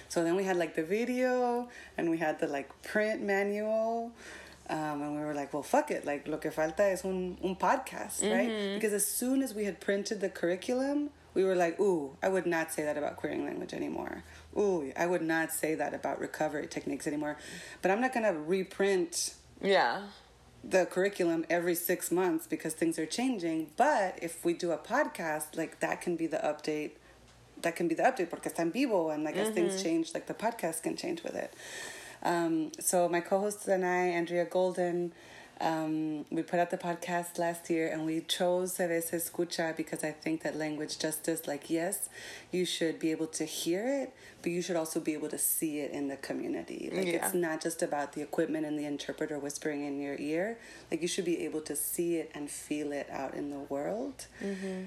So 0.10 0.24
then 0.24 0.36
we 0.36 0.44
had 0.44 0.58
like 0.58 0.76
the 0.76 0.84
video 0.84 1.70
and 1.98 2.10
we 2.10 2.18
had 2.18 2.40
the 2.40 2.48
like 2.48 2.70
print 2.84 3.22
manual. 3.22 4.12
Um, 4.70 5.02
and 5.02 5.16
we 5.16 5.22
were 5.22 5.34
like, 5.34 5.54
well, 5.54 5.64
fuck 5.64 5.92
it. 5.92 6.06
Like, 6.06 6.30
lo 6.30 6.38
que 6.38 6.50
falta 6.50 6.92
es 6.92 7.04
un, 7.04 7.38
un 7.44 7.58
podcast, 7.58 8.22
right? 8.24 8.50
Mm-hmm. 8.50 8.76
Because 8.76 8.94
as 8.94 9.06
soon 9.06 9.42
as 9.42 9.54
we 9.54 9.66
had 9.66 9.82
printed 9.82 10.22
the 10.22 10.30
curriculum, 10.30 11.10
we 11.34 11.44
were 11.44 11.56
like, 11.56 11.78
ooh, 11.78 12.16
I 12.24 12.30
would 12.30 12.46
not 12.46 12.72
say 12.72 12.84
that 12.84 12.98
about 12.98 13.18
queering 13.18 13.44
language 13.44 13.74
anymore. 13.74 14.24
Ooh, 14.58 14.92
I 14.98 15.06
would 15.06 15.22
not 15.22 15.52
say 15.52 15.76
that 15.76 15.94
about 15.94 16.20
recovery 16.20 16.68
techniques 16.68 17.08
anymore. 17.08 17.38
But 17.82 17.92
I'm 17.92 18.02
not 18.02 18.14
going 18.14 18.26
to 18.26 18.38
reprint 18.40 19.34
Yeah. 19.62 20.08
the 20.64 20.86
curriculum 20.86 21.46
every 21.50 21.74
six 21.76 22.12
months 22.12 22.48
because 22.48 22.74
things 22.74 23.00
are 23.00 23.06
changing. 23.06 23.72
But 23.78 24.20
if 24.22 24.44
we 24.44 24.54
do 24.54 24.72
a 24.72 24.78
podcast, 24.78 25.56
like 25.56 25.80
that 25.80 26.02
can 26.02 26.16
be 26.18 26.28
the 26.28 26.38
update. 26.38 26.92
That 27.62 27.76
can 27.76 27.88
be 27.88 27.96
the 27.96 28.04
update 28.04 28.30
porque 28.30 28.46
está 28.52 28.60
en 28.60 28.72
vivo 28.72 29.10
and 29.10 29.24
like 29.24 29.38
as 29.38 29.50
things 29.50 29.82
change, 29.82 30.14
like 30.14 30.26
the 30.28 30.34
podcast 30.34 30.82
can 30.84 30.96
change 30.98 31.24
with 31.24 31.36
it. 31.36 31.54
Um, 32.24 32.72
so 32.80 33.08
my 33.08 33.20
co-host 33.22 33.68
and 33.68 33.86
I, 33.86 34.08
Andrea 34.08 34.46
Golden, 34.46 35.14
um, 35.62 36.26
we 36.32 36.42
put 36.42 36.60
out 36.60 36.70
the 36.72 36.78
podcast 36.78 37.38
last 37.38 37.70
year 37.70 37.88
and 37.88 38.06
we 38.06 38.22
chose 38.22 38.74
Se 38.74 38.88
Escucha 38.88 39.76
because 39.78 40.04
I 40.04 40.12
think 40.12 40.44
that 40.44 40.56
language 40.58 40.98
justice, 41.00 41.48
like 41.48 41.70
yes, 41.70 42.10
you 42.52 42.66
should 42.66 43.00
be 43.00 43.12
able 43.12 43.28
to 43.28 43.46
hear 43.46 43.88
it, 43.88 44.14
but 44.42 44.52
you 44.52 44.62
should 44.62 44.76
also 44.76 45.00
be 45.00 45.14
able 45.14 45.30
to 45.30 45.38
see 45.38 45.80
it 45.80 45.92
in 45.92 46.08
the 46.08 46.18
community. 46.18 46.90
Like 46.92 47.08
Yeah. 47.08 47.26
it's 47.26 47.34
not 47.34 47.62
just 47.62 47.82
about 47.84 48.14
the 48.14 48.22
equipment 48.22 48.66
and 48.66 48.78
the 48.78 48.86
interpreter 48.86 49.38
whispering 49.40 49.86
in 49.86 50.02
your 50.02 50.16
ear. 50.20 50.58
Like 50.90 51.02
you 51.02 51.08
should 51.08 51.26
be 51.26 51.46
able 51.46 51.62
to 51.62 51.76
see 51.76 52.18
it 52.18 52.32
and 52.34 52.50
feel 52.50 52.92
it 52.92 53.08
out 53.12 53.34
in 53.36 53.52
the 53.52 53.60
world. 53.60 54.26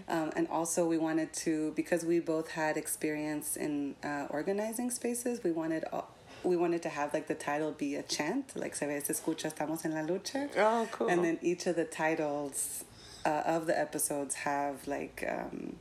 Um, 0.09 0.33
and 0.37 0.49
also, 0.49 0.87
we 0.87 0.99
wanted 0.99 1.33
to 1.45 1.73
because 1.77 2.05
we 2.05 2.19
both 2.21 2.51
had 2.51 2.77
experience 2.77 3.57
in 3.57 3.95
uh, 4.05 4.27
organizing 4.31 4.91
spaces. 4.91 5.43
We 5.45 5.53
wanted. 5.53 5.85
all 5.93 6.09
we 6.45 6.57
wanted 6.57 6.83
to 6.83 6.89
have 6.89 7.13
like 7.15 7.27
the 7.27 7.35
title 7.35 7.73
be 7.73 7.97
a 7.97 8.03
chant, 8.03 8.55
like 8.57 8.75
se 8.75 8.87
ve 8.87 9.01
se 9.01 9.13
escucha, 9.15 9.53
estamos 9.53 9.85
en 9.85 9.93
la 9.95 10.03
lucha. 10.03 10.49
Oh, 10.57 10.87
cool. 10.93 11.09
And 11.09 11.25
then 11.25 11.39
each 11.43 11.67
of 11.67 11.77
the 11.77 11.85
titles 11.85 12.85
uh, 13.25 13.43
of 13.47 13.67
the 13.67 13.79
episodes 13.79 14.35
have 14.37 14.87
like 14.87 15.25
um, 15.29 15.77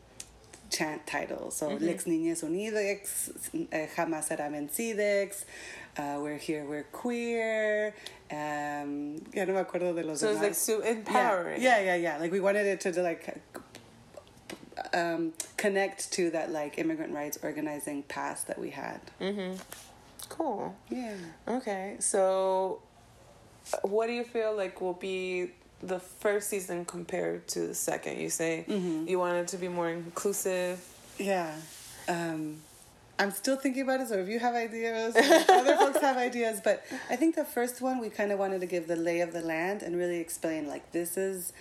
chant 0.69 1.05
titles. 1.05 1.55
So 1.57 1.69
Mm-hmm. 1.69 1.85
Lex 1.85 2.05
Niñez 2.05 2.43
Unidex, 2.43 3.67
eh, 3.71 3.87
Jamás 3.95 4.29
Será 4.29 4.49
Vencidex, 4.49 5.45
uh, 5.97 6.19
We're 6.21 6.37
Here, 6.37 6.65
We're 6.65 6.83
Queer. 6.91 7.93
Um, 8.31 9.21
ya 9.33 9.45
no 9.45 9.53
me 9.53 9.63
acuerdo 9.63 9.93
de 9.93 10.03
los 10.03 10.19
So 10.21 10.29
it's 10.31 10.39
like 10.41 10.51
demás. 10.53 10.55
so 10.55 10.79
Yeah. 10.83 10.89
empowering. 10.91 11.61
Yeah, 11.61 11.79
yeah, 11.81 11.95
yeah. 11.95 12.17
Like 12.17 12.31
we 12.31 12.39
wanted 12.39 12.65
it 12.65 12.79
to 12.81 13.01
like 13.03 13.35
um, 14.93 15.33
connect 15.57 16.11
to 16.13 16.31
that 16.31 16.51
like 16.51 16.77
immigrant 16.79 17.13
rights 17.13 17.37
organizing 17.43 18.03
past 18.03 18.47
that 18.47 18.57
we 18.57 18.71
had. 18.71 18.99
Cool. 20.37 20.75
Yeah. 20.89 21.15
Okay. 21.47 21.95
So, 21.99 22.81
uh, 23.73 23.87
what 23.87 24.07
do 24.07 24.13
you 24.13 24.23
feel 24.23 24.55
like 24.55 24.81
will 24.81 24.93
be 24.93 25.51
the 25.81 25.99
first 25.99 26.49
season 26.49 26.85
compared 26.85 27.47
to 27.49 27.67
the 27.67 27.75
second? 27.75 28.19
You 28.19 28.29
say 28.29 28.65
Mm-hmm. 28.67 29.07
you 29.07 29.19
want 29.19 29.37
it 29.37 29.47
to 29.49 29.57
be 29.57 29.67
more 29.67 29.89
inclusive. 29.89 30.83
Yeah. 31.19 31.53
Um, 32.07 32.61
I'm 33.19 33.29
still 33.29 33.57
thinking 33.57 33.83
about 33.83 34.01
it, 34.01 34.07
so 34.07 34.15
if 34.15 34.27
you 34.27 34.39
have 34.39 34.55
ideas, 34.55 35.15
other 35.49 35.75
folks 35.77 35.99
have 36.01 36.17
ideas, 36.17 36.61
but 36.63 36.83
I 37.11 37.15
think 37.15 37.35
the 37.35 37.45
first 37.45 37.79
one 37.79 37.99
we 37.99 38.09
kind 38.09 38.31
of 38.31 38.39
wanted 38.39 38.59
to 38.61 38.65
give 38.65 38.87
the 38.87 38.95
lay 38.95 39.19
of 39.21 39.33
the 39.33 39.41
land 39.41 39.83
and 39.83 39.95
really 39.95 40.17
explain 40.19 40.67
like 40.67 40.91
this 40.93 41.15
is 41.15 41.53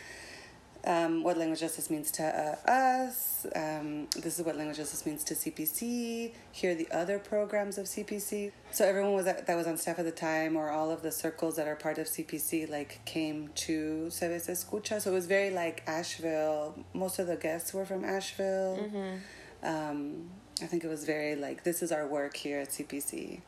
um, 0.84 1.22
what 1.22 1.38
language 1.38 1.60
justice 1.60 1.90
means 1.90 2.10
to 2.12 2.24
uh, 2.24 2.70
us, 2.70 3.46
um, 3.54 4.08
this 4.16 4.38
is 4.38 4.44
what 4.44 4.56
language 4.56 4.78
justice 4.78 5.06
means 5.06 5.22
to 5.24 5.34
CPC, 5.34 6.32
here 6.50 6.72
are 6.72 6.74
the 6.74 6.90
other 6.90 7.18
programs 7.20 7.78
of 7.78 7.86
CPC. 7.86 8.50
So 8.72 8.84
everyone 8.84 9.12
was 9.12 9.26
that 9.26 9.48
was 9.54 9.66
on 9.68 9.76
staff 9.76 9.98
at 10.00 10.04
the 10.04 10.10
time, 10.10 10.56
or 10.56 10.70
all 10.70 10.90
of 10.90 11.02
the 11.02 11.12
circles 11.12 11.56
that 11.56 11.68
are 11.68 11.76
part 11.76 11.98
of 11.98 12.06
CPC, 12.06 12.68
like 12.68 13.00
came 13.04 13.50
to 13.54 14.10
Se 14.10 14.26
Escucha. 14.28 15.00
So 15.00 15.12
it 15.12 15.14
was 15.14 15.26
very 15.26 15.50
like 15.50 15.82
Asheville. 15.86 16.74
Most 16.94 17.18
of 17.20 17.28
the 17.28 17.36
guests 17.36 17.72
were 17.72 17.84
from 17.86 18.04
Asheville. 18.04 18.88
Um, 19.62 20.30
I 20.60 20.66
think 20.66 20.82
it 20.84 20.88
was 20.88 21.04
very 21.04 21.36
like 21.36 21.62
this 21.62 21.82
is 21.82 21.92
our 21.92 22.06
work 22.08 22.36
here 22.36 22.58
at 22.60 22.70
CPC, 22.70 23.40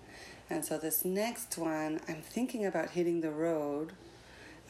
and 0.50 0.64
so 0.64 0.78
this 0.78 1.04
next 1.04 1.58
one, 1.58 2.00
I'm 2.08 2.22
thinking 2.22 2.64
about 2.66 2.90
hitting 2.90 3.20
the 3.22 3.30
road, 3.30 3.92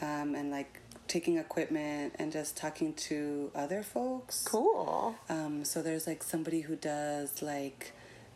um, 0.01 0.35
and 0.35 0.51
like 0.51 0.81
taking 1.09 1.39
equipment 1.39 2.15
and 2.19 2.33
just 2.33 2.57
talking 2.57 2.95
to 2.95 3.51
other 3.55 3.83
folks. 3.83 4.45
Cool. 4.45 5.15
Um, 5.29 5.65
so 5.65 5.83
there's 5.83 6.07
like 6.07 6.23
somebody 6.23 6.63
who 6.63 6.77
does 6.77 7.43
like 7.43 7.93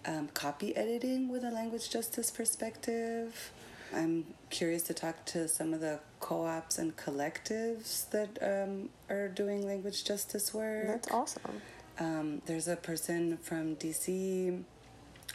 um, 0.06 0.28
copy 0.34 0.76
editing 0.76 1.28
with 1.28 1.44
a 1.44 1.50
language 1.50 1.90
justice 1.90 2.30
perspective. 2.30 3.52
I'm 3.94 4.26
curious 4.50 4.82
to 4.84 4.94
talk 4.94 5.24
to 5.26 5.48
some 5.48 5.72
of 5.72 5.80
the 5.80 6.00
co-ops 6.20 6.78
and 6.78 6.94
collectives 6.96 8.08
that 8.10 8.38
um, 8.42 8.90
are 9.08 9.28
doing 9.28 9.66
language 9.66 10.04
justice 10.04 10.52
work. 10.52 10.86
That's 10.86 11.10
awesome. 11.10 11.62
Um, 11.98 12.42
there's 12.46 12.68
a 12.68 12.76
person 12.76 13.38
from 13.38 13.76
DC 13.76 14.62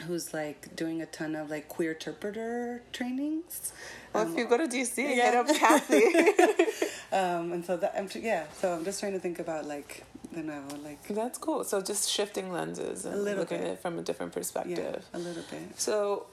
who's 0.02 0.34
like 0.34 0.74
doing 0.76 1.00
a 1.02 1.06
ton 1.06 1.34
of 1.36 1.50
like 1.50 1.68
queer 1.68 1.92
interpreter 1.92 2.82
trainings. 2.92 3.72
Well, 4.12 4.24
Um, 4.24 4.32
if 4.32 4.38
you 4.38 4.46
go 4.46 4.56
to 4.58 4.66
DC, 4.66 4.98
yeah. 4.98 5.30
hit 5.30 5.34
up 5.34 5.48
Kathy. 5.48 6.02
um, 7.16 7.52
and 7.52 7.64
so 7.64 7.76
that 7.76 7.94
I'm 7.96 8.08
tr- 8.08 8.18
yeah, 8.18 8.44
so 8.60 8.72
I'm 8.74 8.84
just 8.84 9.00
trying 9.00 9.12
to 9.12 9.18
think 9.20 9.38
about 9.38 9.66
like 9.66 10.04
you 10.34 10.42
know 10.42 10.62
like 10.82 11.06
That's 11.08 11.38
cool. 11.38 11.64
So 11.64 11.80
just 11.80 12.10
shifting 12.10 12.52
lenses 12.52 13.04
and 13.04 13.24
looking 13.24 13.58
bit. 13.58 13.60
at 13.66 13.72
it 13.74 13.78
from 13.80 13.98
a 13.98 14.02
different 14.02 14.32
perspective. 14.32 14.78
yeah 14.78 15.18
a 15.18 15.20
little 15.20 15.44
bit. 15.50 15.78
So 15.80 16.26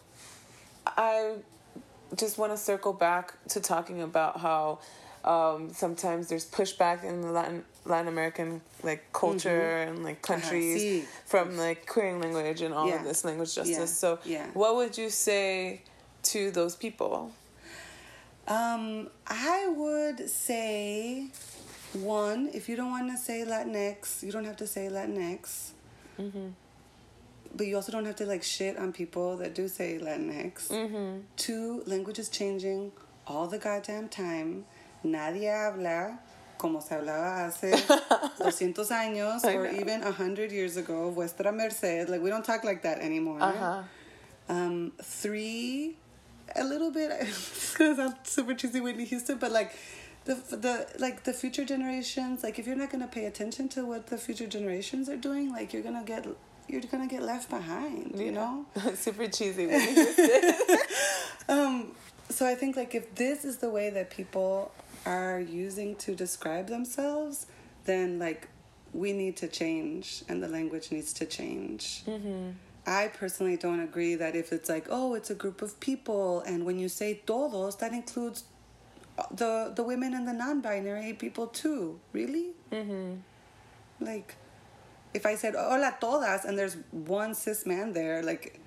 I 0.86 1.36
just 2.16 2.38
want 2.38 2.52
to 2.52 2.58
circle 2.58 2.94
back 2.94 3.34
to 3.50 3.60
talking 3.62 4.02
about 4.02 4.40
how 4.42 4.80
um, 5.24 5.72
sometimes 5.72 6.28
there's 6.30 6.46
pushback 6.50 7.04
in 7.04 7.22
the 7.22 7.32
Latin 7.32 7.64
Latin 7.86 8.08
American 8.08 8.62
like 8.84 9.00
mm-hmm. 9.04 9.20
culture 9.20 9.78
and 9.84 10.04
like 10.04 10.20
uh-huh. 10.24 10.40
countries 10.40 10.82
sí. 10.82 11.06
from 11.26 11.58
like 11.58 11.88
queering 11.88 12.22
language 12.22 12.62
and 12.62 12.74
all 12.74 12.88
Yeah. 12.88 13.00
of 13.00 13.04
this 13.04 13.26
language 13.26 13.56
justice. 13.56 13.78
Yeah. 13.78 13.86
So 13.86 14.20
Yeah. 14.24 14.48
what 14.54 14.76
would 14.76 14.98
you 14.98 15.10
say 15.10 15.82
to 16.24 16.52
those 16.52 16.76
people? 16.76 17.32
Um, 18.48 19.10
I 19.28 19.68
would 19.68 20.30
say 20.30 21.28
one, 21.94 22.50
if 22.54 22.70
you 22.70 22.76
don't 22.76 22.92
want 22.92 23.12
to 23.12 23.18
say 23.18 23.44
Latinx, 23.46 24.24
you 24.24 24.32
don't 24.32 24.46
have 24.46 24.58
to 24.58 24.68
say 24.68 24.88
Latinx. 24.88 25.72
Mm-hmm. 26.20 26.48
But 27.56 27.68
you 27.68 27.76
also 27.76 27.92
don't 27.92 28.06
have 28.06 28.16
to 28.18 28.26
like 28.26 28.44
shit 28.44 28.78
on 28.78 28.94
people 28.94 29.38
that 29.38 29.54
do 29.56 29.68
say 29.68 30.00
Latinx. 30.02 30.70
Mm-hmm. 30.70 31.20
Two, 31.36 31.84
language 31.86 32.20
is 32.20 32.30
changing 32.30 32.92
all 33.28 33.48
the 33.48 33.58
goddamn 33.58 34.10
time. 34.10 34.66
Nadie 35.04 35.50
habla 35.50 36.20
como 36.62 36.80
se 36.80 36.94
hablaba 36.94 37.48
hace 37.48 37.72
200 38.38 38.92
años 38.92 39.44
or 39.44 39.66
even 39.66 40.02
100 40.02 40.52
years 40.52 40.78
ago. 40.78 41.10
Vuestra 41.10 41.52
merced. 41.52 42.08
Like, 42.08 42.22
we 42.22 42.30
don't 42.30 42.46
talk 42.46 42.64
like 42.64 42.84
that 42.84 43.00
anymore. 43.00 43.42
Uh-huh. 43.42 43.82
Um, 44.48 44.92
three, 45.02 45.96
a 46.56 46.64
little 46.64 46.92
bit. 46.92 47.10
It's 47.22 47.76
gonna 47.76 47.96
sound 47.96 48.16
super 48.24 48.54
cheesy, 48.54 48.80
Whitney 48.80 49.06
Houston, 49.06 49.38
but 49.40 49.52
like 49.52 49.72
the 50.26 50.36
the 50.36 50.88
like 51.00 51.24
the 51.24 51.34
future 51.34 51.66
generations. 51.66 52.44
Like 52.44 52.60
if 52.60 52.68
you're 52.68 52.76
not 52.76 52.92
gonna 52.92 53.08
pay 53.08 53.26
attention 53.26 53.68
to 53.70 53.86
what 53.86 54.08
the 54.08 54.18
future 54.18 54.46
generations 54.46 55.10
are 55.10 55.18
doing, 55.18 55.52
like 55.52 55.74
you're 55.74 55.82
gonna 55.82 56.04
get 56.04 56.28
you're 56.68 56.82
gonna 56.82 57.08
get 57.08 57.24
left 57.24 57.50
behind. 57.50 58.20
You 58.20 58.34
know. 58.34 58.66
Super 58.96 59.28
cheesy. 59.28 59.66
Um, 61.50 61.92
so 62.30 62.46
I 62.46 62.56
think 62.56 62.76
like 62.76 62.94
if 62.94 63.16
this 63.16 63.46
is 63.46 63.58
the 63.58 63.70
way 63.70 63.90
that 63.90 64.12
people 64.12 64.72
are 65.06 65.40
using 65.40 65.96
to 65.98 66.16
describe 66.16 66.68
themselves, 66.68 67.48
then 67.86 68.20
like 68.20 68.48
we 68.94 69.14
need 69.14 69.38
to 69.38 69.48
change 69.48 70.24
and 70.28 70.44
the 70.44 70.48
language 70.48 70.92
needs 70.92 71.14
to 71.14 71.26
change. 71.26 72.04
I 72.86 73.10
personally 73.10 73.58
don't 73.58 73.80
agree 73.80 74.16
that 74.16 74.36
if 74.36 74.52
it's 74.52 74.68
like, 74.68 74.88
oh, 74.90 75.14
it's 75.14 75.30
a 75.30 75.36
group 75.36 75.62
of 75.62 75.80
people, 75.80 76.42
and 76.42 76.66
when 76.66 76.80
you 76.80 76.90
say 76.90 77.22
todos, 77.26 77.76
that 77.78 77.94
includes 77.94 78.44
the 79.30 79.72
the 79.76 79.84
women 79.84 80.14
and 80.14 80.28
the 80.28 80.34
non-binary 80.34 81.14
people 81.14 81.48
too. 81.48 82.00
Really? 82.12 82.52
Mm-hmm. 82.72 83.18
Like, 84.00 84.36
if 85.14 85.28
I 85.28 85.36
said 85.36 85.54
hola 85.56 85.96
todas, 86.02 86.44
and 86.44 86.58
there's 86.58 86.76
one 86.90 87.36
cis 87.36 87.66
man 87.68 87.94
there, 87.94 88.24
like, 88.24 88.60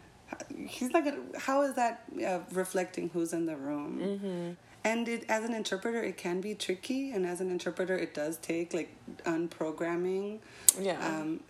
he's 0.57 0.91
not 0.91 1.05
gonna. 1.05 1.19
How 1.37 1.63
is 1.63 1.75
that 1.75 2.05
uh, 2.25 2.39
reflecting 2.53 3.11
who's 3.11 3.33
in 3.33 3.47
the 3.47 3.57
room? 3.57 3.99
Mm-hmm. 4.01 4.51
And 4.85 5.09
it, 5.09 5.25
as 5.31 5.45
an 5.45 5.55
interpreter, 5.55 6.03
it 6.03 6.19
can 6.19 6.43
be 6.43 6.55
tricky, 6.55 7.11
and 7.11 7.25
as 7.25 7.41
an 7.41 7.51
interpreter, 7.51 7.97
it 7.97 8.13
does 8.13 8.37
take 8.37 8.75
like 8.75 8.95
unprogramming. 9.25 10.41
Yeah. 10.79 11.05
Um, 11.05 11.41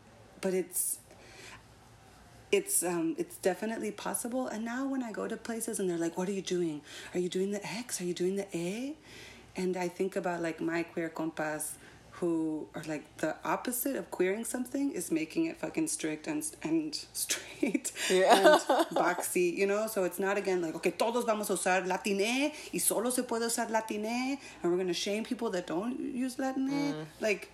but 0.41 0.55
it's 0.55 0.99
it's 2.53 2.85
um 2.85 3.16
it's 3.18 3.37
definitely 3.39 3.91
possible. 3.91 4.47
And 4.47 4.64
now 4.64 4.87
when 4.87 5.03
I 5.03 5.11
go 5.11 5.26
to 5.26 5.37
places 5.37 5.80
and 5.80 5.91
they're 5.91 5.99
like, 5.99 6.16
"What 6.16 6.28
are 6.28 6.32
you 6.32 6.43
doing? 6.43 6.82
Are 7.12 7.18
you 7.18 7.28
doing 7.28 7.51
the 7.51 7.64
X? 7.66 8.01
Are 8.01 8.05
you 8.05 8.14
doing 8.14 8.37
the 8.37 8.47
A?" 8.57 8.95
And 9.57 9.76
I 9.76 9.89
think 9.89 10.14
about 10.14 10.41
like 10.41 10.61
my 10.61 10.85
queer 10.85 11.09
compas 11.09 11.74
who 12.21 12.69
are 12.77 12.83
like 12.87 13.05
the 13.19 13.35
opposite 13.45 13.97
of 13.97 14.09
queering 14.11 14.45
something 14.45 14.93
is 14.93 15.11
making 15.11 15.47
it 15.47 15.57
fucking 15.57 15.89
strict 15.89 16.27
and 16.29 16.45
and 16.62 16.95
straight 17.12 17.91
Yeah. 18.09 18.37
and 18.37 18.61
boxy, 18.97 19.53
you 19.57 19.67
know. 19.67 19.87
So 19.89 20.05
it's 20.05 20.19
not 20.21 20.39
again 20.39 20.62
like 20.62 20.75
okay, 20.77 20.93
todos 20.93 21.25
vamos 21.25 21.51
a 21.51 21.55
usar 21.55 21.87
latine 21.87 22.53
y 22.73 22.79
solo 22.79 23.11
se 23.11 23.23
puede 23.23 23.47
usar 23.47 23.69
latine, 23.71 24.39
and 24.62 24.73
we're 24.73 24.79
gonna 24.79 24.93
shame 24.95 25.25
people 25.25 25.51
that 25.51 25.67
don't 25.67 25.99
use 25.99 26.39
latine. 26.39 26.71
Mm. 26.95 27.05
Like, 27.21 27.51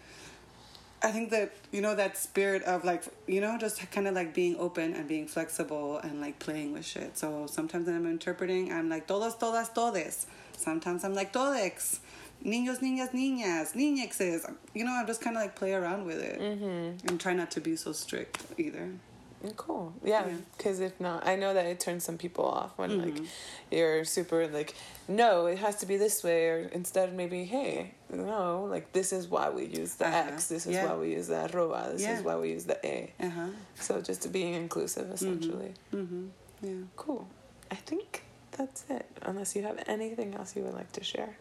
I 1.02 1.10
think 1.10 1.30
that 1.30 1.52
you 1.72 1.80
know 1.80 1.94
that 1.94 2.18
spirit 2.18 2.62
of 2.64 2.84
like 2.84 3.04
you 3.26 3.40
know 3.40 3.56
just 3.58 3.90
kind 3.90 4.06
of 4.06 4.14
like 4.14 4.34
being 4.34 4.56
open 4.58 4.92
and 4.92 5.08
being 5.08 5.26
flexible 5.26 5.96
and 5.98 6.20
like 6.20 6.38
playing 6.38 6.74
with 6.74 6.84
shit. 6.84 7.16
So 7.16 7.46
sometimes 7.46 7.86
when 7.86 7.96
I'm 7.96 8.06
interpreting, 8.06 8.70
I'm 8.70 8.90
like 8.90 9.06
todos, 9.06 9.36
todas, 9.36 9.70
todes. 9.70 10.26
Sometimes 10.54 11.04
I'm 11.04 11.14
like 11.14 11.32
todex, 11.32 12.00
niños, 12.44 12.78
niñas, 12.80 13.10
niñas, 13.12 13.74
niñexes. 13.74 14.52
You 14.74 14.84
know, 14.84 14.92
I'm 14.92 15.06
just 15.06 15.20
kind 15.20 15.36
of 15.36 15.42
like 15.42 15.54
play 15.56 15.72
around 15.74 16.06
with 16.06 16.18
it 16.20 16.40
and 16.40 17.20
try 17.20 17.32
not 17.34 17.50
to 17.52 17.60
be 17.60 17.76
so 17.76 17.92
strict 17.92 18.38
either. 18.58 18.88
Cool. 19.56 19.94
Yeah. 20.04 20.26
Yeah. 20.26 20.34
Because 20.56 20.80
if 20.80 21.00
not, 21.00 21.26
I 21.26 21.34
know 21.36 21.54
that 21.54 21.64
it 21.64 21.80
turns 21.80 22.04
some 22.04 22.18
people 22.18 22.44
off 22.44 22.72
when 22.76 23.00
like 23.00 23.22
you're 23.70 24.04
super 24.04 24.46
like, 24.48 24.74
no, 25.08 25.46
it 25.46 25.58
has 25.58 25.76
to 25.76 25.86
be 25.86 25.96
this 25.96 26.22
way, 26.22 26.48
or 26.48 26.58
instead 26.72 27.14
maybe, 27.14 27.44
hey, 27.44 27.94
no, 28.12 28.66
like 28.68 28.92
this 28.92 29.14
is 29.14 29.28
why 29.28 29.48
we 29.48 29.64
use 29.64 29.94
the 29.94 30.06
Uh-huh. 30.06 30.32
X, 30.34 30.48
this 30.48 30.66
is 30.66 30.74
Yeah. 30.74 30.86
why 30.92 30.96
we 30.96 31.12
use 31.12 31.28
the 31.28 31.48
arroba, 31.50 31.88
this 31.92 32.02
Yeah. 32.02 32.18
is 32.18 32.22
why 32.22 32.36
we 32.36 32.50
use 32.50 32.64
the 32.66 32.78
A. 32.86 33.12
Uh 33.18 33.30
huh. 33.30 33.46
So 33.76 34.02
just 34.02 34.30
being 34.30 34.52
inclusive, 34.52 35.10
essentially. 35.10 35.72
Mm-hmm. 35.94 36.26
Yeah. 36.62 36.82
Cool. 36.96 37.26
I 37.70 37.76
think 37.76 38.24
that's 38.52 38.84
it. 38.90 39.06
Unless 39.22 39.56
you 39.56 39.62
have 39.62 39.82
anything 39.86 40.34
else 40.34 40.54
you 40.54 40.62
would 40.64 40.74
like 40.74 40.92
to 40.92 41.02
share. 41.02 41.38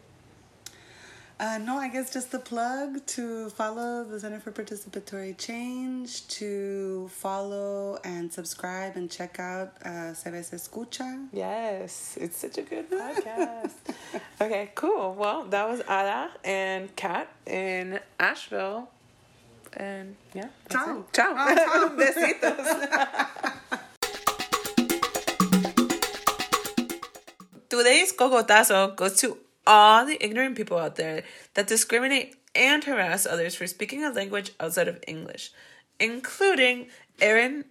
Uh, 1.39 1.57
no, 1.57 1.77
I 1.77 1.87
guess 1.87 2.11
just 2.11 2.31
the 2.31 2.39
plug 2.39 3.05
to 3.15 3.49
follow 3.51 4.03
the 4.03 4.19
Center 4.19 4.41
for 4.41 4.51
Participatory 4.51 5.37
Change, 5.37 6.27
to 6.27 7.07
follow 7.13 7.97
and 8.03 8.29
subscribe 8.33 8.97
and 8.97 9.09
check 9.09 9.39
out 9.39 9.71
uh, 9.85 10.13
Se 10.13 10.31
Escucha. 10.31 11.27
Yes, 11.31 12.17
it's 12.19 12.39
such 12.39 12.57
a 12.57 12.61
good 12.63 12.89
podcast. 12.91 13.71
okay, 14.41 14.71
cool. 14.75 15.13
Well, 15.17 15.45
that 15.45 15.65
was 15.69 15.79
Ada 15.81 16.31
and 16.43 16.93
Kat 16.97 17.29
in 17.47 18.01
Asheville. 18.19 18.89
And 19.77 20.17
yeah. 20.33 20.49
Ciao. 20.69 20.99
it. 20.99 21.13
Ciao. 21.13 21.35
Besitos. 21.95 22.67
Today's 27.69 28.11
cocotazo 28.13 28.93
goes 28.95 29.15
to 29.21 29.37
all 29.67 30.05
the 30.05 30.23
ignorant 30.23 30.55
people 30.55 30.77
out 30.77 30.95
there 30.95 31.23
that 31.53 31.67
discriminate 31.67 32.35
and 32.55 32.83
harass 32.83 33.25
others 33.25 33.55
for 33.55 33.67
speaking 33.67 34.03
a 34.03 34.09
language 34.09 34.51
outside 34.59 34.87
of 34.87 35.03
English, 35.07 35.51
including 35.99 36.87
Aaron 37.21 37.65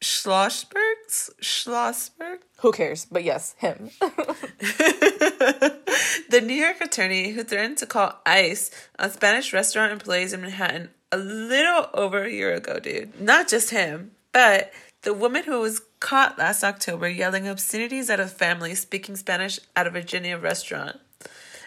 Schlossberg. 0.00 0.94
Schlossberg? 1.40 2.38
Who 2.60 2.72
cares? 2.72 3.06
But 3.10 3.24
yes, 3.24 3.54
him. 3.58 3.90
the 6.30 6.42
New 6.42 6.54
York 6.54 6.80
attorney 6.80 7.32
who 7.32 7.42
threatened 7.42 7.78
to 7.78 7.86
call 7.86 8.20
ICE 8.24 8.70
on 8.98 9.10
Spanish 9.10 9.52
restaurant 9.52 9.92
employees 9.92 10.32
in 10.32 10.40
Manhattan 10.42 10.90
a 11.10 11.16
little 11.16 11.88
over 11.94 12.24
a 12.24 12.30
year 12.30 12.54
ago, 12.54 12.78
dude. 12.78 13.20
Not 13.20 13.48
just 13.48 13.70
him, 13.70 14.12
but 14.32 14.72
the 15.02 15.14
woman 15.14 15.44
who 15.44 15.60
was 15.60 15.80
caught 16.00 16.38
last 16.38 16.62
October 16.62 17.08
yelling 17.08 17.48
obscenities 17.48 18.10
at 18.10 18.20
a 18.20 18.26
family 18.26 18.74
speaking 18.74 19.16
Spanish 19.16 19.58
at 19.74 19.86
a 19.86 19.90
Virginia 19.90 20.36
restaurant. 20.38 21.00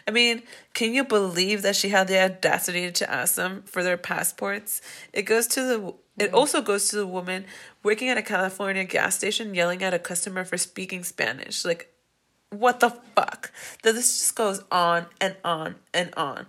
I 0.08 0.12
mean, 0.12 0.44
can 0.74 0.94
you 0.94 1.04
believe 1.04 1.62
that 1.62 1.76
she 1.76 1.90
had 1.90 2.08
the 2.08 2.24
audacity 2.24 2.92
to 2.92 3.12
ask 3.12 3.36
them 3.36 3.64
for 3.66 3.84
their 3.84 3.98
passports? 3.98 4.82
It 5.14 5.24
goes 5.24 5.48
to 5.48 5.62
the 5.62 5.94
it 6.18 6.28
mm-hmm. 6.28 6.36
also 6.36 6.62
goes 6.62 6.90
to 6.90 6.98
the 6.98 7.08
woman 7.08 7.46
working 7.84 8.10
at 8.10 8.18
a 8.18 8.22
California 8.22 8.84
gas 8.84 9.16
station 9.16 9.56
yelling 9.56 9.82
at 9.82 9.94
a 9.94 10.00
customer 10.00 10.44
for 10.44 10.58
speaking 10.58 11.04
Spanish. 11.04 11.64
Like 11.64 11.94
what 12.50 12.80
the 12.82 12.90
fuck? 13.16 13.52
That 13.84 13.96
this 13.96 14.20
just 14.20 14.36
goes 14.36 14.62
on 14.72 15.08
and 15.20 15.36
on 15.44 15.76
and 15.94 16.14
on. 16.16 16.48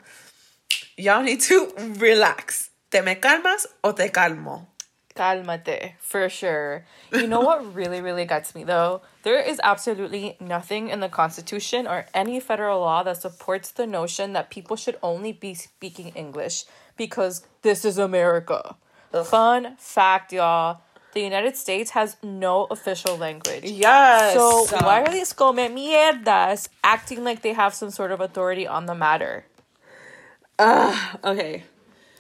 Y'all 0.97 1.23
need 1.23 1.41
to 1.43 1.73
relax. 1.99 2.71
Te 2.91 3.01
me 3.01 3.15
calmas 3.15 3.67
o 3.83 3.93
te 3.93 4.09
calmo. 4.09 4.67
Calmate, 5.15 5.93
for 6.01 6.29
sure. 6.29 6.85
You 7.13 7.27
know 7.27 7.41
what 7.41 7.75
really, 7.75 8.01
really 8.01 8.25
gets 8.25 8.55
me 8.55 8.65
though? 8.65 9.03
There 9.23 9.41
is 9.41 9.61
absolutely 9.63 10.37
nothing 10.41 10.89
in 10.89 11.01
the 11.01 11.09
Constitution 11.09 11.87
or 11.87 12.07
any 12.15 12.41
federal 12.41 12.81
law 12.81 13.03
that 13.03 13.21
supports 13.21 13.71
the 13.71 13.87
notion 13.87 14.33
that 14.33 14.51
people 14.51 14.77
should 14.77 14.99
only 15.03 15.33
be 15.33 15.55
speaking 15.55 16.09
English 16.15 16.65
because 16.97 17.47
this 17.63 17.85
is 17.85 17.99
America. 17.99 18.77
Fun 19.25 19.77
fact, 19.79 20.33
y'all. 20.33 20.81
The 21.13 21.21
United 21.21 21.57
States 21.57 21.91
has 21.91 22.17
no 22.23 22.65
official 22.71 23.19
language. 23.19 23.65
Yes. 23.65 24.35
So 24.35 24.65
why 24.81 25.03
are 25.03 25.13
these 25.13 25.35
come 25.35 25.57
mierdas 25.57 26.69
acting 26.83 27.23
like 27.23 27.43
they 27.43 27.53
have 27.53 27.75
some 27.75 27.91
sort 27.91 28.13
of 28.13 28.21
authority 28.21 28.67
on 28.67 28.87
the 28.87 28.95
matter? 28.95 29.45
Okay. 31.23 31.65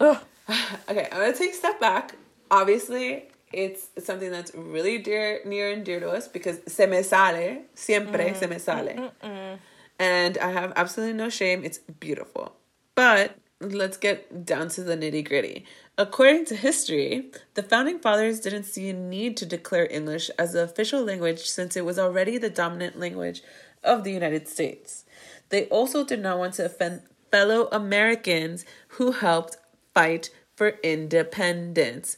Ugh. 0.00 0.18
Okay, 0.88 1.08
I'm 1.10 1.18
gonna 1.18 1.32
take 1.32 1.52
a 1.52 1.56
step 1.56 1.80
back. 1.80 2.14
Obviously, 2.52 3.30
it's 3.52 3.88
something 3.98 4.30
that's 4.30 4.54
really 4.54 4.98
dear, 4.98 5.40
near 5.44 5.72
and 5.72 5.84
dear 5.84 5.98
to 6.00 6.10
us 6.10 6.28
because 6.28 6.60
se 6.66 6.86
me 6.86 7.02
sale, 7.02 7.62
siempre 7.74 8.26
mm-hmm. 8.26 8.38
se 8.38 8.46
me 8.46 8.58
sale. 8.58 9.10
And 9.98 10.38
I 10.38 10.50
have 10.52 10.72
absolutely 10.76 11.14
no 11.14 11.30
shame. 11.30 11.64
It's 11.64 11.78
beautiful. 11.78 12.54
But 12.94 13.36
let's 13.60 13.96
get 13.96 14.44
down 14.44 14.68
to 14.70 14.82
the 14.82 14.96
nitty 14.96 15.26
gritty. 15.26 15.64
According 15.96 16.46
to 16.46 16.56
history, 16.56 17.30
the 17.54 17.62
founding 17.62 17.98
fathers 18.00 18.40
didn't 18.40 18.64
see 18.64 18.90
a 18.90 18.92
need 18.92 19.36
to 19.38 19.46
declare 19.46 19.88
English 19.90 20.30
as 20.38 20.52
the 20.52 20.62
official 20.62 21.02
language 21.02 21.40
since 21.40 21.76
it 21.76 21.84
was 21.84 21.98
already 21.98 22.38
the 22.38 22.50
dominant 22.50 22.98
language 22.98 23.42
of 23.82 24.04
the 24.04 24.12
United 24.12 24.48
States. 24.48 25.04
They 25.50 25.66
also 25.66 26.04
did 26.04 26.20
not 26.20 26.38
want 26.38 26.54
to 26.54 26.64
offend 26.64 27.02
fellow 27.30 27.68
Americans 27.72 28.64
who 28.88 29.12
helped 29.12 29.56
fight 29.94 30.30
for 30.56 30.78
independence. 30.82 32.16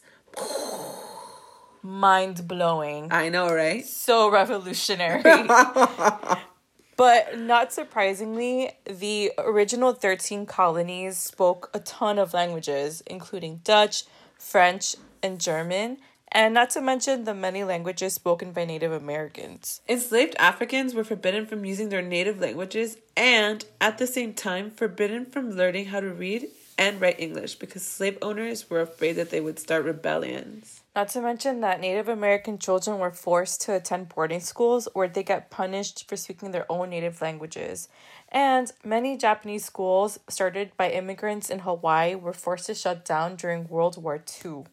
Mind 1.81 2.47
blowing. 2.47 3.09
I 3.11 3.29
know, 3.29 3.53
right? 3.53 3.85
so 3.85 4.29
revolutionary. 4.29 5.21
but 6.97 7.37
not 7.39 7.71
surprisingly, 7.71 8.71
the 8.85 9.31
original 9.37 9.93
13 9.93 10.45
colonies 10.47 11.17
spoke 11.17 11.69
a 11.73 11.79
ton 11.79 12.17
of 12.17 12.33
languages, 12.33 13.03
including 13.05 13.61
Dutch, 13.63 14.05
French, 14.39 14.95
and 15.21 15.39
German, 15.39 15.97
and 16.31 16.53
not 16.53 16.69
to 16.71 16.81
mention 16.81 17.23
the 17.23 17.33
many 17.33 17.63
languages 17.63 18.13
spoken 18.13 18.51
by 18.51 18.65
Native 18.65 18.91
Americans. 18.91 19.81
Enslaved 19.87 20.35
Africans 20.37 20.93
were 20.93 21.03
forbidden 21.03 21.45
from 21.45 21.65
using 21.65 21.89
their 21.89 22.01
native 22.01 22.39
languages 22.39 22.97
and, 23.15 23.63
at 23.79 23.97
the 23.97 24.07
same 24.07 24.33
time, 24.33 24.71
forbidden 24.71 25.25
from 25.25 25.51
learning 25.51 25.85
how 25.85 25.99
to 25.99 26.09
read 26.09 26.47
and 26.77 26.99
write 26.99 27.19
English 27.19 27.55
because 27.55 27.83
slave 27.83 28.17
owners 28.21 28.69
were 28.69 28.81
afraid 28.81 29.13
that 29.13 29.29
they 29.29 29.41
would 29.41 29.59
start 29.59 29.85
rebellions. 29.85 30.81
Not 30.95 31.09
to 31.09 31.21
mention 31.21 31.61
that 31.61 31.79
Native 31.79 32.07
American 32.07 32.57
children 32.57 32.99
were 32.99 33.11
forced 33.11 33.61
to 33.61 33.75
attend 33.75 34.09
boarding 34.09 34.39
schools 34.39 34.87
where 34.93 35.07
they 35.07 35.23
get 35.23 35.49
punished 35.49 36.07
for 36.07 36.15
speaking 36.15 36.51
their 36.51 36.69
own 36.71 36.89
native 36.89 37.21
languages. 37.21 37.89
And 38.29 38.71
many 38.83 39.17
Japanese 39.17 39.65
schools 39.65 40.19
started 40.29 40.71
by 40.77 40.91
immigrants 40.91 41.49
in 41.49 41.59
Hawaii 41.59 42.15
were 42.15 42.33
forced 42.33 42.67
to 42.67 42.75
shut 42.75 43.05
down 43.05 43.35
during 43.35 43.67
World 43.67 44.01
War 44.01 44.23
II. 44.43 44.65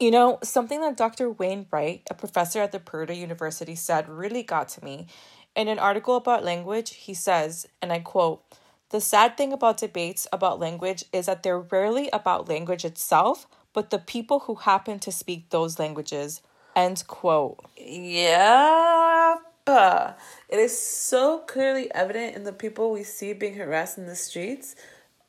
You 0.00 0.10
know, 0.10 0.38
something 0.42 0.80
that 0.80 0.96
Dr. 0.96 1.30
Wayne 1.30 1.66
Wright, 1.70 2.02
a 2.10 2.14
professor 2.14 2.60
at 2.60 2.72
the 2.72 2.80
Purdue 2.80 3.14
University, 3.14 3.74
said 3.74 4.08
really 4.08 4.42
got 4.42 4.68
to 4.70 4.84
me. 4.84 5.06
In 5.54 5.68
an 5.68 5.78
article 5.78 6.16
about 6.16 6.42
language, 6.42 6.94
he 6.94 7.14
says, 7.14 7.68
and 7.80 7.92
I 7.92 8.00
quote, 8.00 8.42
the 8.90 9.00
sad 9.00 9.36
thing 9.36 9.52
about 9.52 9.78
debates 9.78 10.26
about 10.32 10.60
language 10.60 11.04
is 11.12 11.26
that 11.26 11.42
they're 11.42 11.60
rarely 11.60 12.08
about 12.12 12.48
language 12.48 12.84
itself, 12.84 13.46
but 13.72 13.90
the 13.90 13.98
people 13.98 14.40
who 14.40 14.54
happen 14.56 14.98
to 15.00 15.10
speak 15.12 15.50
those 15.50 15.78
languages. 15.78 16.42
End 16.76 17.04
quote. 17.06 17.58
Yeah. 17.76 19.36
It 19.66 20.58
is 20.58 20.78
so 20.78 21.38
clearly 21.38 21.92
evident 21.94 22.36
in 22.36 22.44
the 22.44 22.52
people 22.52 22.92
we 22.92 23.02
see 23.02 23.32
being 23.32 23.54
harassed 23.54 23.96
in 23.96 24.06
the 24.06 24.14
streets, 24.14 24.76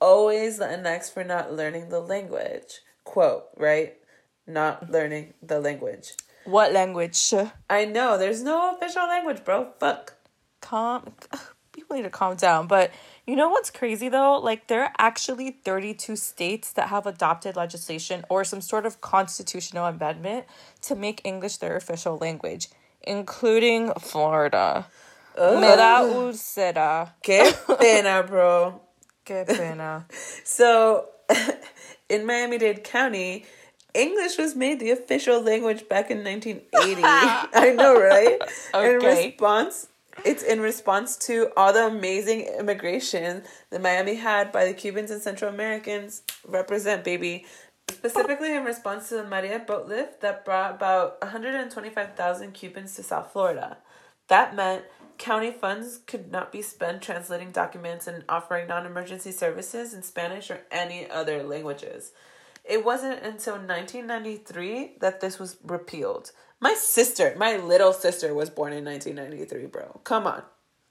always 0.01 0.57
the 0.57 0.65
Latinx 0.65 1.11
for 1.11 1.23
not 1.23 1.53
learning 1.53 1.89
the 1.89 2.01
language. 2.01 2.81
Quote, 3.05 3.45
right? 3.57 3.95
Not 4.45 4.89
learning 4.89 5.33
the 5.41 5.59
language. 5.59 6.13
What 6.43 6.73
language? 6.73 7.33
I 7.69 7.85
know, 7.85 8.17
there's 8.17 8.43
no 8.43 8.75
official 8.75 9.07
language, 9.07 9.43
bro. 9.43 9.71
Fuck. 9.79 10.13
Calm. 10.61 11.13
People 11.71 11.95
need 11.95 12.03
to 12.03 12.09
calm 12.09 12.35
down. 12.35 12.67
But 12.67 12.91
you 13.25 13.35
know 13.35 13.49
what's 13.49 13.71
crazy 13.71 14.09
though? 14.09 14.37
Like, 14.37 14.67
there 14.67 14.83
are 14.83 14.93
actually 14.97 15.51
32 15.51 16.15
states 16.15 16.71
that 16.73 16.89
have 16.89 17.05
adopted 17.05 17.55
legislation 17.55 18.23
or 18.29 18.43
some 18.43 18.61
sort 18.61 18.85
of 18.85 19.01
constitutional 19.01 19.85
amendment 19.85 20.45
to 20.83 20.95
make 20.95 21.21
English 21.23 21.57
their 21.57 21.75
official 21.75 22.17
language, 22.17 22.69
including 23.01 23.91
Florida. 23.99 24.87
Me 25.37 25.75
da 25.75 26.01
úlcera. 26.01 27.11
Qué 27.21 27.53
pena, 27.79 28.23
bro. 28.23 28.81
Qué 29.25 29.45
pena. 29.45 30.05
So, 30.43 31.09
in 32.09 32.25
Miami 32.25 32.57
Dade 32.57 32.83
County, 32.83 33.45
English 33.93 34.37
was 34.37 34.55
made 34.55 34.79
the 34.79 34.91
official 34.91 35.41
language 35.41 35.89
back 35.89 36.11
in 36.11 36.23
1980. 36.23 37.01
I 37.03 37.73
know, 37.75 37.99
right? 37.99 38.39
Okay. 38.73 38.93
In 38.93 38.99
response, 39.01 39.87
it's 40.23 40.43
in 40.43 40.61
response 40.61 41.17
to 41.17 41.49
all 41.57 41.73
the 41.73 41.87
amazing 41.87 42.41
immigration 42.59 43.43
that 43.69 43.81
Miami 43.81 44.15
had 44.15 44.51
by 44.51 44.65
the 44.65 44.73
Cubans 44.73 45.11
and 45.11 45.21
Central 45.21 45.53
Americans. 45.53 46.23
Represent, 46.47 47.03
baby. 47.03 47.45
Specifically 47.89 48.55
in 48.55 48.63
response 48.63 49.09
to 49.09 49.15
the 49.15 49.23
Mariel 49.23 49.59
boat 49.59 49.87
lift 49.87 50.21
that 50.21 50.45
brought 50.45 50.75
about 50.75 51.21
125,000 51.21 52.53
Cubans 52.53 52.95
to 52.95 53.03
South 53.03 53.31
Florida. 53.31 53.77
That 54.27 54.55
meant 54.55 54.85
county 55.17 55.51
funds 55.51 55.99
could 56.07 56.31
not 56.31 56.51
be 56.51 56.61
spent 56.61 57.01
translating 57.01 57.51
documents 57.51 58.07
and 58.07 58.23
offering 58.27 58.67
non 58.67 58.85
emergency 58.85 59.31
services 59.31 59.93
in 59.93 60.01
Spanish 60.01 60.49
or 60.49 60.61
any 60.71 61.09
other 61.09 61.43
languages. 61.43 62.11
It 62.67 62.83
wasn't 62.83 63.21
until 63.23 63.53
1993 63.55 64.93
that 64.99 65.21
this 65.21 65.37
was 65.37 65.57
repealed. 65.63 66.31
My 66.59 66.73
sister, 66.73 67.35
my 67.37 67.57
little 67.57 67.93
sister, 67.93 68.33
was 68.33 68.49
born 68.49 68.73
in 68.73 68.83
1993, 68.85 69.67
bro. 69.67 70.01
Come 70.03 70.25
on. 70.25 70.43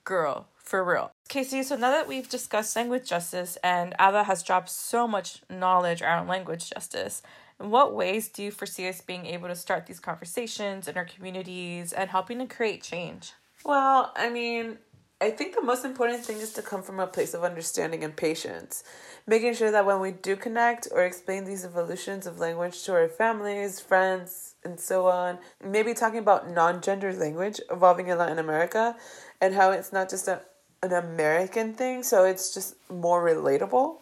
Girl, 0.05 0.47
for 0.57 0.85
real. 0.85 1.11
KC, 1.29 1.65
so 1.65 1.77
now 1.77 1.91
that 1.91 2.07
we've 2.07 2.29
discussed 2.29 2.77
language 2.77 3.09
justice 3.09 3.59
and 3.65 3.95
Ada 3.99 4.25
has 4.25 4.43
dropped 4.43 4.71
so 4.71 5.09
much 5.09 5.43
knowledge 5.51 6.03
around 6.03 6.29
language 6.29 6.71
justice, 6.71 7.23
in 7.59 7.71
what 7.71 7.95
ways 7.95 8.29
do 8.29 8.43
you 8.43 8.51
foresee 8.51 8.89
us 8.89 9.01
being 9.01 9.27
able 9.27 9.49
to 9.49 9.57
start 9.57 9.87
these 9.87 10.01
conversations 10.01 10.87
in 10.87 10.97
our 10.97 11.05
communities 11.05 11.93
and 11.93 12.11
helping 12.11 12.39
to 12.39 12.47
create 12.47 12.83
change? 12.83 13.33
Well, 13.65 14.13
I 14.15 14.29
mean, 14.29 14.79
I 15.21 15.31
think 15.31 15.55
the 15.55 15.63
most 15.63 15.85
important 15.85 16.25
thing 16.25 16.39
is 16.39 16.53
to 16.55 16.63
come 16.63 16.83
from 16.83 17.01
a 17.01 17.07
place 17.07 17.35
of 17.35 17.45
understanding 17.45 18.03
and 18.05 18.15
patience. 18.15 18.85
Making 19.27 19.55
sure 19.55 19.71
that 19.71 19.87
when 19.87 20.01
we 20.01 20.11
do 20.11 20.37
connect 20.37 20.89
or 20.91 21.03
explain 21.03 21.45
these 21.45 21.65
evolutions 21.65 22.27
of 22.27 22.39
language 22.39 22.83
to 22.85 22.93
our 22.93 23.09
families, 23.09 23.81
friends, 23.81 24.55
and 24.65 24.79
so 24.79 25.07
on, 25.07 25.39
maybe 25.65 25.95
talking 25.95 26.19
about 26.19 26.51
non 26.51 26.81
gender 26.81 27.13
language 27.13 27.61
evolving 27.71 28.09
in 28.09 28.19
Latin 28.19 28.39
America 28.39 28.97
and 29.41 29.55
how 29.55 29.71
it's 29.71 29.93
not 29.93 30.11
just 30.11 30.29
a, 30.29 30.41
an 30.83 30.93
American 30.93 31.75
thing, 31.75 32.03
so 32.03 32.25
it's 32.25 32.53
just 32.53 32.75
more 32.91 33.25
relatable. 33.25 33.99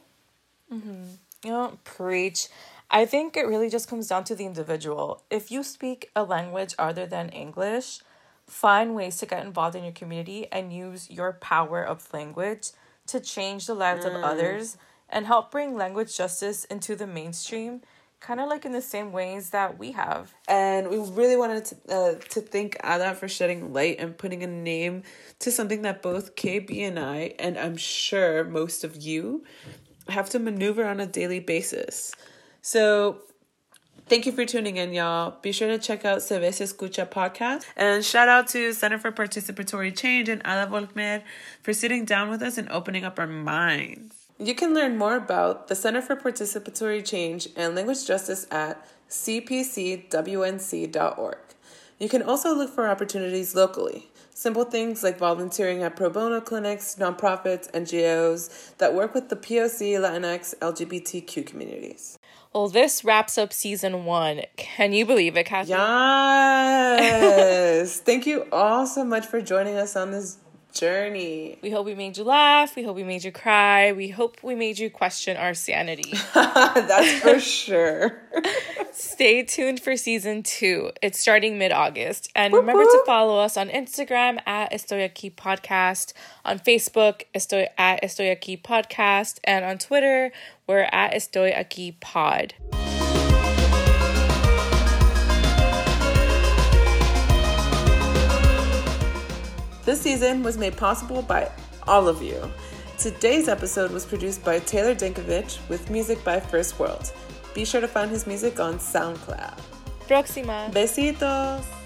Mm-hmm. 0.72 1.04
You 1.44 1.50
know, 1.50 1.78
preach. 1.84 2.48
I 2.90 3.06
think 3.06 3.36
it 3.36 3.46
really 3.46 3.70
just 3.70 3.88
comes 3.88 4.08
down 4.08 4.24
to 4.24 4.34
the 4.34 4.44
individual. 4.44 5.22
If 5.30 5.50
you 5.50 5.62
speak 5.62 6.10
a 6.16 6.24
language 6.24 6.74
other 6.78 7.06
than 7.06 7.28
English, 7.30 8.00
Find 8.46 8.94
ways 8.94 9.16
to 9.18 9.26
get 9.26 9.44
involved 9.44 9.76
in 9.76 9.84
your 9.84 9.92
community 9.92 10.46
and 10.50 10.72
use 10.72 11.10
your 11.10 11.32
power 11.34 11.82
of 11.82 12.12
language 12.12 12.70
to 13.06 13.20
change 13.20 13.66
the 13.66 13.74
lives 13.74 14.04
mm. 14.04 14.14
of 14.14 14.22
others 14.22 14.76
and 15.08 15.26
help 15.26 15.50
bring 15.50 15.76
language 15.76 16.16
justice 16.16 16.64
into 16.64 16.96
the 16.96 17.06
mainstream 17.06 17.82
kind 18.22 18.40
of 18.40 18.48
like 18.48 18.64
in 18.64 18.72
the 18.72 18.80
same 18.80 19.12
ways 19.12 19.50
that 19.50 19.78
we 19.78 19.92
have. 19.92 20.32
And 20.46 20.88
we 20.88 20.98
really 20.98 21.36
wanted 21.36 21.64
to, 21.66 21.76
uh, 21.94 22.14
to 22.30 22.40
thank 22.40 22.76
Ada 22.84 23.14
for 23.14 23.28
shedding 23.28 23.72
light 23.72 23.96
and 23.98 24.16
putting 24.16 24.42
a 24.42 24.46
name 24.46 25.02
to 25.40 25.50
something 25.50 25.82
that 25.82 26.02
both 26.02 26.36
KC 26.36 26.86
and 26.86 26.98
I, 26.98 27.34
and 27.38 27.58
I'm 27.58 27.76
sure 27.76 28.44
most 28.44 28.84
of 28.84 28.96
you, 28.96 29.44
have 30.08 30.30
to 30.30 30.38
maneuver 30.38 30.84
on 30.84 31.00
a 31.00 31.06
daily 31.06 31.40
basis. 31.40 32.12
So 32.60 33.22
Thank 34.08 34.26
you 34.26 34.32
for 34.32 34.44
tuning 34.44 34.76
in, 34.76 34.92
y'all. 34.92 35.36
Be 35.40 35.52
sure 35.52 35.68
to 35.68 35.78
check 35.78 36.04
out 36.04 36.22
Se 36.22 36.38
Escucha 36.38 37.08
podcast. 37.08 37.64
And 37.76 38.04
shout 38.04 38.28
out 38.28 38.48
to 38.48 38.74
Center 38.74 38.98
for 38.98 39.10
Participatory 39.10 39.96
Change 39.96 40.28
and 40.28 40.42
Ada 40.42 40.66
Volkmer 40.70 41.22
for 41.62 41.72
sitting 41.72 42.04
down 42.04 42.28
with 42.28 42.42
us 42.42 42.58
and 42.58 42.68
opening 42.68 43.04
up 43.04 43.18
our 43.18 43.26
minds. 43.26 44.16
You 44.38 44.54
can 44.54 44.74
learn 44.74 44.98
more 44.98 45.16
about 45.16 45.68
the 45.68 45.74
Center 45.74 46.02
for 46.02 46.16
Participatory 46.16 47.04
Change 47.04 47.48
and 47.56 47.74
Language 47.74 48.06
Justice 48.06 48.46
at 48.50 48.86
cpcwnc.org. 49.08 50.08
You 51.98 52.08
can 52.08 52.22
also 52.22 52.54
look 52.54 52.70
for 52.70 52.88
opportunities 52.88 53.54
locally. 53.54 54.08
Simple 54.34 54.64
things 54.64 55.04
like 55.04 55.18
volunteering 55.18 55.84
at 55.84 55.94
pro 55.94 56.10
bono 56.10 56.40
clinics, 56.40 56.96
nonprofits, 56.96 57.70
NGOs 57.70 58.76
that 58.78 58.92
work 58.94 59.14
with 59.14 59.28
the 59.28 59.36
POC, 59.36 59.92
Latinx, 60.00 60.58
LGBTQ 60.58 61.46
communities. 61.46 62.18
Well, 62.54 62.68
this 62.68 63.02
wraps 63.02 63.38
up 63.38 63.52
season 63.52 64.04
one. 64.04 64.42
Can 64.56 64.92
you 64.92 65.06
believe 65.06 65.36
it, 65.36 65.44
Kathy? 65.46 65.70
Yes. 67.00 67.98
Thank 68.00 68.26
you 68.26 68.46
all 68.52 68.86
so 68.86 69.04
much 69.04 69.26
for 69.26 69.40
joining 69.40 69.76
us 69.76 69.96
on 69.96 70.10
this 70.10 70.36
journey. 70.72 71.58
We 71.62 71.70
hope 71.70 71.86
we 71.86 71.94
made 71.94 72.16
you 72.16 72.24
laugh. 72.24 72.74
We 72.76 72.82
hope 72.82 72.96
we 72.96 73.04
made 73.04 73.24
you 73.24 73.32
cry. 73.32 73.92
We 73.92 74.08
hope 74.08 74.42
we 74.42 74.54
made 74.54 74.78
you 74.78 74.90
question 74.90 75.36
our 75.36 75.54
sanity. 75.54 76.14
That's 76.34 77.20
for 77.20 77.38
sure. 77.56 78.22
Stay 78.92 79.42
tuned 79.42 79.80
for 79.80 79.96
season 79.96 80.42
two. 80.42 80.90
It's 81.02 81.18
starting 81.18 81.58
mid 81.58 81.72
August. 81.72 82.30
And 82.34 82.52
whoop, 82.52 82.62
remember 82.62 82.84
to 82.84 83.02
follow 83.06 83.38
us 83.38 83.56
on 83.56 83.68
Instagram 83.68 84.38
at 84.46 84.72
Estoy 84.72 85.08
Aquí 85.08 85.34
Podcast, 85.34 86.12
on 86.44 86.58
Facebook, 86.58 87.22
Estoy 87.34 87.68
at 87.78 88.02
Estoy 88.02 88.36
Aquí 88.36 88.60
Podcast, 88.60 89.38
and 89.44 89.64
on 89.64 89.78
Twitter, 89.78 90.32
we're 90.66 90.88
at 90.92 91.12
Estoy 91.12 91.56
Aquí 91.56 91.98
Pod. 92.00 92.54
This 99.84 100.00
season 100.00 100.44
was 100.44 100.56
made 100.56 100.76
possible 100.76 101.22
by 101.22 101.50
all 101.88 102.06
of 102.06 102.22
you. 102.22 102.40
Today's 102.98 103.48
episode 103.48 103.90
was 103.90 104.06
produced 104.06 104.44
by 104.44 104.60
Taylor 104.60 104.94
Dinkovich 104.94 105.58
with 105.68 105.90
music 105.90 106.22
by 106.22 106.38
First 106.38 106.78
World. 106.78 107.12
Be 107.52 107.64
sure 107.64 107.80
to 107.80 107.88
find 107.88 108.08
his 108.08 108.24
music 108.24 108.60
on 108.60 108.78
SoundCloud. 108.78 109.58
Próxima. 110.06 110.72
Besitos. 110.72 111.81